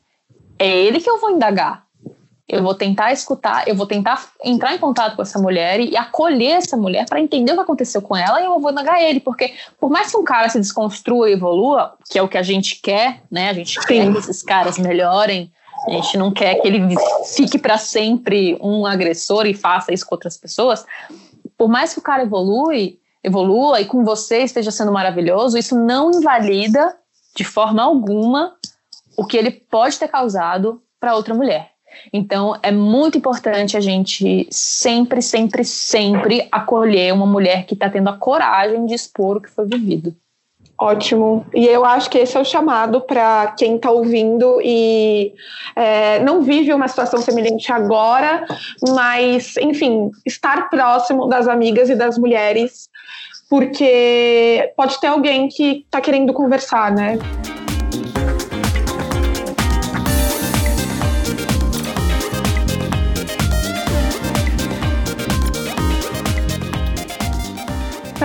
é 0.58 0.68
ele 0.68 1.00
que 1.00 1.08
eu 1.08 1.20
vou 1.20 1.30
indagar. 1.30 1.84
Eu 2.46 2.62
vou 2.62 2.74
tentar 2.74 3.10
escutar, 3.12 3.66
eu 3.66 3.74
vou 3.74 3.86
tentar 3.86 4.28
entrar 4.44 4.74
em 4.74 4.78
contato 4.78 5.16
com 5.16 5.22
essa 5.22 5.38
mulher 5.38 5.80
e 5.80 5.96
acolher 5.96 6.56
essa 6.56 6.76
mulher 6.76 7.06
para 7.08 7.20
entender 7.20 7.52
o 7.52 7.54
que 7.54 7.62
aconteceu 7.62 8.02
com 8.02 8.14
ela 8.14 8.40
e 8.40 8.44
eu 8.44 8.60
vou 8.60 8.70
negar 8.70 9.00
ele, 9.00 9.18
porque 9.18 9.54
por 9.80 9.88
mais 9.88 10.10
que 10.10 10.16
um 10.16 10.24
cara 10.24 10.48
se 10.48 10.58
desconstrua 10.58 11.30
e 11.30 11.32
evolua, 11.32 11.94
que 12.10 12.18
é 12.18 12.22
o 12.22 12.28
que 12.28 12.36
a 12.36 12.42
gente 12.42 12.80
quer, 12.82 13.22
né? 13.30 13.48
A 13.48 13.54
gente 13.54 13.80
Sim. 13.80 13.86
quer 13.86 14.12
que 14.12 14.18
esses 14.18 14.42
caras 14.42 14.78
melhorem, 14.78 15.50
a 15.86 15.90
gente 15.92 16.18
não 16.18 16.30
quer 16.30 16.56
que 16.56 16.68
ele 16.68 16.94
fique 17.34 17.58
para 17.58 17.78
sempre 17.78 18.58
um 18.60 18.84
agressor 18.84 19.46
e 19.46 19.54
faça 19.54 19.94
isso 19.94 20.04
com 20.04 20.14
outras 20.14 20.36
pessoas 20.36 20.84
por 21.64 21.70
mais 21.70 21.94
que 21.94 21.98
o 21.98 22.02
cara 22.02 22.24
evolui, 22.24 22.98
evolua 23.22 23.80
e 23.80 23.86
com 23.86 24.04
você 24.04 24.42
esteja 24.42 24.70
sendo 24.70 24.92
maravilhoso, 24.92 25.56
isso 25.56 25.74
não 25.74 26.10
invalida 26.10 26.94
de 27.34 27.42
forma 27.42 27.82
alguma 27.82 28.54
o 29.16 29.24
que 29.24 29.34
ele 29.34 29.50
pode 29.50 29.98
ter 29.98 30.08
causado 30.08 30.82
para 31.00 31.16
outra 31.16 31.32
mulher. 31.32 31.70
Então, 32.12 32.54
é 32.62 32.70
muito 32.70 33.16
importante 33.16 33.78
a 33.78 33.80
gente 33.80 34.46
sempre, 34.50 35.22
sempre, 35.22 35.64
sempre 35.64 36.46
acolher 36.52 37.14
uma 37.14 37.24
mulher 37.24 37.64
que 37.64 37.72
está 37.72 37.88
tendo 37.88 38.10
a 38.10 38.18
coragem 38.18 38.84
de 38.84 38.92
expor 38.92 39.38
o 39.38 39.40
que 39.40 39.48
foi 39.48 39.64
vivido. 39.64 40.14
Ótimo. 40.78 41.46
E 41.54 41.66
eu 41.66 41.84
acho 41.84 42.10
que 42.10 42.18
esse 42.18 42.36
é 42.36 42.40
o 42.40 42.44
chamado 42.44 43.00
para 43.00 43.54
quem 43.56 43.76
está 43.76 43.90
ouvindo 43.90 44.60
e 44.60 45.32
é, 45.76 46.18
não 46.20 46.42
vive 46.42 46.72
uma 46.72 46.88
situação 46.88 47.20
semelhante 47.20 47.72
agora, 47.72 48.44
mas, 48.88 49.56
enfim, 49.58 50.10
estar 50.26 50.68
próximo 50.68 51.28
das 51.28 51.46
amigas 51.46 51.88
e 51.90 51.94
das 51.94 52.18
mulheres, 52.18 52.88
porque 53.48 54.72
pode 54.76 55.00
ter 55.00 55.06
alguém 55.06 55.48
que 55.48 55.84
está 55.84 56.00
querendo 56.00 56.32
conversar, 56.32 56.90
né? 56.90 57.18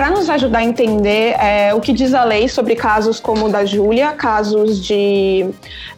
Para 0.00 0.08
nos 0.12 0.30
ajudar 0.30 0.60
a 0.60 0.64
entender 0.64 1.34
é, 1.38 1.74
o 1.74 1.80
que 1.80 1.92
diz 1.92 2.14
a 2.14 2.24
lei 2.24 2.48
sobre 2.48 2.74
casos 2.74 3.20
como 3.20 3.44
o 3.44 3.48
da 3.50 3.66
Júlia, 3.66 4.12
casos 4.12 4.82
de 4.82 5.44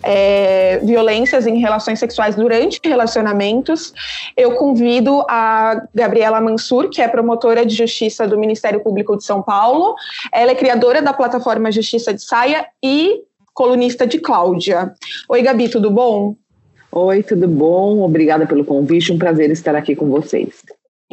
é, 0.02 0.80
violências 0.82 1.46
em 1.46 1.60
relações 1.60 2.00
sexuais 2.00 2.34
durante 2.34 2.80
relacionamentos, 2.84 3.94
eu 4.36 4.56
convido 4.56 5.24
a 5.30 5.86
Gabriela 5.94 6.40
Mansur, 6.40 6.90
que 6.90 7.00
é 7.00 7.06
promotora 7.06 7.64
de 7.64 7.76
justiça 7.76 8.26
do 8.26 8.36
Ministério 8.36 8.80
Público 8.80 9.16
de 9.16 9.22
São 9.22 9.40
Paulo. 9.40 9.94
Ela 10.32 10.50
é 10.50 10.56
criadora 10.56 11.00
da 11.00 11.12
plataforma 11.12 11.70
Justiça 11.70 12.12
de 12.12 12.24
Saia 12.24 12.66
e 12.82 13.20
colunista 13.54 14.04
de 14.04 14.18
Cláudia. 14.18 14.92
Oi, 15.28 15.42
Gabi, 15.42 15.68
tudo 15.68 15.92
bom? 15.92 16.34
Oi, 16.90 17.22
tudo 17.22 17.46
bom? 17.46 18.00
Obrigada 18.00 18.48
pelo 18.48 18.64
convite, 18.64 19.12
um 19.12 19.18
prazer 19.18 19.48
estar 19.52 19.76
aqui 19.76 19.94
com 19.94 20.08
vocês. 20.08 20.64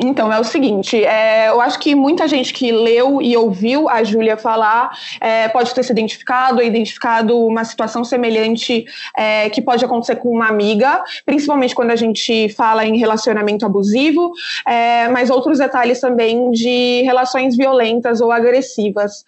Então, 0.01 0.31
é 0.31 0.39
o 0.39 0.45
seguinte, 0.45 1.03
é, 1.03 1.49
eu 1.49 1.59
acho 1.59 1.77
que 1.77 1.93
muita 1.93 2.25
gente 2.25 2.53
que 2.53 2.71
leu 2.71 3.21
e 3.21 3.35
ouviu 3.35 3.89
a 3.89 4.01
Júlia 4.01 4.37
falar 4.37 4.97
é, 5.19 5.49
pode 5.49 5.75
ter 5.75 5.83
se 5.83 5.91
identificado, 5.91 6.61
identificado 6.63 7.37
uma 7.45 7.65
situação 7.65 8.05
semelhante 8.05 8.85
é, 9.17 9.49
que 9.49 9.61
pode 9.61 9.83
acontecer 9.83 10.15
com 10.15 10.29
uma 10.29 10.47
amiga, 10.47 11.03
principalmente 11.25 11.75
quando 11.75 11.91
a 11.91 11.97
gente 11.97 12.47
fala 12.47 12.85
em 12.85 12.97
relacionamento 12.97 13.65
abusivo, 13.65 14.31
é, 14.65 15.09
mas 15.09 15.29
outros 15.29 15.57
detalhes 15.57 15.99
também 15.99 16.49
de 16.51 17.01
relações 17.01 17.57
violentas 17.57 18.21
ou 18.21 18.31
agressivas. 18.31 19.25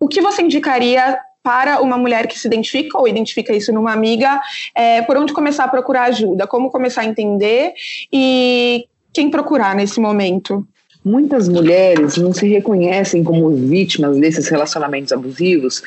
O 0.00 0.08
que 0.08 0.20
você 0.20 0.42
indicaria 0.42 1.16
para 1.40 1.80
uma 1.80 1.96
mulher 1.96 2.26
que 2.26 2.36
se 2.36 2.48
identifica 2.48 2.98
ou 2.98 3.06
identifica 3.06 3.54
isso 3.54 3.72
numa 3.72 3.92
amiga, 3.92 4.40
é, 4.74 5.02
por 5.02 5.16
onde 5.16 5.32
começar 5.32 5.64
a 5.64 5.68
procurar 5.68 6.04
ajuda, 6.04 6.48
como 6.48 6.70
começar 6.70 7.02
a 7.02 7.04
entender 7.04 7.74
e 8.10 8.88
quem 9.14 9.30
procurar 9.30 9.76
nesse 9.76 10.00
momento? 10.00 10.66
Muitas 11.04 11.48
mulheres 11.48 12.16
não 12.16 12.32
se 12.32 12.48
reconhecem 12.48 13.22
como 13.22 13.48
vítimas 13.50 14.18
desses 14.18 14.48
relacionamentos 14.48 15.12
abusivos, 15.12 15.82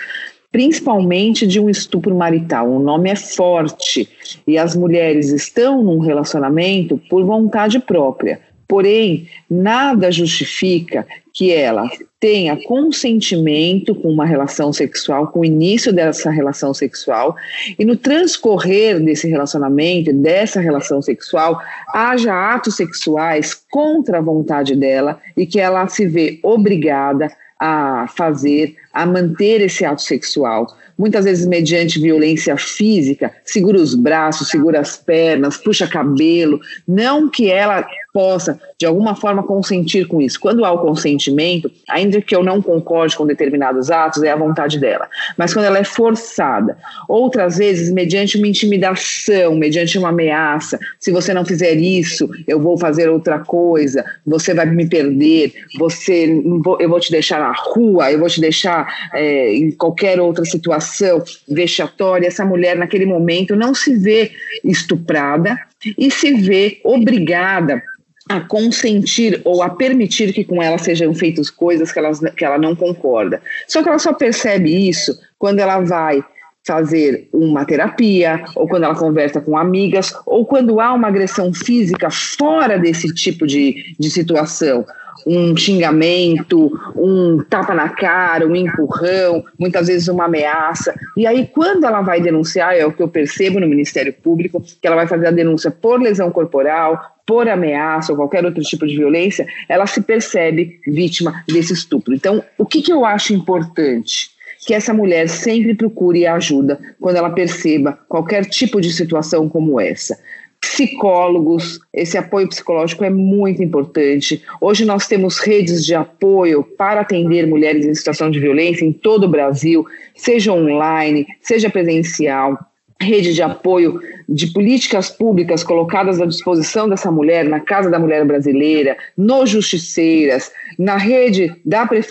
principalmente 0.49 1.45
de 1.45 1.59
um 1.59 1.69
estupro 1.69 2.15
marital. 2.15 2.71
O 2.71 2.79
nome 2.79 3.09
é 3.09 3.15
forte 3.17 4.07
e 4.47 4.57
as 4.57 4.77
mulheres 4.77 5.29
estão 5.29 5.83
num 5.83 5.99
relacionamento 5.99 6.97
por 7.09 7.25
vontade 7.25 7.79
própria. 7.79 8.39
Porém, 8.65 9.27
nada 9.49 10.09
justifica 10.09 11.05
que 11.33 11.51
ela 11.51 11.89
tenha 12.19 12.57
consentimento 12.63 13.93
com 13.93 14.09
uma 14.09 14.25
relação 14.25 14.73
sexual, 14.73 15.27
com 15.27 15.41
o 15.41 15.45
início 15.45 15.93
dessa 15.93 16.31
relação 16.31 16.73
sexual, 16.73 17.35
e 17.77 17.85
no 17.85 17.95
transcorrer 17.95 18.99
desse 18.99 19.27
relacionamento, 19.27 20.11
dessa 20.11 20.59
relação 20.59 21.01
sexual, 21.01 21.61
haja 21.93 22.33
atos 22.33 22.75
sexuais 22.75 23.53
contra 23.69 24.17
a 24.17 24.21
vontade 24.21 24.75
dela 24.75 25.19
e 25.35 25.45
que 25.45 25.59
ela 25.59 25.87
se 25.87 26.07
vê 26.07 26.39
obrigada 26.41 27.29
a 27.59 28.07
fazer, 28.15 28.75
a 29.01 29.05
manter 29.05 29.61
esse 29.61 29.85
ato 29.85 30.01
sexual 30.01 30.67
muitas 30.97 31.25
vezes 31.25 31.45
mediante 31.45 31.99
violência 31.99 32.57
física, 32.57 33.31
segura 33.45 33.77
os 33.77 33.93
braços, 33.93 34.49
segura 34.49 34.79
as 34.79 34.97
pernas, 34.97 35.57
puxa 35.57 35.87
cabelo, 35.87 36.59
não 36.87 37.29
que 37.29 37.51
ela 37.51 37.85
possa, 38.17 38.59
de 38.79 38.85
alguma 38.87 39.15
forma, 39.15 39.43
consentir 39.43 40.07
com 40.07 40.19
isso. 40.19 40.39
Quando 40.39 40.65
há 40.65 40.71
o 40.71 40.79
consentimento, 40.79 41.69
ainda 41.87 42.19
que 42.19 42.35
eu 42.35 42.43
não 42.43 42.63
concorde 42.63 43.15
com 43.15 43.27
determinados 43.27 43.91
atos, 43.91 44.23
é 44.23 44.31
a 44.31 44.35
vontade 44.35 44.79
dela. 44.79 45.07
Mas 45.37 45.53
quando 45.53 45.65
ela 45.65 45.77
é 45.77 45.83
forçada, 45.83 46.75
outras 47.07 47.57
vezes, 47.57 47.91
mediante 47.91 48.35
uma 48.35 48.47
intimidação, 48.47 49.55
mediante 49.55 49.99
uma 49.99 50.09
ameaça, 50.09 50.79
se 50.99 51.11
você 51.11 51.31
não 51.31 51.45
fizer 51.45 51.75
isso, 51.75 52.27
eu 52.47 52.59
vou 52.59 52.75
fazer 52.75 53.07
outra 53.07 53.37
coisa, 53.37 54.03
você 54.25 54.51
vai 54.51 54.65
me 54.65 54.89
perder, 54.89 55.53
você, 55.77 56.41
eu 56.79 56.89
vou 56.89 56.99
te 56.99 57.11
deixar 57.11 57.39
na 57.39 57.53
rua, 57.55 58.11
eu 58.11 58.17
vou 58.17 58.29
te 58.29 58.41
deixar 58.41 58.86
é, 59.13 59.53
em 59.53 59.71
qualquer 59.71 60.19
outra 60.19 60.45
situação 60.45 61.23
vexatória. 61.47 62.27
Essa 62.27 62.45
mulher, 62.45 62.75
naquele 62.75 63.05
momento, 63.05 63.55
não 63.55 63.73
se 63.73 63.95
vê 63.95 64.31
estuprada 64.63 65.57
e 65.97 66.09
se 66.11 66.33
vê 66.33 66.79
obrigada 66.83 67.81
a 68.29 68.41
consentir 68.41 69.41
ou 69.45 69.63
a 69.63 69.69
permitir 69.69 70.33
que 70.33 70.43
com 70.43 70.61
ela 70.61 70.77
sejam 70.77 71.13
feitas 71.13 71.49
coisas 71.49 71.91
que 71.91 71.99
ela, 71.99 72.11
que 72.31 72.43
ela 72.43 72.57
não 72.57 72.75
concorda. 72.75 73.41
Só 73.67 73.81
que 73.81 73.89
ela 73.89 73.99
só 73.99 74.13
percebe 74.13 74.89
isso 74.89 75.17
quando 75.39 75.59
ela 75.59 75.79
vai 75.79 76.23
fazer 76.65 77.29
uma 77.31 77.63
terapia, 77.63 78.43
ou 78.53 78.67
quando 78.67 78.83
ela 78.83 78.95
conversa 78.95 79.39
com 79.39 79.57
amigas, 79.57 80.13
ou 80.25 80.45
quando 80.45 80.81
há 80.81 80.93
uma 80.93 81.07
agressão 81.07 81.53
física 81.53 82.09
fora 82.11 82.77
desse 82.77 83.13
tipo 83.13 83.47
de, 83.47 83.95
de 83.97 84.11
situação 84.11 84.85
um 85.25 85.55
xingamento, 85.55 86.71
um 86.95 87.43
tapa 87.49 87.73
na 87.73 87.89
cara, 87.89 88.47
um 88.47 88.55
empurrão, 88.55 89.43
muitas 89.57 89.87
vezes 89.87 90.07
uma 90.07 90.25
ameaça. 90.25 90.93
E 91.15 91.25
aí, 91.25 91.47
quando 91.47 91.85
ela 91.85 92.01
vai 92.01 92.21
denunciar, 92.21 92.75
é 92.75 92.85
o 92.85 92.91
que 92.91 93.01
eu 93.01 93.07
percebo 93.07 93.59
no 93.59 93.67
Ministério 93.67 94.13
Público, 94.13 94.61
que 94.61 94.87
ela 94.87 94.95
vai 94.95 95.07
fazer 95.07 95.27
a 95.27 95.31
denúncia 95.31 95.71
por 95.71 96.01
lesão 96.01 96.31
corporal, 96.31 96.99
por 97.25 97.49
ameaça 97.49 98.13
ou 98.13 98.17
qualquer 98.17 98.45
outro 98.45 98.63
tipo 98.63 98.87
de 98.87 98.95
violência, 98.95 99.45
ela 99.67 99.85
se 99.85 100.01
percebe 100.01 100.79
vítima 100.87 101.43
desse 101.47 101.73
estupro. 101.73 102.13
Então, 102.13 102.43
o 102.57 102.65
que, 102.65 102.81
que 102.81 102.91
eu 102.91 103.03
acho 103.03 103.33
importante? 103.33 104.31
Que 104.65 104.73
essa 104.73 104.93
mulher 104.93 105.27
sempre 105.27 105.75
procure 105.75 106.25
ajuda 106.25 106.79
quando 106.99 107.17
ela 107.17 107.29
perceba 107.29 107.99
qualquer 108.07 108.45
tipo 108.45 108.81
de 108.81 108.91
situação 108.91 109.47
como 109.47 109.79
essa 109.79 110.17
psicólogos, 110.59 111.79
esse 111.93 112.17
apoio 112.17 112.47
psicológico 112.47 113.03
é 113.03 113.09
muito 113.09 113.63
importante. 113.63 114.43
Hoje 114.61 114.85
nós 114.85 115.07
temos 115.07 115.39
redes 115.39 115.85
de 115.85 115.95
apoio 115.95 116.63
para 116.63 117.01
atender 117.01 117.47
mulheres 117.47 117.85
em 117.85 117.95
situação 117.95 118.29
de 118.29 118.39
violência 118.39 118.85
em 118.85 118.91
todo 118.91 119.25
o 119.25 119.29
Brasil, 119.29 119.85
seja 120.15 120.53
online, 120.53 121.25
seja 121.41 121.69
presencial 121.69 122.57
rede 123.01 123.33
de 123.33 123.41
apoio 123.41 123.99
de 124.27 124.47
políticas 124.47 125.09
públicas 125.09 125.63
colocadas 125.63 126.19
à 126.19 126.25
disposição 126.25 126.89
dessa 126.89 127.09
mulher 127.09 127.45
na 127.45 127.59
Casa 127.59 127.89
da 127.89 127.99
Mulher 127.99 128.25
Brasileira, 128.25 128.97
no 129.17 129.45
Justiceiras, 129.45 130.51
na 130.77 130.97
rede 130.97 131.55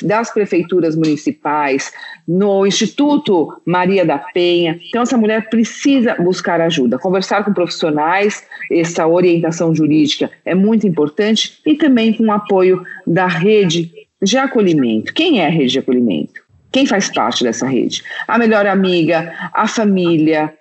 das 0.03 0.32
prefeituras 0.32 0.97
municipais, 0.97 1.93
no 2.26 2.66
Instituto 2.66 3.61
Maria 3.66 4.05
da 4.05 4.18
Penha. 4.18 4.80
Então, 4.89 5.03
essa 5.03 5.18
mulher 5.18 5.51
precisa 5.51 6.14
buscar 6.14 6.61
ajuda, 6.61 6.99
conversar 6.99 7.45
com 7.45 7.53
profissionais, 7.53 8.45
essa 8.70 9.07
orientação 9.07 9.74
jurídica 9.74 10.30
é 10.45 10.55
muito 10.55 10.87
importante 10.87 11.61
e 11.66 11.74
também 11.74 12.12
com 12.12 12.24
o 12.24 12.32
apoio 12.32 12.82
da 13.07 13.26
rede 13.26 13.93
de 14.22 14.39
acolhimento. 14.39 15.12
Quem 15.12 15.41
é 15.41 15.47
a 15.47 15.51
rede 15.51 15.72
de 15.72 15.78
acolhimento? 15.78 16.47
Quem 16.72 16.84
faz 16.84 17.09
parte 17.09 17.45
dessa 17.45 17.66
rede? 17.66 18.03
A 18.26 18.37
melhor 18.39 18.66
amiga, 18.66 19.32
a 19.53 19.66
família, 19.66 20.53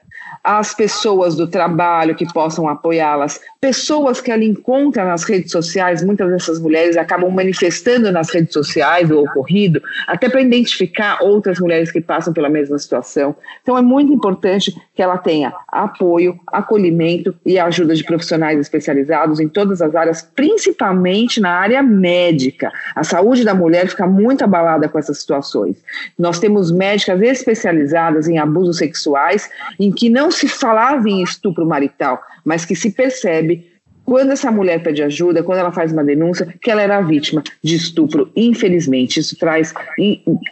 as 0.46 0.76
pessoas 0.76 1.36
do 1.36 1.48
trabalho 1.48 2.14
que 2.14 2.32
possam 2.32 2.70
apoiá-las, 2.70 3.42
pessoas 3.60 4.22
que 4.22 4.30
ela 4.30 4.44
encontra 4.44 5.04
nas 5.04 5.24
redes 5.24 5.52
sociais, 5.52 6.04
muitas 6.04 6.30
dessas 6.30 6.60
mulheres 6.60 6.96
acabam 6.96 7.32
manifestando 7.32 8.12
nas 8.12 8.30
redes 8.30 8.54
sociais 8.54 9.10
o 9.10 9.22
ocorrido, 9.22 9.82
até 10.06 10.30
para 10.30 10.42
identificar 10.42 11.18
outras 11.24 11.60
mulheres 11.60 11.92
que 11.92 12.00
passam 12.00 12.32
pela 12.32 12.48
mesma 12.48 12.78
situação. 12.78 13.36
Então 13.64 13.76
é 13.76 13.82
muito 13.82 14.14
importante 14.14 14.72
que 14.94 15.02
ela 15.02 15.18
tenha 15.18 15.52
apoio, 15.68 16.40
acolhimento 16.46 17.36
e 17.44 17.58
ajuda 17.58 17.96
de 17.96 18.04
profissionais 18.04 18.60
especializados 18.60 19.40
em 19.40 19.48
todas 19.48 19.82
as 19.82 19.96
áreas, 19.96 20.22
principalmente 20.36 21.42
na 21.42 21.50
área 21.50 21.82
médica. 21.82 22.72
A 22.96 23.04
saúde 23.04 23.44
da 23.44 23.56
mulher 23.56 23.88
fica 23.88 24.06
muito 24.06 24.44
abalada 24.44 24.88
com 24.88 25.00
essas 25.00 25.18
situações. 25.18 25.76
Nós 26.20 26.38
temos 26.38 26.72
médicas 26.72 27.20
especializadas 27.20 28.28
em 28.28 28.38
abusos 28.38 28.78
sexuais 28.78 29.50
em 29.80 29.92
que 29.92 30.08
não 30.08 30.30
se 30.36 30.48
falava 30.48 31.10
em 31.10 31.24
estupro 31.24 31.66
marital, 31.66 32.22
mas 32.44 32.66
que 32.66 32.76
se 32.76 32.92
percebe 32.92 33.76
quando 34.06 34.32
essa 34.32 34.52
mulher 34.52 34.84
pede 34.84 35.02
ajuda, 35.02 35.42
quando 35.42 35.58
ela 35.58 35.72
faz 35.72 35.92
uma 35.92 36.04
denúncia, 36.04 36.54
que 36.62 36.70
ela 36.70 36.82
era 36.82 37.02
vítima 37.02 37.44
de 37.64 37.76
estupro. 37.76 38.32
Infelizmente, 38.36 39.20
isso 39.20 39.36
traz 39.36 39.74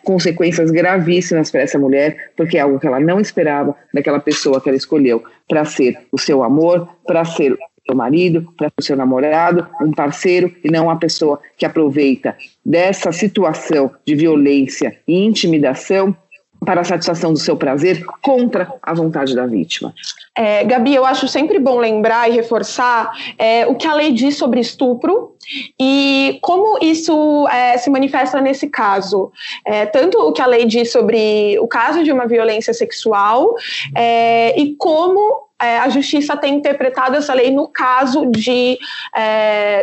consequências 0.04 0.72
gravíssimas 0.72 1.52
para 1.52 1.62
essa 1.62 1.78
mulher, 1.78 2.32
porque 2.36 2.58
é 2.58 2.62
algo 2.62 2.80
que 2.80 2.88
ela 2.88 3.00
não 3.00 3.20
esperava 3.20 3.76
daquela 3.94 4.20
pessoa 4.20 4.60
que 4.60 4.68
ela 4.68 4.78
escolheu 4.78 5.24
para 5.48 5.64
ser 5.66 6.00
o 6.12 6.18
seu 6.18 6.44
amor, 6.44 6.90
para 7.06 7.24
ser 7.24 7.54
o 7.54 7.58
seu 7.86 7.96
marido, 7.96 8.52
para 8.58 8.70
ser 8.70 8.76
o 8.80 8.84
seu 8.84 8.98
namorado, 8.98 9.68
um 9.82 9.92
parceiro, 9.92 10.52
e 10.64 10.72
não 10.72 10.86
uma 10.86 10.98
pessoa 10.98 11.40
que 11.56 11.66
aproveita 11.66 12.36
dessa 12.66 13.12
situação 13.12 13.92
de 14.04 14.16
violência 14.16 14.98
e 15.08 15.24
intimidação 15.24 16.16
para 16.64 16.82
a 16.82 16.84
satisfação 16.84 17.34
do 17.34 17.40
seu 17.40 17.56
prazer 17.56 18.04
contra 18.22 18.74
a 18.82 18.94
vontade 18.94 19.36
da 19.36 19.46
vítima. 19.46 19.94
É, 20.36 20.64
Gabi, 20.64 20.96
eu 20.96 21.06
acho 21.06 21.28
sempre 21.28 21.60
bom 21.60 21.78
lembrar 21.78 22.30
e 22.30 22.34
reforçar 22.34 23.12
é, 23.38 23.68
o 23.68 23.76
que 23.76 23.88
a 23.88 23.94
lei 23.94 24.12
diz 24.12 24.38
sobre 24.38 24.60
estupro 24.60 25.34
e 25.80 26.40
como 26.42 26.80
isso 26.82 27.48
é, 27.50 27.78
se 27.78 27.90
manifesta 27.90 28.42
nesse 28.42 28.68
caso. 28.68 29.32
É, 29.66 29.86
tanto 29.86 30.18
o 30.18 30.32
que 30.32 30.42
a 30.42 30.48
lei 30.48 30.66
diz 30.66 30.92
sobre 30.92 31.58
o 31.60 31.68
caso 31.68 32.04
de 32.04 32.12
uma 32.12 32.26
violência 32.26 32.74
sexual 32.74 33.54
é, 33.96 34.60
e 34.60 34.76
como 34.76 35.44
é, 35.62 35.78
a 35.78 35.90
justiça 35.90 36.36
tem 36.36 36.56
interpretado 36.56 37.16
essa 37.16 37.34
lei 37.34 37.52
no 37.52 37.68
caso 37.68 38.26
de 38.26 38.78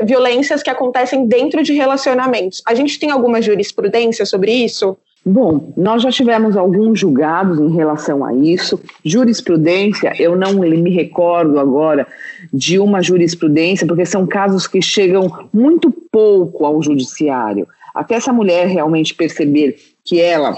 violências 0.05 0.63
que 0.63 0.69
acontecem 0.69 1.27
dentro 1.27 1.63
de 1.63 1.73
relacionamentos. 1.73 2.61
A 2.67 2.75
gente 2.75 2.99
tem 2.99 3.11
alguma 3.11 3.41
jurisprudência 3.41 4.27
sobre 4.27 4.53
isso? 4.53 4.97
Bom, 5.31 5.73
nós 5.77 6.03
já 6.03 6.11
tivemos 6.11 6.57
alguns 6.57 6.99
julgados 6.99 7.61
em 7.61 7.71
relação 7.73 8.25
a 8.25 8.35
isso. 8.35 8.81
Jurisprudência, 9.05 10.13
eu 10.19 10.35
não 10.35 10.55
me 10.55 10.91
recordo 10.91 11.61
agora 11.61 12.05
de 12.53 12.81
uma 12.81 13.01
jurisprudência, 13.01 13.87
porque 13.87 14.05
são 14.05 14.27
casos 14.27 14.67
que 14.67 14.83
chegam 14.83 15.49
muito 15.53 15.93
pouco 16.11 16.67
ao 16.67 16.83
judiciário. 16.83 17.69
Até 17.95 18.17
essa 18.17 18.33
mulher 18.33 18.67
realmente 18.67 19.15
perceber 19.15 19.77
que 20.05 20.21
ela 20.21 20.53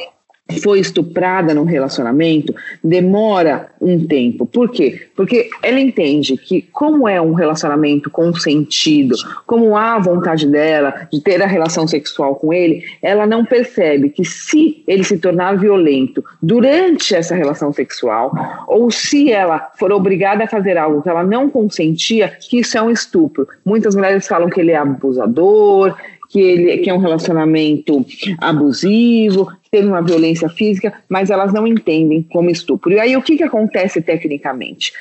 foi 0.60 0.80
estuprada 0.80 1.54
num 1.54 1.64
relacionamento, 1.64 2.54
demora 2.82 3.70
um 3.80 4.06
tempo. 4.06 4.46
Por 4.46 4.70
quê? 4.70 5.08
Porque 5.16 5.50
ela 5.62 5.80
entende 5.80 6.36
que, 6.36 6.62
como 6.72 7.08
é 7.08 7.20
um 7.20 7.32
relacionamento 7.32 8.10
consentido, 8.10 9.14
como 9.46 9.76
há 9.76 9.96
a 9.96 9.98
vontade 9.98 10.46
dela 10.46 11.08
de 11.12 11.20
ter 11.20 11.42
a 11.42 11.46
relação 11.46 11.86
sexual 11.86 12.36
com 12.36 12.52
ele, 12.52 12.84
ela 13.02 13.26
não 13.26 13.44
percebe 13.44 14.10
que, 14.10 14.24
se 14.24 14.82
ele 14.86 15.04
se 15.04 15.18
tornar 15.18 15.56
violento 15.58 16.24
durante 16.42 17.14
essa 17.14 17.34
relação 17.34 17.72
sexual, 17.72 18.32
ou 18.66 18.90
se 18.90 19.32
ela 19.32 19.70
for 19.78 19.92
obrigada 19.92 20.44
a 20.44 20.48
fazer 20.48 20.76
algo 20.76 21.02
que 21.02 21.08
ela 21.08 21.24
não 21.24 21.48
consentia, 21.50 22.28
que 22.28 22.60
isso 22.60 22.76
é 22.76 22.82
um 22.82 22.90
estupro. 22.90 23.46
Muitas 23.64 23.94
mulheres 23.94 24.26
falam 24.26 24.48
que 24.48 24.60
ele 24.60 24.72
é 24.72 24.76
abusador, 24.76 25.94
que 26.32 26.40
ele 26.40 26.78
que 26.78 26.88
é 26.88 26.94
um 26.94 26.98
relacionamento 26.98 28.04
abusivo, 28.38 29.52
teve 29.70 29.86
uma 29.86 30.00
violência 30.00 30.48
física, 30.48 30.92
mas 31.06 31.28
elas 31.28 31.52
não 31.52 31.66
entendem 31.66 32.22
como 32.22 32.48
estupro. 32.48 32.90
E 32.90 32.98
aí 32.98 33.14
o 33.14 33.22
que, 33.22 33.36
que 33.36 33.42
acontece 33.42 34.00
tecnicamente? 34.00 34.94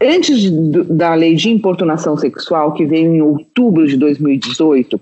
Antes 0.00 0.40
de, 0.40 0.50
da 0.84 1.14
lei 1.14 1.34
de 1.34 1.50
importunação 1.50 2.16
sexual, 2.16 2.72
que 2.74 2.86
veio 2.86 3.12
em 3.12 3.20
outubro 3.20 3.88
de 3.88 3.96
2018, 3.96 5.00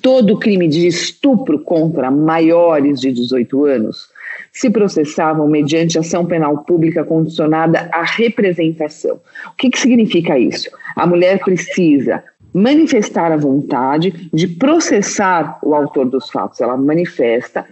todo 0.00 0.38
crime 0.38 0.68
de 0.68 0.86
estupro 0.86 1.58
contra 1.58 2.12
maiores 2.12 3.00
de 3.00 3.10
18 3.10 3.64
anos 3.64 4.06
se 4.52 4.70
processavam 4.70 5.48
mediante 5.48 5.98
ação 5.98 6.24
penal 6.24 6.58
pública 6.58 7.02
condicionada 7.04 7.88
à 7.92 8.04
representação. 8.04 9.20
O 9.46 9.56
que, 9.56 9.70
que 9.70 9.80
significa 9.80 10.38
isso? 10.38 10.70
A 10.94 11.04
mulher 11.06 11.40
precisa 11.40 12.22
manifestar 12.52 13.32
a 13.32 13.36
vontade 13.36 14.28
de 14.32 14.48
processar 14.48 15.58
o 15.62 15.74
autor 15.74 16.06
dos 16.06 16.30
fatos. 16.30 16.60
Ela 16.60 16.76
manifesta 16.76 17.66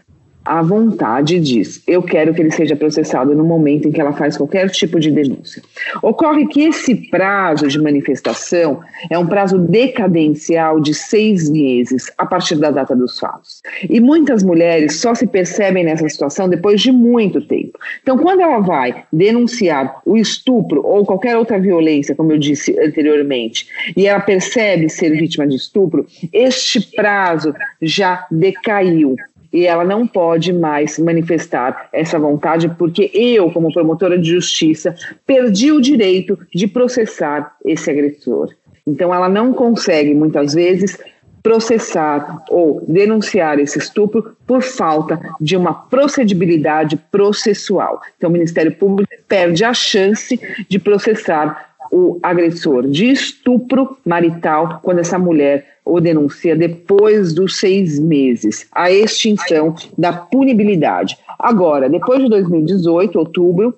a 0.47 0.63
vontade 0.63 1.41
diz: 1.41 1.83
eu 1.87 2.01
quero 2.01 2.33
que 2.33 2.41
ele 2.41 2.53
seja 2.53 2.77
processado 2.77 3.35
no 3.35 3.45
momento 3.45 3.89
em 3.89 3.93
que 3.93 4.01
ela 4.01 4.13
faz 4.13 4.37
qualquer 4.37 4.71
tipo 4.71 5.01
de 5.01 5.11
denúncia. 5.11 5.61
Ocorre 6.01 6.47
que 6.47 6.63
esse 6.63 6.95
prazo 6.95 7.67
de 7.67 7.81
manifestação 7.81 8.81
é 9.11 9.19
um 9.19 9.27
prazo 9.27 9.59
decadencial 9.59 10.81
de 10.81 10.95
seis 10.95 11.51
meses 11.51 12.13
a 12.17 12.25
partir 12.25 12.55
da 12.57 12.71
data 12.71 12.95
dos 12.95 13.19
fatos. 13.19 13.61
E 13.91 14.01
muitas 14.01 14.45
mulheres 14.45 15.01
só 15.01 15.15
se 15.15 15.27
percebem 15.27 15.85
nessa 15.85 16.09
situação 16.09 16.49
depois 16.49 16.81
de 16.81 16.93
muito 16.93 17.41
tempo. 17.41 17.79
Então, 18.03 18.17
quando 18.17 18.41
ela 18.41 18.61
vai 18.61 19.05
denunciar 19.13 20.01
o 20.07 20.17
estupro 20.17 20.87
ou 20.87 21.05
qualquer 21.05 21.37
outra 21.37 21.59
violência, 21.59 22.15
como 22.15 22.31
eu 22.31 22.39
disse 22.39 22.79
anteriormente, 22.79 23.67
e 23.97 24.07
ela 24.07 24.21
percebe 24.21 24.89
ser 24.89 25.11
vítima 25.11 25.47
de 25.47 25.57
estupro, 25.57 26.07
este 26.33 26.81
prazo 26.95 27.53
já 27.83 28.27
decaiu 28.31 29.17
e 29.57 29.67
ela 29.67 29.85
não 29.85 30.07
pode 30.07 30.53
mais 30.53 30.99
manifestar 30.99 31.89
essa 31.91 32.19
vontade 32.19 32.69
porque 32.77 33.11
eu, 33.15 33.51
como 33.51 33.73
promotora 33.73 34.19
de 34.19 34.29
justiça, 34.29 34.95
perdi 35.27 35.73
o 35.73 35.81
direito 35.81 36.39
de 36.55 36.67
processar 36.67 37.57
esse 37.65 37.91
agressor. 37.91 38.51
Então 38.87 39.15
ela 39.15 39.31
não 39.31 39.55
consegue 39.55 40.13
muitas 40.15 40.53
vezes 40.53 40.99
processar 41.43 42.45
ou 42.51 42.85
denunciar 42.87 43.59
esse 43.59 43.79
estupro 43.79 44.37
por 44.47 44.61
falta 44.61 45.19
de 45.41 45.57
uma 45.57 45.73
procedibilidade 45.73 46.99
processual. 47.11 48.03
Então 48.19 48.29
o 48.29 48.33
Ministério 48.33 48.73
Público 48.73 49.11
perde 49.27 49.65
a 49.65 49.73
chance 49.73 50.39
de 50.69 50.79
processar 50.79 51.75
o 51.91 52.19
agressor 52.23 52.87
de 52.87 53.11
estupro 53.11 53.97
marital 54.05 54.81
quando 54.83 54.99
essa 54.99 55.19
mulher 55.19 55.76
o 55.87 56.01
denuncia 56.01 56.57
depois 56.57 57.33
dos 57.33 57.59
seis 57.59 57.99
meses, 57.99 58.67
a 58.73 58.91
extinção 58.91 59.75
da 59.97 60.13
punibilidade. 60.13 61.17
Agora, 61.39 61.89
depois 61.89 62.21
de 62.21 62.29
2018, 62.29 63.17
outubro, 63.17 63.75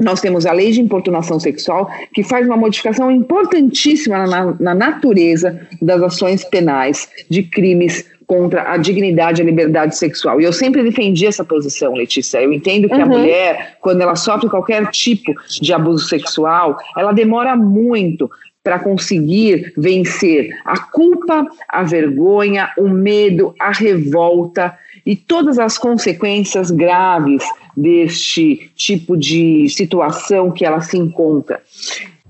nós 0.00 0.20
temos 0.20 0.44
a 0.44 0.52
lei 0.52 0.72
de 0.72 0.80
importunação 0.80 1.38
sexual, 1.38 1.88
que 2.12 2.24
faz 2.24 2.46
uma 2.46 2.56
modificação 2.56 3.10
importantíssima 3.10 4.26
na, 4.26 4.56
na 4.58 4.74
natureza 4.74 5.60
das 5.80 6.02
ações 6.02 6.42
penais 6.44 7.08
de 7.30 7.42
crimes 7.44 8.10
contra 8.26 8.72
a 8.72 8.76
dignidade 8.78 9.40
e 9.40 9.42
a 9.42 9.46
liberdade 9.46 9.96
sexual. 9.96 10.40
E 10.40 10.44
eu 10.44 10.52
sempre 10.52 10.82
defendi 10.82 11.26
essa 11.26 11.44
posição, 11.44 11.94
Letícia. 11.94 12.42
Eu 12.42 12.52
entendo 12.52 12.88
que 12.88 12.94
uhum. 12.94 13.02
a 13.02 13.06
mulher, 13.06 13.76
quando 13.80 14.00
ela 14.00 14.16
sofre 14.16 14.48
qualquer 14.48 14.86
tipo 14.90 15.34
de 15.60 15.72
abuso 15.72 16.08
sexual, 16.08 16.78
ela 16.96 17.12
demora 17.12 17.54
muito 17.54 18.30
para 18.62 18.78
conseguir 18.78 19.72
vencer 19.76 20.50
a 20.64 20.78
culpa, 20.78 21.46
a 21.68 21.82
vergonha, 21.82 22.70
o 22.78 22.88
medo, 22.88 23.54
a 23.58 23.72
revolta 23.72 24.76
e 25.04 25.16
todas 25.16 25.58
as 25.58 25.76
consequências 25.76 26.70
graves 26.70 27.44
deste 27.76 28.70
tipo 28.76 29.16
de 29.16 29.68
situação 29.68 30.50
que 30.50 30.64
ela 30.64 30.80
se 30.80 30.96
encontra. 30.96 31.60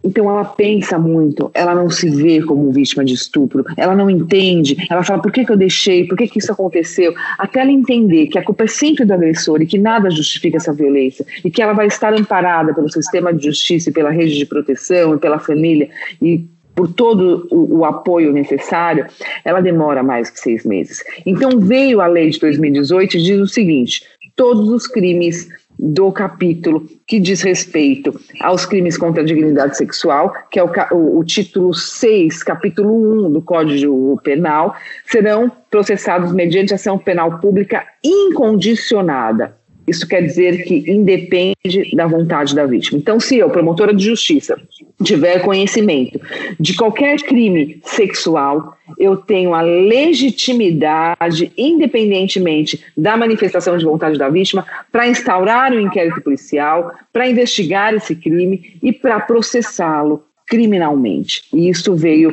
Então 0.05 0.29
ela 0.29 0.45
pensa 0.45 0.99
muito, 0.99 1.51
ela 1.55 1.75
não 1.75 1.89
se 1.89 2.11
vê 2.11 2.43
como 2.43 2.71
vítima 2.73 3.05
de 3.05 3.15
estupro, 3.15 3.65
ela 3.77 3.95
não 3.95 4.11
entende, 4.11 4.77
ela 4.91 5.03
fala 5.03 5.23
por 5.23 5.31
que, 5.31 5.45
que 5.45 5.53
eu 5.53 5.57
deixei, 5.57 6.07
por 6.07 6.17
que, 6.17 6.27
que 6.27 6.39
isso 6.39 6.53
aconteceu, 6.53 7.15
até 7.39 7.61
ela 7.61 7.71
entender 7.71 8.27
que 8.27 8.39
a 8.39 8.45
culpa 8.45 8.65
é 8.65 8.67
sempre 8.67 9.05
do 9.05 9.13
agressor 9.13 9.63
e 9.63 9.67
que 9.67 9.79
nada 9.79 10.11
justifica 10.11 10.57
essa 10.57 10.73
violência 10.73 11.25
e 11.45 11.51
que 11.51 11.63
ela 11.63 11.73
vai 11.73 11.87
estar 11.87 12.13
amparada 12.13 12.75
pelo 12.75 12.91
sistema 12.91 13.33
de 13.33 13.45
justiça 13.47 13.91
e 13.91 13.93
pela 13.93 14.11
rede 14.11 14.37
de 14.37 14.47
proteção 14.47 15.15
e 15.15 15.19
pela 15.19 15.39
família 15.39 15.89
e 16.21 16.45
por 16.75 16.93
todo 16.93 17.47
o, 17.51 17.81
o, 17.81 17.85
apoio 17.85 18.33
necessário, 18.33 19.07
ela 19.45 19.61
demora 19.61 20.03
mais 20.03 20.31
que 20.31 20.41
seis 20.41 20.65
meses. 20.65 21.05
Então 21.27 21.61
veio 21.61 22.01
a 22.01 22.07
lei 22.07 22.31
de 22.31 22.39
2018 22.41 23.17
e 23.17 23.23
diz 23.23 23.41
o 23.41 23.47
seguinte: 23.47 24.03
todos 24.35 24.69
os 24.71 24.87
crimes 24.87 25.49
do 25.85 26.13
capítulo 26.13 26.87
que 27.09 27.19
diz 27.19 27.43
respeito 27.43 28.15
aos 28.41 28.65
crimes 28.65 28.97
contra 28.97 29.21
a 29.21 29.27
dignidade 29.27 29.77
sexual, 29.77 30.33
que 30.49 30.61
é 30.61 30.63
o, 30.63 30.71
o, 30.93 31.19
o 31.19 31.25
título 31.25 31.75
6, 31.75 32.45
capítulo 32.45 33.27
1 33.27 33.33
do 33.33 33.43
Código 33.43 34.21
Penal, 34.23 34.77
serão 35.05 35.51
processados 35.69 36.33
mediante 36.33 36.73
ação 36.73 36.97
penal 36.97 37.41
pública 37.41 37.85
incondicionada. 38.05 39.57
Isso 39.87 40.07
quer 40.07 40.23
dizer 40.23 40.65
que 40.65 40.91
independe 40.91 41.95
da 41.95 42.07
vontade 42.07 42.55
da 42.55 42.65
vítima. 42.67 42.99
Então, 42.99 43.19
se 43.19 43.39
eu, 43.39 43.51
promotora 43.51 43.93
de 43.93 44.05
justiça, 44.05 44.57
tiver 45.03 45.41
conhecimento 45.41 46.21
de 46.59 46.75
qualquer 46.75 47.17
crime 47.23 47.81
sexual, 47.85 48.77
eu 48.99 49.17
tenho 49.17 49.55
a 49.55 49.61
legitimidade, 49.61 51.51
independentemente 51.57 52.81
da 52.97 53.17
manifestação 53.17 53.77
de 53.77 53.85
vontade 53.85 54.19
da 54.19 54.29
vítima, 54.29 54.65
para 54.91 55.09
instaurar 55.09 55.73
um 55.73 55.81
inquérito 55.81 56.21
policial, 56.21 56.93
para 57.13 57.29
investigar 57.29 57.95
esse 57.95 58.15
crime 58.15 58.77
e 58.83 58.93
para 58.93 59.19
processá-lo 59.21 60.23
criminalmente. 60.47 61.43
E 61.53 61.69
isso 61.69 61.95
veio 61.97 62.33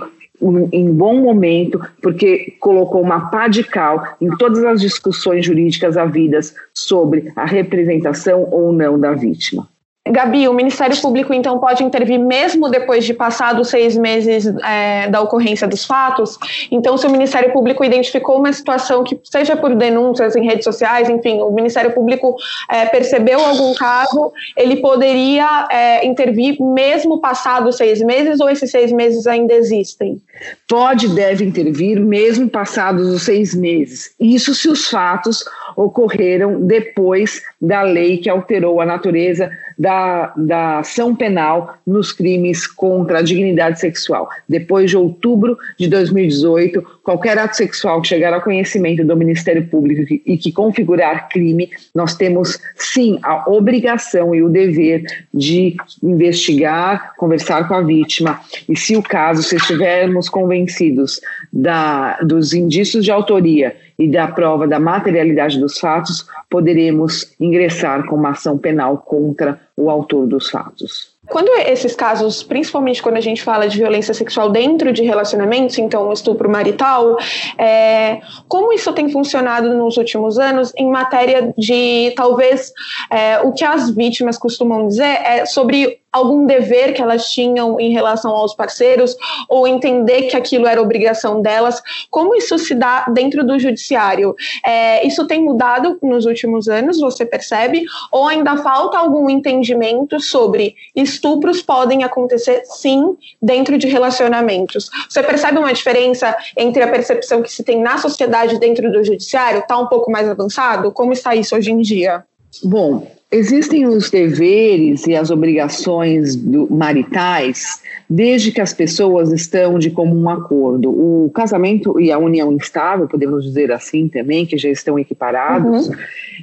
em 0.71 0.91
bom 0.91 1.15
momento, 1.15 1.79
porque 2.01 2.55
colocou 2.59 3.01
uma 3.01 3.29
pá 3.29 3.47
de 3.47 3.63
cal 3.63 4.03
em 4.21 4.29
todas 4.37 4.63
as 4.63 4.81
discussões 4.81 5.45
jurídicas 5.45 5.97
havidas 5.97 6.55
sobre 6.73 7.31
a 7.35 7.45
representação 7.45 8.47
ou 8.51 8.71
não 8.71 8.99
da 8.99 9.13
vítima. 9.13 9.67
Gabi, 10.09 10.47
o 10.47 10.53
Ministério 10.53 10.99
Público 10.99 11.33
então 11.33 11.59
pode 11.59 11.83
intervir 11.83 12.19
mesmo 12.19 12.69
depois 12.69 13.05
de 13.05 13.13
passados 13.13 13.69
seis 13.69 13.95
meses 13.95 14.45
é, 14.63 15.07
da 15.07 15.21
ocorrência 15.21 15.67
dos 15.67 15.85
fatos. 15.85 16.37
Então, 16.71 16.97
se 16.97 17.05
o 17.05 17.11
Ministério 17.11 17.51
Público 17.53 17.83
identificou 17.83 18.39
uma 18.39 18.51
situação 18.51 19.03
que, 19.03 19.19
seja 19.23 19.55
por 19.55 19.75
denúncias 19.75 20.35
em 20.35 20.43
redes 20.43 20.63
sociais, 20.63 21.09
enfim, 21.09 21.41
o 21.41 21.51
Ministério 21.51 21.91
Público 21.93 22.35
é, 22.71 22.85
percebeu 22.85 23.39
algum 23.39 23.73
caso, 23.75 24.31
ele 24.57 24.77
poderia 24.77 25.67
é, 25.69 26.05
intervir 26.05 26.59
mesmo 26.59 27.19
passados 27.19 27.77
seis 27.77 28.01
meses 28.01 28.39
ou 28.39 28.49
esses 28.49 28.71
seis 28.71 28.91
meses 28.91 29.27
ainda 29.27 29.53
existem? 29.53 30.19
Pode 30.67 31.07
e 31.07 31.09
deve 31.09 31.43
intervir 31.43 31.99
mesmo 31.99 32.49
passados 32.49 33.07
os 33.07 33.23
seis 33.23 33.53
meses. 33.53 34.13
Isso 34.19 34.53
se 34.53 34.69
os 34.69 34.87
fatos 34.87 35.43
ocorreram 35.75 36.61
depois 36.61 37.41
da 37.61 37.81
lei 37.81 38.17
que 38.17 38.29
alterou 38.29 38.81
a 38.81 38.85
natureza 38.85 39.51
da, 39.77 40.33
da 40.35 40.79
ação 40.79 41.15
penal 41.15 41.77
nos 41.87 42.11
crimes 42.11 42.67
contra 42.67 43.19
a 43.19 43.21
dignidade 43.21 43.79
sexual. 43.79 44.29
Depois 44.47 44.89
de 44.89 44.97
outubro 44.97 45.57
de 45.77 45.87
2018, 45.87 46.85
qualquer 47.01 47.37
ato 47.37 47.55
sexual 47.55 48.01
que 48.01 48.09
chegar 48.09 48.33
ao 48.33 48.41
conhecimento 48.41 49.05
do 49.05 49.15
Ministério 49.15 49.65
Público 49.67 50.13
e 50.25 50.37
que 50.37 50.51
configurar 50.51 51.29
crime, 51.29 51.69
nós 51.95 52.15
temos 52.15 52.59
sim 52.75 53.19
a 53.23 53.49
obrigação 53.49 54.35
e 54.35 54.43
o 54.43 54.49
dever 54.49 55.03
de 55.33 55.75
investigar, 56.03 57.13
conversar 57.15 57.67
com 57.67 57.73
a 57.73 57.81
vítima 57.81 58.41
e, 58.67 58.75
se 58.75 58.97
o 58.97 59.01
caso, 59.01 59.41
se 59.41 59.55
estivermos 59.55 60.28
convencidos 60.29 61.19
da, 61.51 62.17
dos 62.21 62.53
indícios 62.53 63.03
de 63.03 63.11
autoria 63.11 63.75
e 63.97 64.09
da 64.09 64.27
prova 64.27 64.67
da 64.67 64.79
materialidade 64.79 65.59
dos 65.59 65.77
fatos, 65.79 66.25
poderemos 66.49 67.33
ingressar 67.39 68.05
com 68.05 68.15
uma 68.15 68.29
ação 68.29 68.57
penal 68.57 68.97
contra 68.97 69.59
o 69.75 69.89
autor 69.89 70.27
dos 70.27 70.49
fatos. 70.49 71.19
Quando 71.27 71.49
esses 71.67 71.95
casos, 71.95 72.41
principalmente 72.41 73.03
quando 73.03 73.17
a 73.17 73.21
gente 73.21 73.43
fala 73.43 73.67
de 73.67 73.77
violência 73.77 74.13
sexual 74.13 74.49
dentro 74.49 74.91
de 74.91 75.03
relacionamentos, 75.03 75.77
então 75.77 76.11
estupro 76.11 76.49
marital, 76.49 77.17
é, 77.57 78.19
como 78.47 78.73
isso 78.73 78.91
tem 78.93 79.09
funcionado 79.09 79.73
nos 79.73 79.95
últimos 79.97 80.39
anos 80.39 80.73
em 80.75 80.89
matéria 80.89 81.53
de 81.57 82.11
talvez 82.15 82.73
é, 83.11 83.39
o 83.41 83.51
que 83.51 83.63
as 83.63 83.91
vítimas 83.91 84.37
costumam 84.37 84.87
dizer 84.87 85.03
é 85.03 85.45
sobre 85.45 85.99
algum 86.11 86.45
dever 86.45 86.93
que 86.93 87.01
elas 87.01 87.29
tinham 87.31 87.79
em 87.79 87.91
relação 87.91 88.31
aos 88.31 88.55
parceiros 88.55 89.15
ou 89.47 89.67
entender 89.67 90.23
que 90.23 90.35
aquilo 90.35 90.67
era 90.67 90.81
obrigação 90.81 91.41
delas. 91.41 91.81
Como 92.09 92.35
isso 92.35 92.57
se 92.57 92.73
dá 92.73 93.05
dentro 93.13 93.45
do 93.45 93.59
judiciário? 93.59 94.35
É, 94.65 95.05
isso 95.05 95.27
tem 95.27 95.43
mudado 95.43 95.97
nos 96.01 96.25
últimos 96.25 96.67
anos, 96.67 96.99
você 96.99 97.25
percebe? 97.25 97.85
Ou 98.11 98.27
ainda 98.27 98.57
falta 98.57 98.97
algum 98.97 99.29
entendimento 99.29 100.19
sobre 100.19 100.75
estupros 100.95 101.61
podem 101.61 102.03
acontecer 102.03 102.63
sim 102.65 103.15
dentro 103.41 103.77
de 103.77 103.87
relacionamentos? 103.87 104.89
Você 105.09 105.21
percebe 105.21 105.59
uma 105.59 105.73
diferença 105.73 106.35
entre 106.57 106.81
a 106.83 106.87
percepção 106.87 107.41
que 107.41 107.51
se 107.51 107.63
tem 107.63 107.81
na 107.81 107.97
sociedade 107.97 108.59
dentro 108.59 108.91
do 108.91 109.03
judiciário? 109.03 109.59
Está 109.59 109.77
um 109.77 109.87
pouco 109.87 110.11
mais 110.11 110.27
avançado? 110.27 110.91
Como 110.91 111.13
está 111.13 111.35
isso 111.35 111.55
hoje 111.55 111.71
em 111.71 111.81
dia? 111.81 112.23
Bom, 112.63 113.05
Existem 113.31 113.85
os 113.85 114.09
deveres 114.09 115.05
e 115.05 115.15
as 115.15 115.29
obrigações 115.29 116.35
do, 116.35 116.67
maritais 116.73 117.79
desde 118.09 118.51
que 118.51 118.59
as 118.59 118.73
pessoas 118.73 119.31
estão 119.31 119.77
de 119.77 119.91
comum 119.91 120.27
acordo. 120.27 120.89
O 120.89 121.29
casamento 121.29 121.99
e 121.99 122.11
a 122.11 122.17
união 122.17 122.55
estável, 122.57 123.07
podemos 123.07 123.43
dizer 123.43 123.71
assim 123.71 124.07
também, 124.07 124.47
que 124.47 124.57
já 124.57 124.69
estão 124.69 124.97
equiparados, 124.97 125.89
uhum. 125.89 125.95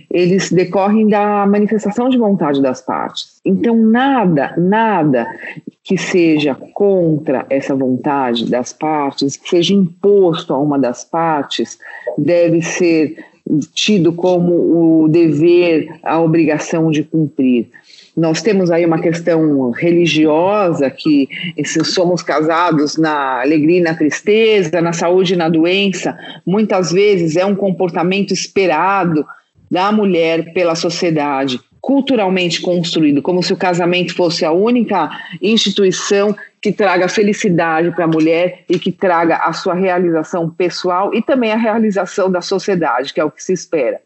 eles 0.08 0.52
decorrem 0.52 1.08
da 1.08 1.44
manifestação 1.44 2.08
de 2.08 2.16
vontade 2.16 2.62
das 2.62 2.80
partes. 2.80 3.40
Então, 3.44 3.76
nada, 3.76 4.54
nada 4.56 5.26
que 5.82 5.98
seja 5.98 6.54
contra 6.54 7.44
essa 7.50 7.74
vontade 7.74 8.48
das 8.48 8.72
partes, 8.72 9.36
que 9.36 9.48
seja 9.48 9.74
imposto 9.74 10.54
a 10.54 10.58
uma 10.60 10.78
das 10.78 11.04
partes, 11.04 11.78
deve 12.16 12.62
ser 12.62 13.16
tido 13.72 14.12
como 14.12 15.02
o 15.04 15.08
dever, 15.08 15.88
a 16.02 16.20
obrigação 16.20 16.90
de 16.90 17.02
cumprir. 17.02 17.68
Nós 18.16 18.42
temos 18.42 18.70
aí 18.70 18.84
uma 18.84 19.00
questão 19.00 19.70
religiosa, 19.70 20.90
que 20.90 21.28
se 21.64 21.84
somos 21.84 22.22
casados 22.22 22.96
na 22.96 23.42
alegria 23.42 23.78
e 23.78 23.82
na 23.82 23.94
tristeza, 23.94 24.80
na 24.80 24.92
saúde 24.92 25.34
e 25.34 25.36
na 25.36 25.48
doença, 25.48 26.18
muitas 26.44 26.90
vezes 26.90 27.36
é 27.36 27.44
um 27.44 27.54
comportamento 27.54 28.32
esperado 28.32 29.24
da 29.70 29.92
mulher 29.92 30.52
pela 30.52 30.74
sociedade 30.74 31.60
culturalmente 31.80 32.60
construído, 32.60 33.22
como 33.22 33.42
se 33.42 33.52
o 33.52 33.56
casamento 33.56 34.14
fosse 34.14 34.44
a 34.44 34.52
única 34.52 35.10
instituição 35.40 36.34
que 36.60 36.72
traga 36.72 37.08
felicidade 37.08 37.92
para 37.92 38.06
a 38.06 38.08
mulher 38.08 38.64
e 38.68 38.76
que 38.78 38.90
traga 38.90 39.36
a 39.36 39.52
sua 39.52 39.74
realização 39.74 40.50
pessoal 40.50 41.14
e 41.14 41.22
também 41.22 41.52
a 41.52 41.56
realização 41.56 42.28
da 42.28 42.40
sociedade, 42.40 43.14
que 43.14 43.20
é 43.20 43.24
o 43.24 43.30
que 43.30 43.40
se 43.40 43.52
espera. 43.52 44.00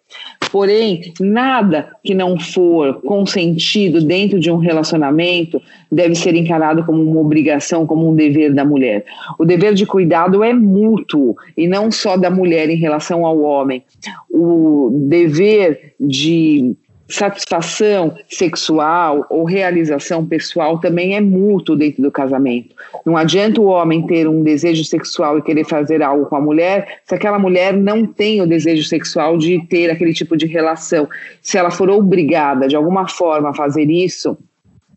Porém, 0.52 1.14
nada 1.20 1.90
que 2.04 2.12
não 2.12 2.38
for 2.38 3.00
consentido 3.00 4.02
dentro 4.02 4.38
de 4.38 4.50
um 4.50 4.56
relacionamento 4.56 5.62
deve 5.90 6.14
ser 6.14 6.34
encarado 6.34 6.84
como 6.84 7.02
uma 7.02 7.20
obrigação, 7.20 7.86
como 7.86 8.10
um 8.10 8.14
dever 8.14 8.52
da 8.52 8.64
mulher. 8.64 9.06
O 9.38 9.44
dever 9.46 9.72
de 9.72 9.86
cuidado 9.86 10.44
é 10.44 10.52
mútuo 10.52 11.36
e 11.56 11.66
não 11.66 11.90
só 11.90 12.16
da 12.16 12.30
mulher 12.30 12.68
em 12.68 12.76
relação 12.76 13.24
ao 13.24 13.40
homem. 13.40 13.82
O 14.28 14.90
dever 15.08 15.94
de 15.98 16.76
satisfação 17.14 18.16
sexual 18.28 19.26
ou 19.28 19.44
realização 19.44 20.26
pessoal 20.26 20.78
também 20.78 21.14
é 21.14 21.20
mútuo 21.20 21.76
dentro 21.76 22.02
do 22.02 22.10
casamento. 22.10 22.74
Não 23.04 23.16
adianta 23.16 23.60
o 23.60 23.66
homem 23.66 24.06
ter 24.06 24.28
um 24.28 24.42
desejo 24.42 24.84
sexual 24.84 25.38
e 25.38 25.42
querer 25.42 25.64
fazer 25.64 26.02
algo 26.02 26.26
com 26.26 26.36
a 26.36 26.40
mulher 26.40 27.00
se 27.04 27.14
aquela 27.14 27.38
mulher 27.38 27.72
não 27.72 28.06
tem 28.06 28.40
o 28.40 28.46
desejo 28.46 28.84
sexual 28.84 29.36
de 29.38 29.60
ter 29.66 29.90
aquele 29.90 30.12
tipo 30.12 30.36
de 30.36 30.46
relação. 30.46 31.08
Se 31.42 31.58
ela 31.58 31.70
for 31.70 31.90
obrigada 31.90 32.68
de 32.68 32.76
alguma 32.76 33.08
forma 33.08 33.50
a 33.50 33.54
fazer 33.54 33.90
isso, 33.90 34.36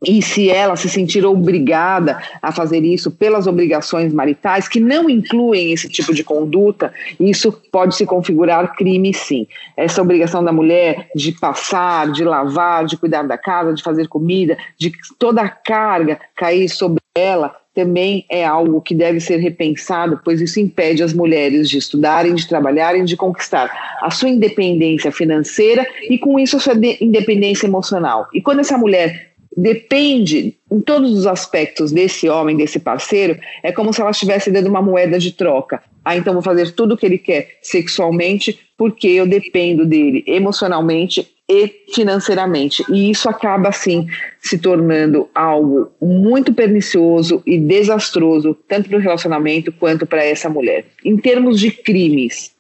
e 0.05 0.21
se 0.21 0.49
ela 0.49 0.75
se 0.75 0.89
sentir 0.89 1.25
obrigada 1.25 2.21
a 2.41 2.51
fazer 2.51 2.83
isso 2.83 3.11
pelas 3.11 3.47
obrigações 3.47 4.13
maritais, 4.13 4.67
que 4.67 4.79
não 4.79 5.09
incluem 5.09 5.71
esse 5.71 5.89
tipo 5.89 6.13
de 6.13 6.23
conduta, 6.23 6.93
isso 7.19 7.51
pode 7.71 7.95
se 7.95 8.05
configurar 8.05 8.75
crime 8.75 9.13
sim. 9.13 9.47
Essa 9.75 10.01
obrigação 10.01 10.43
da 10.43 10.51
mulher 10.51 11.09
de 11.15 11.31
passar, 11.31 12.11
de 12.11 12.23
lavar, 12.23 12.85
de 12.85 12.97
cuidar 12.97 13.23
da 13.23 13.37
casa, 13.37 13.73
de 13.73 13.83
fazer 13.83 14.07
comida, 14.07 14.57
de 14.77 14.91
toda 15.17 15.41
a 15.41 15.49
carga 15.49 16.19
cair 16.35 16.69
sobre 16.69 17.01
ela, 17.15 17.55
também 17.73 18.25
é 18.29 18.45
algo 18.45 18.81
que 18.81 18.93
deve 18.93 19.19
ser 19.19 19.37
repensado, 19.37 20.19
pois 20.23 20.39
isso 20.39 20.59
impede 20.59 21.01
as 21.01 21.13
mulheres 21.13 21.67
de 21.69 21.77
estudarem, 21.77 22.35
de 22.35 22.47
trabalharem, 22.47 23.03
de 23.03 23.17
conquistar 23.17 23.71
a 24.01 24.11
sua 24.11 24.29
independência 24.29 25.11
financeira 25.11 25.85
e, 26.03 26.17
com 26.19 26.39
isso, 26.39 26.57
a 26.57 26.59
sua 26.59 26.75
independência 27.01 27.65
emocional. 27.65 28.27
E 28.33 28.41
quando 28.41 28.59
essa 28.59 28.77
mulher 28.77 29.32
depende 29.55 30.55
em 30.71 30.81
todos 30.81 31.11
os 31.11 31.27
aspectos 31.27 31.91
desse 31.91 32.27
homem, 32.27 32.57
desse 32.57 32.79
parceiro, 32.79 33.39
é 33.61 33.71
como 33.71 33.93
se 33.93 34.01
ela 34.01 34.11
estivesse 34.11 34.51
dando 34.51 34.67
uma 34.67 34.81
moeda 34.81 35.19
de 35.19 35.31
troca. 35.31 35.83
Ah, 36.03 36.17
então 36.17 36.33
vou 36.33 36.41
fazer 36.41 36.71
tudo 36.71 36.95
o 36.95 36.97
que 36.97 37.05
ele 37.05 37.17
quer 37.17 37.57
sexualmente, 37.61 38.59
porque 38.77 39.07
eu 39.07 39.25
dependo 39.25 39.85
dele 39.85 40.23
emocionalmente 40.27 41.27
e 41.49 41.85
financeiramente. 41.93 42.83
E 42.89 43.09
isso 43.09 43.29
acaba, 43.29 43.69
assim, 43.69 44.07
se 44.41 44.57
tornando 44.57 45.29
algo 45.33 45.91
muito 46.01 46.53
pernicioso 46.53 47.41
e 47.45 47.57
desastroso, 47.57 48.57
tanto 48.67 48.89
para 48.89 48.97
o 48.97 49.01
relacionamento 49.01 49.71
quanto 49.71 50.05
para 50.05 50.23
essa 50.23 50.49
mulher. 50.49 50.85
Em 51.05 51.17
termos 51.17 51.59
de 51.59 51.71
crimes, 51.71 52.53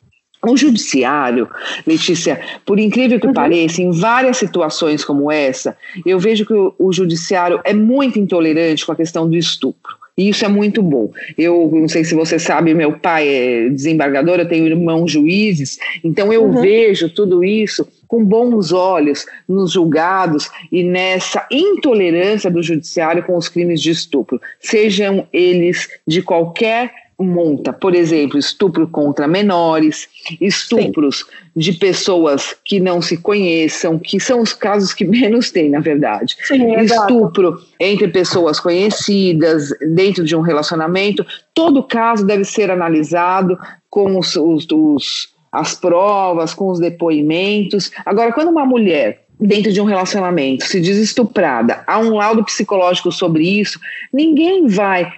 o 0.51 0.57
judiciário, 0.57 1.49
Letícia, 1.85 2.39
por 2.65 2.79
incrível 2.79 3.19
que 3.19 3.27
uhum. 3.27 3.33
pareça, 3.33 3.81
em 3.81 3.91
várias 3.91 4.37
situações 4.37 5.05
como 5.05 5.31
essa, 5.31 5.77
eu 6.05 6.19
vejo 6.19 6.45
que 6.45 6.53
o, 6.53 6.73
o 6.77 6.91
judiciário 6.91 7.59
é 7.63 7.73
muito 7.73 8.19
intolerante 8.19 8.85
com 8.85 8.91
a 8.91 8.95
questão 8.95 9.29
do 9.29 9.35
estupro. 9.35 10.03
E 10.15 10.29
isso 10.29 10.45
é 10.45 10.47
muito 10.47 10.83
bom. 10.83 11.11
Eu 11.37 11.71
não 11.73 11.87
sei 11.87 12.03
se 12.03 12.13
você 12.13 12.37
sabe, 12.37 12.73
meu 12.73 12.93
pai 12.99 13.27
é 13.27 13.69
desembargador, 13.69 14.39
eu 14.39 14.47
tenho 14.47 14.67
irmãos 14.67 15.11
juízes, 15.11 15.79
então 16.03 16.31
eu 16.31 16.43
uhum. 16.43 16.61
vejo 16.61 17.09
tudo 17.09 17.43
isso 17.43 17.87
com 18.07 18.23
bons 18.23 18.71
olhos 18.71 19.25
nos 19.49 19.71
julgados 19.71 20.51
e 20.71 20.83
nessa 20.83 21.47
intolerância 21.49 22.51
do 22.51 22.61
judiciário 22.61 23.23
com 23.23 23.35
os 23.35 23.49
crimes 23.49 23.81
de 23.81 23.89
estupro, 23.89 24.39
sejam 24.59 25.27
eles 25.33 25.89
de 26.05 26.21
qualquer 26.21 26.91
monta, 27.23 27.71
por 27.73 27.95
exemplo, 27.95 28.37
estupro 28.37 28.87
contra 28.87 29.27
menores, 29.27 30.07
estupros 30.39 31.19
Sim. 31.19 31.25
de 31.55 31.73
pessoas 31.73 32.55
que 32.63 32.79
não 32.79 33.01
se 33.01 33.17
conheçam, 33.17 33.97
que 33.97 34.19
são 34.19 34.41
os 34.41 34.53
casos 34.53 34.93
que 34.93 35.05
menos 35.05 35.51
tem, 35.51 35.69
na 35.69 35.79
verdade. 35.79 36.35
Sim, 36.43 36.75
estupro 36.75 37.49
exato. 37.49 37.67
entre 37.79 38.07
pessoas 38.09 38.59
conhecidas, 38.59 39.69
dentro 39.93 40.23
de 40.23 40.35
um 40.35 40.41
relacionamento. 40.41 41.25
Todo 41.53 41.83
caso 41.83 42.25
deve 42.25 42.43
ser 42.43 42.69
analisado 42.69 43.57
com 43.89 44.17
os, 44.17 44.35
os, 44.35 44.67
os 44.71 45.33
as 45.51 45.75
provas, 45.75 46.53
com 46.53 46.69
os 46.69 46.79
depoimentos. 46.79 47.91
Agora, 48.03 48.33
quando 48.33 48.49
uma 48.49 48.65
mulher 48.65 49.23
dentro 49.39 49.71
de 49.71 49.79
um 49.79 49.85
relacionamento 49.85 50.65
se 50.65 50.79
diz 50.79 50.97
estuprada, 50.97 51.83
há 51.85 51.99
um 51.99 52.15
laudo 52.15 52.43
psicológico 52.43 53.11
sobre 53.11 53.43
isso, 53.59 53.79
ninguém 54.11 54.67
vai 54.67 55.11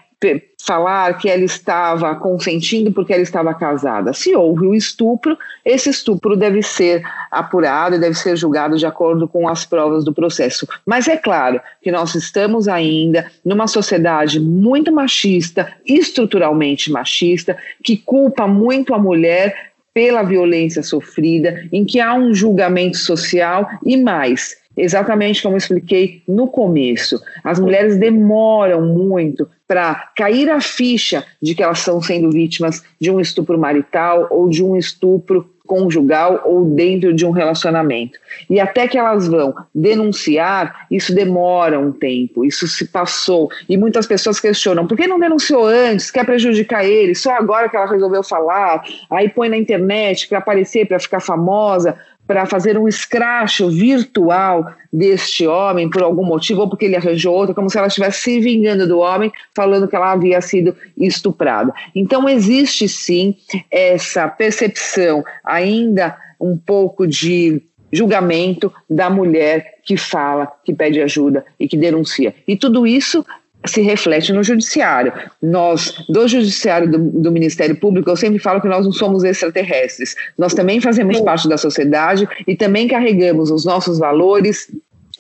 falar 0.66 1.18
que 1.18 1.30
ela 1.30 1.44
estava 1.44 2.16
consentindo 2.16 2.92
porque 2.92 3.14
ela 3.14 3.22
estava 3.22 3.54
casada. 3.54 4.14
Se 4.14 4.36
houve 4.36 4.66
um 4.66 4.74
estupro, 4.74 5.38
esse 5.64 5.90
estupro 5.90 6.36
deve 6.36 6.64
ser 6.64 7.04
apurado 7.30 7.96
e 7.96 8.00
deve 8.00 8.16
ser 8.16 8.36
julgado 8.36 8.78
de 8.78 8.86
acordo 8.86 9.28
com 9.28 9.48
as 9.48 9.66
provas 9.66 10.04
do 10.04 10.14
processo. 10.14 10.68
Mas 10.86 11.08
é 11.08 11.18
claro 11.18 11.62
que 11.82 11.92
nós 11.92 12.16
estamos 12.16 12.68
ainda 12.68 13.30
numa 13.44 13.68
sociedade 13.68 14.40
muito 14.40 14.92
machista, 14.92 15.72
estruturalmente 15.86 16.92
machista, 16.92 17.56
que 17.84 17.98
culpa 17.98 18.48
muito 18.48 18.94
a 18.94 18.98
mulher 18.98 19.74
pela 19.94 20.24
violência 20.24 20.84
sofrida, 20.84 21.68
em 21.72 21.86
que 21.86 22.02
há 22.02 22.14
um 22.14 22.34
julgamento 22.34 22.98
social 22.98 23.70
e 23.86 23.96
mais 23.96 24.58
exatamente 24.76 25.42
como 25.42 25.58
expliquei 25.58 26.22
no 26.28 26.48
começo. 26.48 27.22
As 27.44 27.60
mulheres 27.60 27.98
demoram 27.98 28.82
muito 28.86 29.48
para 29.68 30.12
cair 30.16 30.50
a 30.50 30.62
ficha 30.62 31.26
de 31.42 31.56
que 31.56 31.64
elas 31.64 31.80
estão 31.80 32.02
sendo 32.02 32.32
vítimas 32.32 32.84
de 33.00 33.10
um 33.10 33.20
estupro 33.20 33.58
marital 33.58 34.28
ou 34.30 34.50
de 34.50 34.64
um 34.64 34.76
estupro 34.76 35.50
conjugal 35.66 36.42
ou 36.46 36.66
dentro 36.66 37.14
de 37.14 37.26
um 37.26 37.32
relacionamento. 37.32 38.20
E 38.50 38.60
até 38.60 38.88
que 38.88 38.98
elas 38.98 39.28
vão 39.28 39.54
denunciar, 39.74 40.86
isso 40.92 41.14
demora 41.14 41.80
um 41.80 41.92
tempo, 41.92 42.46
isso 42.46 42.68
se 42.68 42.86
passou. 42.86 43.50
E 43.68 43.78
muitas 43.78 44.06
pessoas 44.06 44.40
questionam: 44.40 44.88
por 44.88 44.96
que 44.96 45.08
não 45.08 45.20
denunciou 45.20 45.66
antes? 45.66 46.12
Quer 46.12 46.26
prejudicar 46.26 46.86
ele? 46.86 47.16
Só 47.16 47.32
agora 47.32 47.70
que 47.70 47.76
ela 47.76 47.90
resolveu 47.90 48.24
falar? 48.24 48.84
Aí 49.10 49.30
põe 49.30 49.50
na 49.50 49.58
internet 49.58 50.28
para 50.28 50.38
aparecer, 50.38 50.88
para 50.88 51.00
ficar 51.00 51.20
famosa. 51.20 51.98
Para 52.28 52.46
fazer 52.46 52.78
um 52.78 52.88
escracho 52.88 53.70
virtual 53.70 54.74
deste 54.92 55.46
homem 55.46 55.90
por 55.90 56.02
algum 56.02 56.24
motivo, 56.24 56.62
ou 56.62 56.70
porque 56.70 56.86
ele 56.86 56.96
arranjou 56.96 57.36
outro, 57.36 57.54
como 57.54 57.70
se 57.70 57.78
ela 57.78 57.88
estivesse 57.88 58.22
se 58.22 58.40
vingando 58.40 58.88
do 58.88 59.00
homem, 59.00 59.32
falando 59.54 59.88
que 59.88 59.96
ela 59.96 60.12
havia 60.12 60.42
sido 60.42 60.76
estuprada. 60.98 61.74
Então, 61.94 62.28
existe 62.28 62.88
sim 62.88 63.36
essa 63.70 64.28
percepção, 64.28 65.24
ainda 65.44 66.18
um 66.40 66.58
pouco 66.58 67.08
de 67.08 67.62
julgamento 67.92 68.74
da 68.90 69.10
mulher 69.10 69.76
que 69.84 69.96
fala, 69.96 70.52
que 70.64 70.74
pede 70.74 71.02
ajuda 71.02 71.46
e 71.60 71.68
que 71.68 71.78
denuncia. 71.78 72.34
E 72.48 72.56
tudo 72.58 72.86
isso 72.86 73.26
se 73.66 73.82
reflete 73.82 74.32
no 74.34 74.44
judiciário. 74.44 75.14
Nós, 75.42 75.94
do 76.10 76.28
judiciário 76.28 76.90
do, 76.90 76.98
do, 76.98 77.32
Ministério 77.32 77.76
Público, 77.76 78.10
eu 78.10 78.16
sempre 78.16 78.40
falo 78.40 78.62
que 78.62 78.68
nós 78.68 78.86
não 78.86 78.92
somos 78.92 79.24
extraterrestres. 79.24 80.16
Nós 80.38 80.54
também 80.54 80.80
fazemos 80.82 81.20
parte 81.22 81.48
da 81.48 81.58
sociedade 81.58 82.28
e 82.48 82.56
também 82.56 82.88
carregamos 82.88 83.52
os 83.52 83.66
nossos 83.66 84.00
valores, 84.00 84.68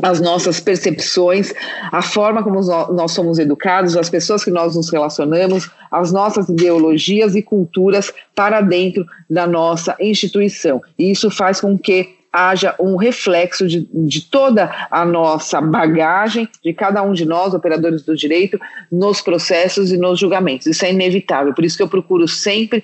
as 0.03 0.19
nossas 0.19 0.59
percepções, 0.59 1.53
a 1.91 2.01
forma 2.01 2.43
como 2.43 2.59
nós 2.93 3.11
somos 3.11 3.39
educados, 3.39 3.95
as 3.95 4.09
pessoas 4.09 4.43
que 4.43 4.51
nós 4.51 4.75
nos 4.75 4.89
relacionamos, 4.89 5.69
as 5.89 6.11
nossas 6.11 6.49
ideologias 6.49 7.35
e 7.35 7.41
culturas 7.41 8.11
para 8.35 8.59
dentro 8.61 9.05
da 9.29 9.47
nossa 9.47 9.95
instituição. 9.99 10.81
E 10.99 11.11
isso 11.11 11.31
faz 11.31 11.61
com 11.61 11.77
que 11.77 12.15
haja 12.35 12.75
um 12.79 12.97
reflexo 12.97 13.65
de, 13.67 13.87
de 13.93 14.21
toda 14.21 14.87
a 14.91 15.05
nossa 15.05 15.61
bagagem, 15.61 16.49
de 16.63 16.73
cada 16.73 17.01
um 17.01 17.13
de 17.13 17.25
nós, 17.25 17.53
operadores 17.53 18.03
do 18.03 18.15
direito, 18.15 18.59
nos 18.91 19.21
processos 19.21 19.91
e 19.91 19.97
nos 19.97 20.19
julgamentos. 20.19 20.67
Isso 20.67 20.83
é 20.83 20.91
inevitável, 20.91 21.53
por 21.53 21.63
isso 21.63 21.77
que 21.77 21.83
eu 21.83 21.87
procuro 21.87 22.27
sempre 22.27 22.83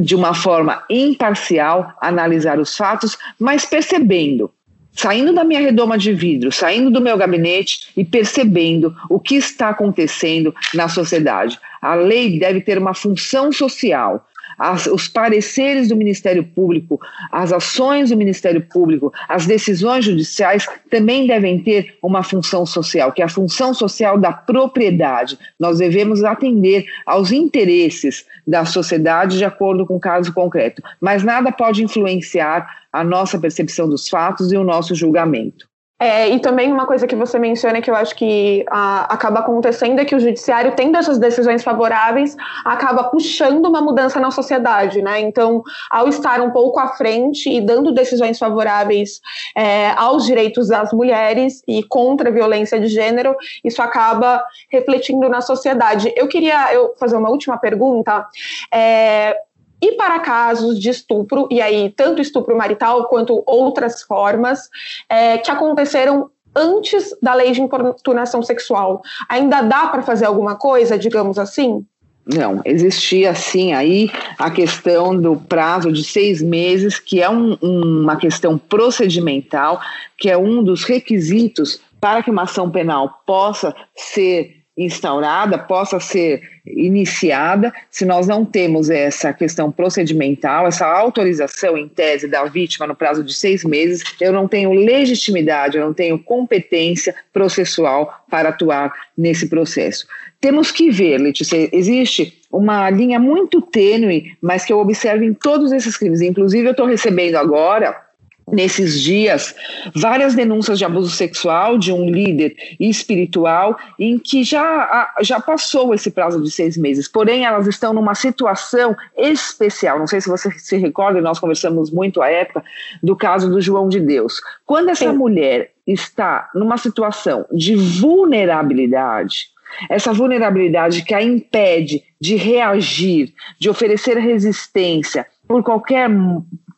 de 0.00 0.16
uma 0.16 0.34
forma 0.34 0.82
imparcial 0.90 1.92
analisar 2.00 2.58
os 2.58 2.76
fatos, 2.76 3.16
mas 3.38 3.64
percebendo 3.64 4.50
saindo 4.96 5.32
da 5.32 5.42
minha 5.42 5.60
redoma 5.60 5.98
de 5.98 6.12
vidro, 6.12 6.52
saindo 6.52 6.88
do 6.88 7.00
meu 7.00 7.16
gabinete 7.16 7.88
e 7.96 8.04
percebendo 8.04 8.94
o 9.10 9.18
que 9.18 9.34
está 9.34 9.70
acontecendo 9.70 10.54
na 10.72 10.88
sociedade. 10.88 11.58
A 11.82 11.96
lei 11.96 12.38
deve 12.38 12.60
ter 12.60 12.78
uma 12.78 12.94
função 12.94 13.50
social 13.50 14.24
as, 14.58 14.86
os 14.86 15.08
pareceres 15.08 15.88
do 15.88 15.96
Ministério 15.96 16.44
Público, 16.44 17.00
as 17.30 17.52
ações 17.52 18.10
do 18.10 18.16
Ministério 18.16 18.60
Público, 18.60 19.12
as 19.28 19.46
decisões 19.46 20.04
judiciais 20.04 20.66
também 20.90 21.26
devem 21.26 21.58
ter 21.58 21.96
uma 22.02 22.22
função 22.22 22.64
social, 22.64 23.12
que 23.12 23.22
é 23.22 23.24
a 23.24 23.28
função 23.28 23.74
social 23.74 24.18
da 24.18 24.32
propriedade. 24.32 25.38
Nós 25.58 25.78
devemos 25.78 26.24
atender 26.24 26.86
aos 27.06 27.32
interesses 27.32 28.26
da 28.46 28.64
sociedade 28.64 29.38
de 29.38 29.44
acordo 29.44 29.86
com 29.86 29.96
o 29.96 30.00
caso 30.00 30.32
concreto, 30.32 30.82
mas 31.00 31.22
nada 31.22 31.50
pode 31.50 31.82
influenciar 31.82 32.68
a 32.92 33.02
nossa 33.02 33.38
percepção 33.38 33.88
dos 33.88 34.08
fatos 34.08 34.52
e 34.52 34.56
o 34.56 34.64
nosso 34.64 34.94
julgamento. 34.94 35.66
É, 36.04 36.28
e 36.28 36.38
também 36.38 36.70
uma 36.70 36.84
coisa 36.84 37.06
que 37.06 37.16
você 37.16 37.38
menciona 37.38 37.80
que 37.80 37.90
eu 37.90 37.94
acho 37.94 38.14
que 38.14 38.62
a, 38.68 39.04
acaba 39.14 39.40
acontecendo 39.40 39.98
é 40.00 40.04
que 40.04 40.14
o 40.14 40.20
judiciário, 40.20 40.74
tendo 40.76 40.98
essas 40.98 41.16
decisões 41.18 41.64
favoráveis, 41.64 42.36
acaba 42.62 43.04
puxando 43.04 43.64
uma 43.64 43.80
mudança 43.80 44.20
na 44.20 44.30
sociedade, 44.30 45.00
né? 45.00 45.18
Então, 45.20 45.62
ao 45.90 46.06
estar 46.06 46.42
um 46.42 46.50
pouco 46.50 46.78
à 46.78 46.88
frente 46.88 47.48
e 47.48 47.58
dando 47.58 47.90
decisões 47.90 48.38
favoráveis 48.38 49.22
é, 49.56 49.92
aos 49.92 50.26
direitos 50.26 50.68
das 50.68 50.92
mulheres 50.92 51.62
e 51.66 51.82
contra 51.82 52.28
a 52.28 52.32
violência 52.32 52.78
de 52.78 52.88
gênero, 52.88 53.34
isso 53.64 53.80
acaba 53.80 54.44
refletindo 54.68 55.26
na 55.30 55.40
sociedade. 55.40 56.12
Eu 56.14 56.28
queria 56.28 56.70
eu 56.74 56.92
fazer 57.00 57.16
uma 57.16 57.30
última 57.30 57.56
pergunta. 57.56 58.26
É, 58.70 59.38
e 59.84 59.92
para 59.92 60.18
casos 60.20 60.80
de 60.80 60.88
estupro, 60.88 61.46
e 61.50 61.60
aí 61.60 61.90
tanto 61.90 62.22
estupro 62.22 62.56
marital 62.56 63.06
quanto 63.06 63.42
outras 63.46 64.02
formas, 64.02 64.70
é, 65.10 65.36
que 65.36 65.50
aconteceram 65.50 66.30
antes 66.56 67.14
da 67.20 67.34
lei 67.34 67.52
de 67.52 67.60
importunação 67.60 68.42
sexual, 68.42 69.02
ainda 69.28 69.60
dá 69.60 69.88
para 69.88 70.02
fazer 70.02 70.24
alguma 70.24 70.56
coisa, 70.56 70.96
digamos 70.96 71.38
assim? 71.38 71.84
Não, 72.24 72.62
existia 72.64 73.34
sim 73.34 73.74
aí 73.74 74.10
a 74.38 74.50
questão 74.50 75.14
do 75.14 75.36
prazo 75.36 75.92
de 75.92 76.02
seis 76.02 76.40
meses, 76.40 76.98
que 76.98 77.20
é 77.20 77.28
um, 77.28 77.58
uma 77.60 78.16
questão 78.16 78.56
procedimental, 78.56 79.82
que 80.16 80.30
é 80.30 80.38
um 80.38 80.62
dos 80.62 80.84
requisitos 80.84 81.78
para 82.00 82.22
que 82.22 82.30
uma 82.30 82.44
ação 82.44 82.70
penal 82.70 83.20
possa 83.26 83.74
ser 83.94 84.63
instaurada, 84.76 85.56
possa 85.58 86.00
ser 86.00 86.42
iniciada, 86.66 87.72
se 87.90 88.04
nós 88.04 88.26
não 88.26 88.44
temos 88.44 88.90
essa 88.90 89.32
questão 89.32 89.70
procedimental, 89.70 90.66
essa 90.66 90.86
autorização 90.86 91.76
em 91.76 91.86
tese 91.86 92.26
da 92.26 92.44
vítima 92.44 92.86
no 92.86 92.94
prazo 92.94 93.22
de 93.22 93.34
seis 93.34 93.64
meses, 93.64 94.02
eu 94.20 94.32
não 94.32 94.48
tenho 94.48 94.72
legitimidade, 94.72 95.76
eu 95.76 95.84
não 95.84 95.94
tenho 95.94 96.18
competência 96.18 97.14
processual 97.32 98.24
para 98.28 98.48
atuar 98.48 98.92
nesse 99.16 99.48
processo. 99.48 100.06
Temos 100.40 100.70
que 100.70 100.90
ver, 100.90 101.18
Letícia, 101.18 101.68
existe 101.72 102.40
uma 102.50 102.90
linha 102.90 103.18
muito 103.18 103.62
tênue, 103.62 104.36
mas 104.42 104.64
que 104.64 104.72
eu 104.72 104.78
observo 104.78 105.24
em 105.24 105.32
todos 105.32 105.72
esses 105.72 105.96
crimes. 105.96 106.20
Inclusive, 106.20 106.66
eu 106.66 106.72
estou 106.72 106.86
recebendo 106.86 107.36
agora 107.36 108.03
nesses 108.50 109.00
dias 109.00 109.54
várias 109.94 110.34
denúncias 110.34 110.78
de 110.78 110.84
abuso 110.84 111.10
sexual 111.10 111.78
de 111.78 111.92
um 111.92 112.08
líder 112.08 112.54
espiritual 112.78 113.78
em 113.98 114.18
que 114.18 114.44
já, 114.44 115.12
já 115.20 115.40
passou 115.40 115.94
esse 115.94 116.10
prazo 116.10 116.42
de 116.42 116.50
seis 116.50 116.76
meses, 116.76 117.08
porém 117.08 117.44
elas 117.44 117.66
estão 117.66 117.92
numa 117.92 118.14
situação 118.14 118.96
especial. 119.16 119.98
Não 119.98 120.06
sei 120.06 120.20
se 120.20 120.28
você 120.28 120.50
se 120.52 120.76
recorda, 120.76 121.20
nós 121.20 121.38
conversamos 121.38 121.90
muito 121.90 122.20
à 122.20 122.28
época 122.28 122.62
do 123.02 123.16
caso 123.16 123.50
do 123.50 123.60
João 123.60 123.88
de 123.88 124.00
Deus. 124.00 124.40
Quando 124.66 124.90
essa 124.90 125.10
Sim. 125.10 125.16
mulher 125.16 125.70
está 125.86 126.48
numa 126.54 126.76
situação 126.76 127.46
de 127.52 127.74
vulnerabilidade, 127.74 129.48
essa 129.88 130.12
vulnerabilidade 130.12 131.04
que 131.04 131.14
a 131.14 131.22
impede 131.22 132.02
de 132.20 132.36
reagir, 132.36 133.32
de 133.58 133.68
oferecer 133.68 134.16
resistência 134.18 135.26
por 135.46 135.62
qualquer 135.62 136.08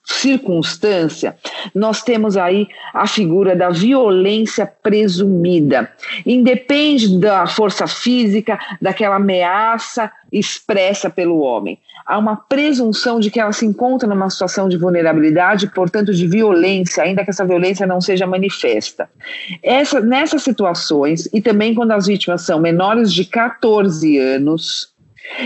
circunstância, 0.06 1.36
nós 1.74 2.02
temos 2.02 2.36
aí 2.36 2.68
a 2.94 3.06
figura 3.08 3.56
da 3.56 3.70
violência 3.70 4.64
presumida. 4.64 5.90
Independe 6.24 7.18
da 7.18 7.46
força 7.46 7.88
física, 7.88 8.58
daquela 8.80 9.16
ameaça 9.16 10.10
expressa 10.30 11.10
pelo 11.10 11.40
homem. 11.40 11.78
Há 12.06 12.18
uma 12.18 12.36
presunção 12.36 13.18
de 13.18 13.32
que 13.32 13.40
ela 13.40 13.52
se 13.52 13.66
encontra 13.66 14.08
numa 14.08 14.30
situação 14.30 14.68
de 14.68 14.76
vulnerabilidade, 14.76 15.66
portanto, 15.68 16.14
de 16.14 16.26
violência, 16.26 17.02
ainda 17.02 17.24
que 17.24 17.30
essa 17.30 17.44
violência 17.44 17.84
não 17.84 18.00
seja 18.00 18.28
manifesta. 18.28 19.10
Essa, 19.60 20.00
nessas 20.00 20.42
situações, 20.42 21.28
e 21.32 21.40
também 21.40 21.74
quando 21.74 21.90
as 21.90 22.06
vítimas 22.06 22.42
são 22.42 22.60
menores 22.60 23.12
de 23.12 23.24
14 23.24 24.18
anos, 24.18 24.94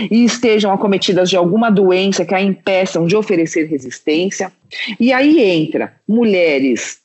e 0.09 0.23
estejam 0.23 0.71
acometidas 0.71 1.29
de 1.29 1.37
alguma 1.37 1.69
doença 1.69 2.25
que 2.25 2.35
a 2.35 2.41
impeçam 2.41 3.05
de 3.05 3.15
oferecer 3.15 3.65
resistência. 3.65 4.51
E 4.99 5.11
aí 5.11 5.39
entra 5.39 5.93
mulheres 6.07 7.01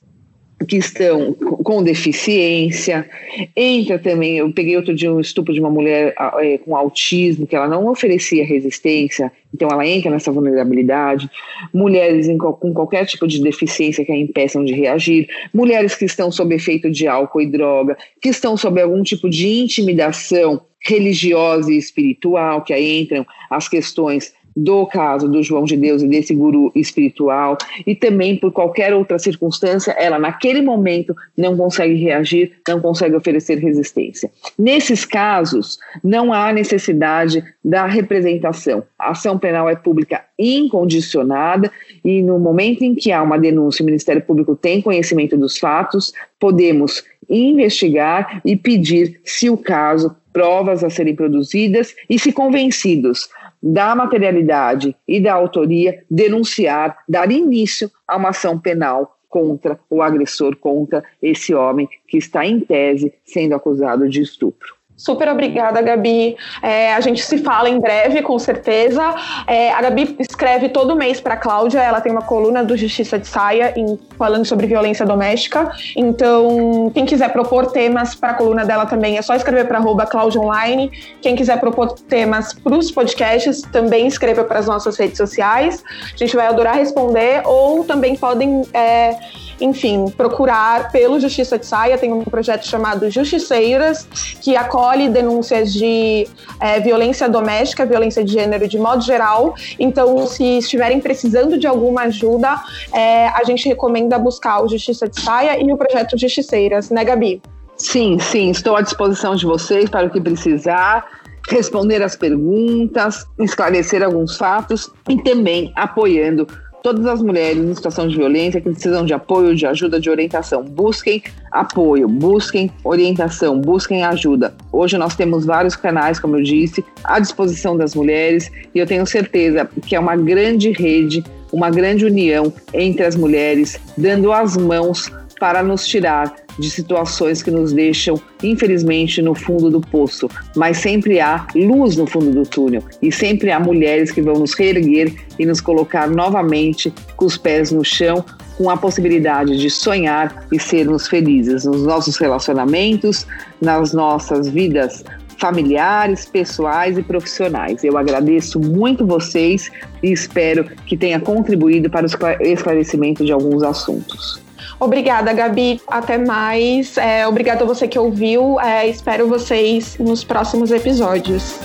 que 0.66 0.76
estão 0.76 1.34
com 1.34 1.82
deficiência, 1.82 3.08
entra 3.54 3.98
também, 3.98 4.38
eu 4.38 4.50
peguei 4.52 4.74
outro 4.76 4.94
dia 4.94 5.12
um 5.12 5.20
estupro 5.20 5.52
de 5.52 5.60
uma 5.60 5.70
mulher 5.70 6.14
é, 6.38 6.56
com 6.58 6.74
autismo, 6.74 7.46
que 7.46 7.54
ela 7.54 7.68
não 7.68 7.86
oferecia 7.88 8.44
resistência, 8.44 9.30
então 9.52 9.68
ela 9.70 9.86
entra 9.86 10.10
nessa 10.10 10.32
vulnerabilidade, 10.32 11.30
mulheres 11.74 12.26
em, 12.26 12.38
com 12.38 12.72
qualquer 12.72 13.04
tipo 13.04 13.26
de 13.26 13.42
deficiência 13.42 14.04
que 14.04 14.12
a 14.12 14.16
impeçam 14.16 14.64
de 14.64 14.72
reagir, 14.72 15.28
mulheres 15.52 15.94
que 15.94 16.06
estão 16.06 16.30
sob 16.32 16.54
efeito 16.54 16.90
de 16.90 17.06
álcool 17.06 17.42
e 17.42 17.46
droga, 17.46 17.96
que 18.20 18.30
estão 18.30 18.56
sob 18.56 18.80
algum 18.80 19.02
tipo 19.02 19.28
de 19.28 19.46
intimidação 19.46 20.62
religiosa 20.86 21.72
e 21.72 21.76
espiritual, 21.76 22.62
que 22.62 22.72
aí 22.72 23.00
entram 23.00 23.26
as 23.50 23.68
questões 23.68 24.32
do 24.56 24.86
caso 24.86 25.28
do 25.28 25.42
João 25.42 25.64
de 25.64 25.76
Deus 25.76 26.00
e 26.00 26.08
desse 26.08 26.34
guru 26.34 26.72
espiritual, 26.74 27.58
e 27.86 27.94
também 27.94 28.36
por 28.36 28.50
qualquer 28.50 28.94
outra 28.94 29.18
circunstância, 29.18 29.92
ela 29.92 30.18
naquele 30.18 30.62
momento 30.62 31.14
não 31.36 31.54
consegue 31.54 31.94
reagir, 31.94 32.52
não 32.66 32.80
consegue 32.80 33.14
oferecer 33.14 33.58
resistência. 33.58 34.30
Nesses 34.58 35.04
casos, 35.04 35.78
não 36.02 36.32
há 36.32 36.50
necessidade 36.54 37.44
da 37.62 37.84
representação. 37.84 38.82
A 38.98 39.10
ação 39.10 39.38
penal 39.38 39.68
é 39.68 39.76
pública 39.76 40.24
incondicionada 40.38 41.70
e 42.02 42.22
no 42.22 42.38
momento 42.38 42.82
em 42.82 42.94
que 42.94 43.12
há 43.12 43.22
uma 43.22 43.38
denúncia, 43.38 43.82
o 43.82 43.86
Ministério 43.86 44.22
Público 44.22 44.56
tem 44.56 44.80
conhecimento 44.80 45.36
dos 45.36 45.58
fatos, 45.58 46.14
podemos 46.40 47.04
investigar 47.28 48.40
e 48.44 48.56
pedir, 48.56 49.20
se 49.24 49.50
o 49.50 49.56
caso, 49.56 50.14
provas 50.36 50.84
a 50.84 50.90
serem 50.90 51.16
produzidas 51.16 51.96
e, 52.10 52.18
se 52.18 52.30
convencidos 52.30 53.26
da 53.62 53.94
materialidade 53.94 54.94
e 55.08 55.18
da 55.18 55.32
autoria, 55.32 56.04
denunciar, 56.10 56.98
dar 57.08 57.32
início 57.32 57.90
a 58.06 58.18
uma 58.18 58.28
ação 58.28 58.58
penal 58.58 59.16
contra 59.30 59.80
o 59.88 60.02
agressor, 60.02 60.54
contra 60.56 61.02
esse 61.22 61.54
homem 61.54 61.88
que 62.06 62.18
está 62.18 62.44
em 62.44 62.60
tese 62.60 63.14
sendo 63.24 63.54
acusado 63.54 64.06
de 64.10 64.20
estupro. 64.20 64.75
Super 64.96 65.28
obrigada, 65.28 65.82
Gabi. 65.82 66.36
É, 66.62 66.94
a 66.94 67.00
gente 67.00 67.22
se 67.22 67.38
fala 67.38 67.68
em 67.68 67.78
breve, 67.78 68.22
com 68.22 68.38
certeza. 68.38 69.14
É, 69.46 69.70
a 69.72 69.82
Gabi 69.82 70.16
escreve 70.18 70.70
todo 70.70 70.96
mês 70.96 71.20
para 71.20 71.34
a 71.34 71.36
Cláudia, 71.36 71.80
ela 71.80 72.00
tem 72.00 72.10
uma 72.10 72.22
coluna 72.22 72.64
do 72.64 72.76
Justiça 72.76 73.18
de 73.18 73.26
Saia 73.26 73.74
em, 73.76 73.98
falando 74.16 74.46
sobre 74.46 74.66
violência 74.66 75.04
doméstica. 75.04 75.70
Então, 75.94 76.90
quem 76.94 77.04
quiser 77.04 77.30
propor 77.30 77.66
temas 77.72 78.14
para 78.14 78.30
a 78.30 78.34
coluna 78.34 78.64
dela 78.64 78.86
também 78.86 79.18
é 79.18 79.22
só 79.22 79.34
escrever 79.34 79.68
para 79.68 80.06
Cláudia 80.06 80.40
Online. 80.40 80.90
Quem 81.20 81.36
quiser 81.36 81.60
propor 81.60 81.92
temas 81.92 82.54
para 82.54 82.74
os 82.74 82.90
podcasts, 82.90 83.62
também 83.62 84.06
escreva 84.06 84.44
para 84.44 84.58
as 84.58 84.66
nossas 84.66 84.96
redes 84.96 85.18
sociais. 85.18 85.84
A 86.14 86.16
gente 86.16 86.34
vai 86.34 86.46
adorar 86.46 86.76
responder, 86.76 87.42
ou 87.44 87.84
também 87.84 88.16
podem. 88.16 88.62
É, 88.72 89.16
enfim, 89.60 90.06
procurar 90.10 90.90
pelo 90.90 91.18
Justiça 91.18 91.58
de 91.58 91.66
Saia. 91.66 91.98
Tem 91.98 92.12
um 92.12 92.24
projeto 92.24 92.66
chamado 92.66 93.10
Justiceiras, 93.10 94.06
que 94.40 94.56
acolhe 94.56 95.08
denúncias 95.08 95.72
de 95.72 96.26
é, 96.60 96.80
violência 96.80 97.28
doméstica, 97.28 97.86
violência 97.86 98.24
de 98.24 98.32
gênero 98.32 98.68
de 98.68 98.78
modo 98.78 99.02
geral. 99.02 99.54
Então, 99.78 100.26
se 100.26 100.58
estiverem 100.58 101.00
precisando 101.00 101.58
de 101.58 101.66
alguma 101.66 102.02
ajuda, 102.02 102.60
é, 102.92 103.28
a 103.28 103.42
gente 103.44 103.68
recomenda 103.68 104.18
buscar 104.18 104.62
o 104.62 104.68
Justiça 104.68 105.08
de 105.08 105.20
Saia 105.20 105.58
e 105.62 105.72
o 105.72 105.76
projeto 105.76 106.18
Justiceiras, 106.18 106.90
né, 106.90 107.04
Gabi? 107.04 107.40
Sim, 107.76 108.18
sim, 108.18 108.50
estou 108.50 108.74
à 108.74 108.80
disposição 108.80 109.36
de 109.36 109.44
vocês 109.44 109.90
para 109.90 110.06
o 110.06 110.10
que 110.10 110.20
precisar 110.20 111.06
responder 111.48 112.02
as 112.02 112.16
perguntas, 112.16 113.24
esclarecer 113.38 114.02
alguns 114.02 114.36
fatos 114.36 114.90
e 115.08 115.22
também 115.22 115.72
apoiando 115.76 116.46
todas 116.86 117.04
as 117.06 117.20
mulheres 117.20 117.58
em 117.58 117.74
situação 117.74 118.06
de 118.06 118.16
violência 118.16 118.60
que 118.60 118.70
precisam 118.70 119.04
de 119.04 119.12
apoio, 119.12 119.56
de 119.56 119.66
ajuda, 119.66 119.98
de 119.98 120.08
orientação. 120.08 120.62
Busquem 120.62 121.20
apoio, 121.50 122.06
busquem 122.06 122.70
orientação, 122.84 123.60
busquem 123.60 124.04
ajuda. 124.04 124.54
Hoje 124.70 124.96
nós 124.96 125.16
temos 125.16 125.44
vários 125.44 125.74
canais, 125.74 126.20
como 126.20 126.36
eu 126.36 126.44
disse, 126.44 126.84
à 127.02 127.18
disposição 127.18 127.76
das 127.76 127.96
mulheres 127.96 128.52
e 128.72 128.78
eu 128.78 128.86
tenho 128.86 129.04
certeza 129.04 129.68
que 129.84 129.96
é 129.96 129.98
uma 129.98 130.14
grande 130.14 130.70
rede, 130.70 131.24
uma 131.52 131.70
grande 131.70 132.04
união 132.04 132.52
entre 132.72 133.04
as 133.04 133.16
mulheres, 133.16 133.80
dando 133.98 134.30
as 134.30 134.56
mãos 134.56 135.10
para 135.38 135.62
nos 135.62 135.86
tirar 135.86 136.34
de 136.58 136.70
situações 136.70 137.42
que 137.42 137.50
nos 137.50 137.72
deixam, 137.72 138.20
infelizmente, 138.42 139.20
no 139.20 139.34
fundo 139.34 139.70
do 139.70 139.80
poço. 139.80 140.28
Mas 140.54 140.78
sempre 140.78 141.20
há 141.20 141.46
luz 141.54 141.96
no 141.96 142.06
fundo 142.06 142.30
do 142.30 142.48
túnel 142.48 142.82
e 143.02 143.12
sempre 143.12 143.50
há 143.50 143.60
mulheres 143.60 144.10
que 144.10 144.22
vão 144.22 144.34
nos 144.34 144.54
reerguer 144.54 145.12
e 145.38 145.44
nos 145.44 145.60
colocar 145.60 146.08
novamente 146.08 146.92
com 147.16 147.26
os 147.26 147.36
pés 147.36 147.70
no 147.70 147.84
chão, 147.84 148.24
com 148.56 148.70
a 148.70 148.76
possibilidade 148.76 149.58
de 149.58 149.68
sonhar 149.68 150.46
e 150.50 150.58
sermos 150.58 151.06
felizes 151.06 151.64
nos 151.64 151.82
nossos 151.84 152.16
relacionamentos, 152.16 153.26
nas 153.60 153.92
nossas 153.92 154.48
vidas 154.48 155.04
familiares, 155.38 156.24
pessoais 156.24 156.96
e 156.96 157.02
profissionais. 157.02 157.84
Eu 157.84 157.98
agradeço 157.98 158.58
muito 158.58 159.06
vocês 159.06 159.70
e 160.02 160.10
espero 160.10 160.64
que 160.86 160.96
tenha 160.96 161.20
contribuído 161.20 161.90
para 161.90 162.06
o 162.06 162.42
esclarecimento 162.42 163.22
de 163.22 163.32
alguns 163.32 163.62
assuntos. 163.62 164.45
Obrigada, 164.78 165.32
Gabi. 165.32 165.80
Até 165.86 166.18
mais. 166.18 166.96
É, 166.96 167.26
obrigada 167.26 167.64
a 167.64 167.66
você 167.66 167.86
que 167.88 167.98
ouviu. 167.98 168.60
É, 168.60 168.86
espero 168.86 169.28
vocês 169.28 169.96
nos 169.98 170.24
próximos 170.24 170.70
episódios. 170.70 171.58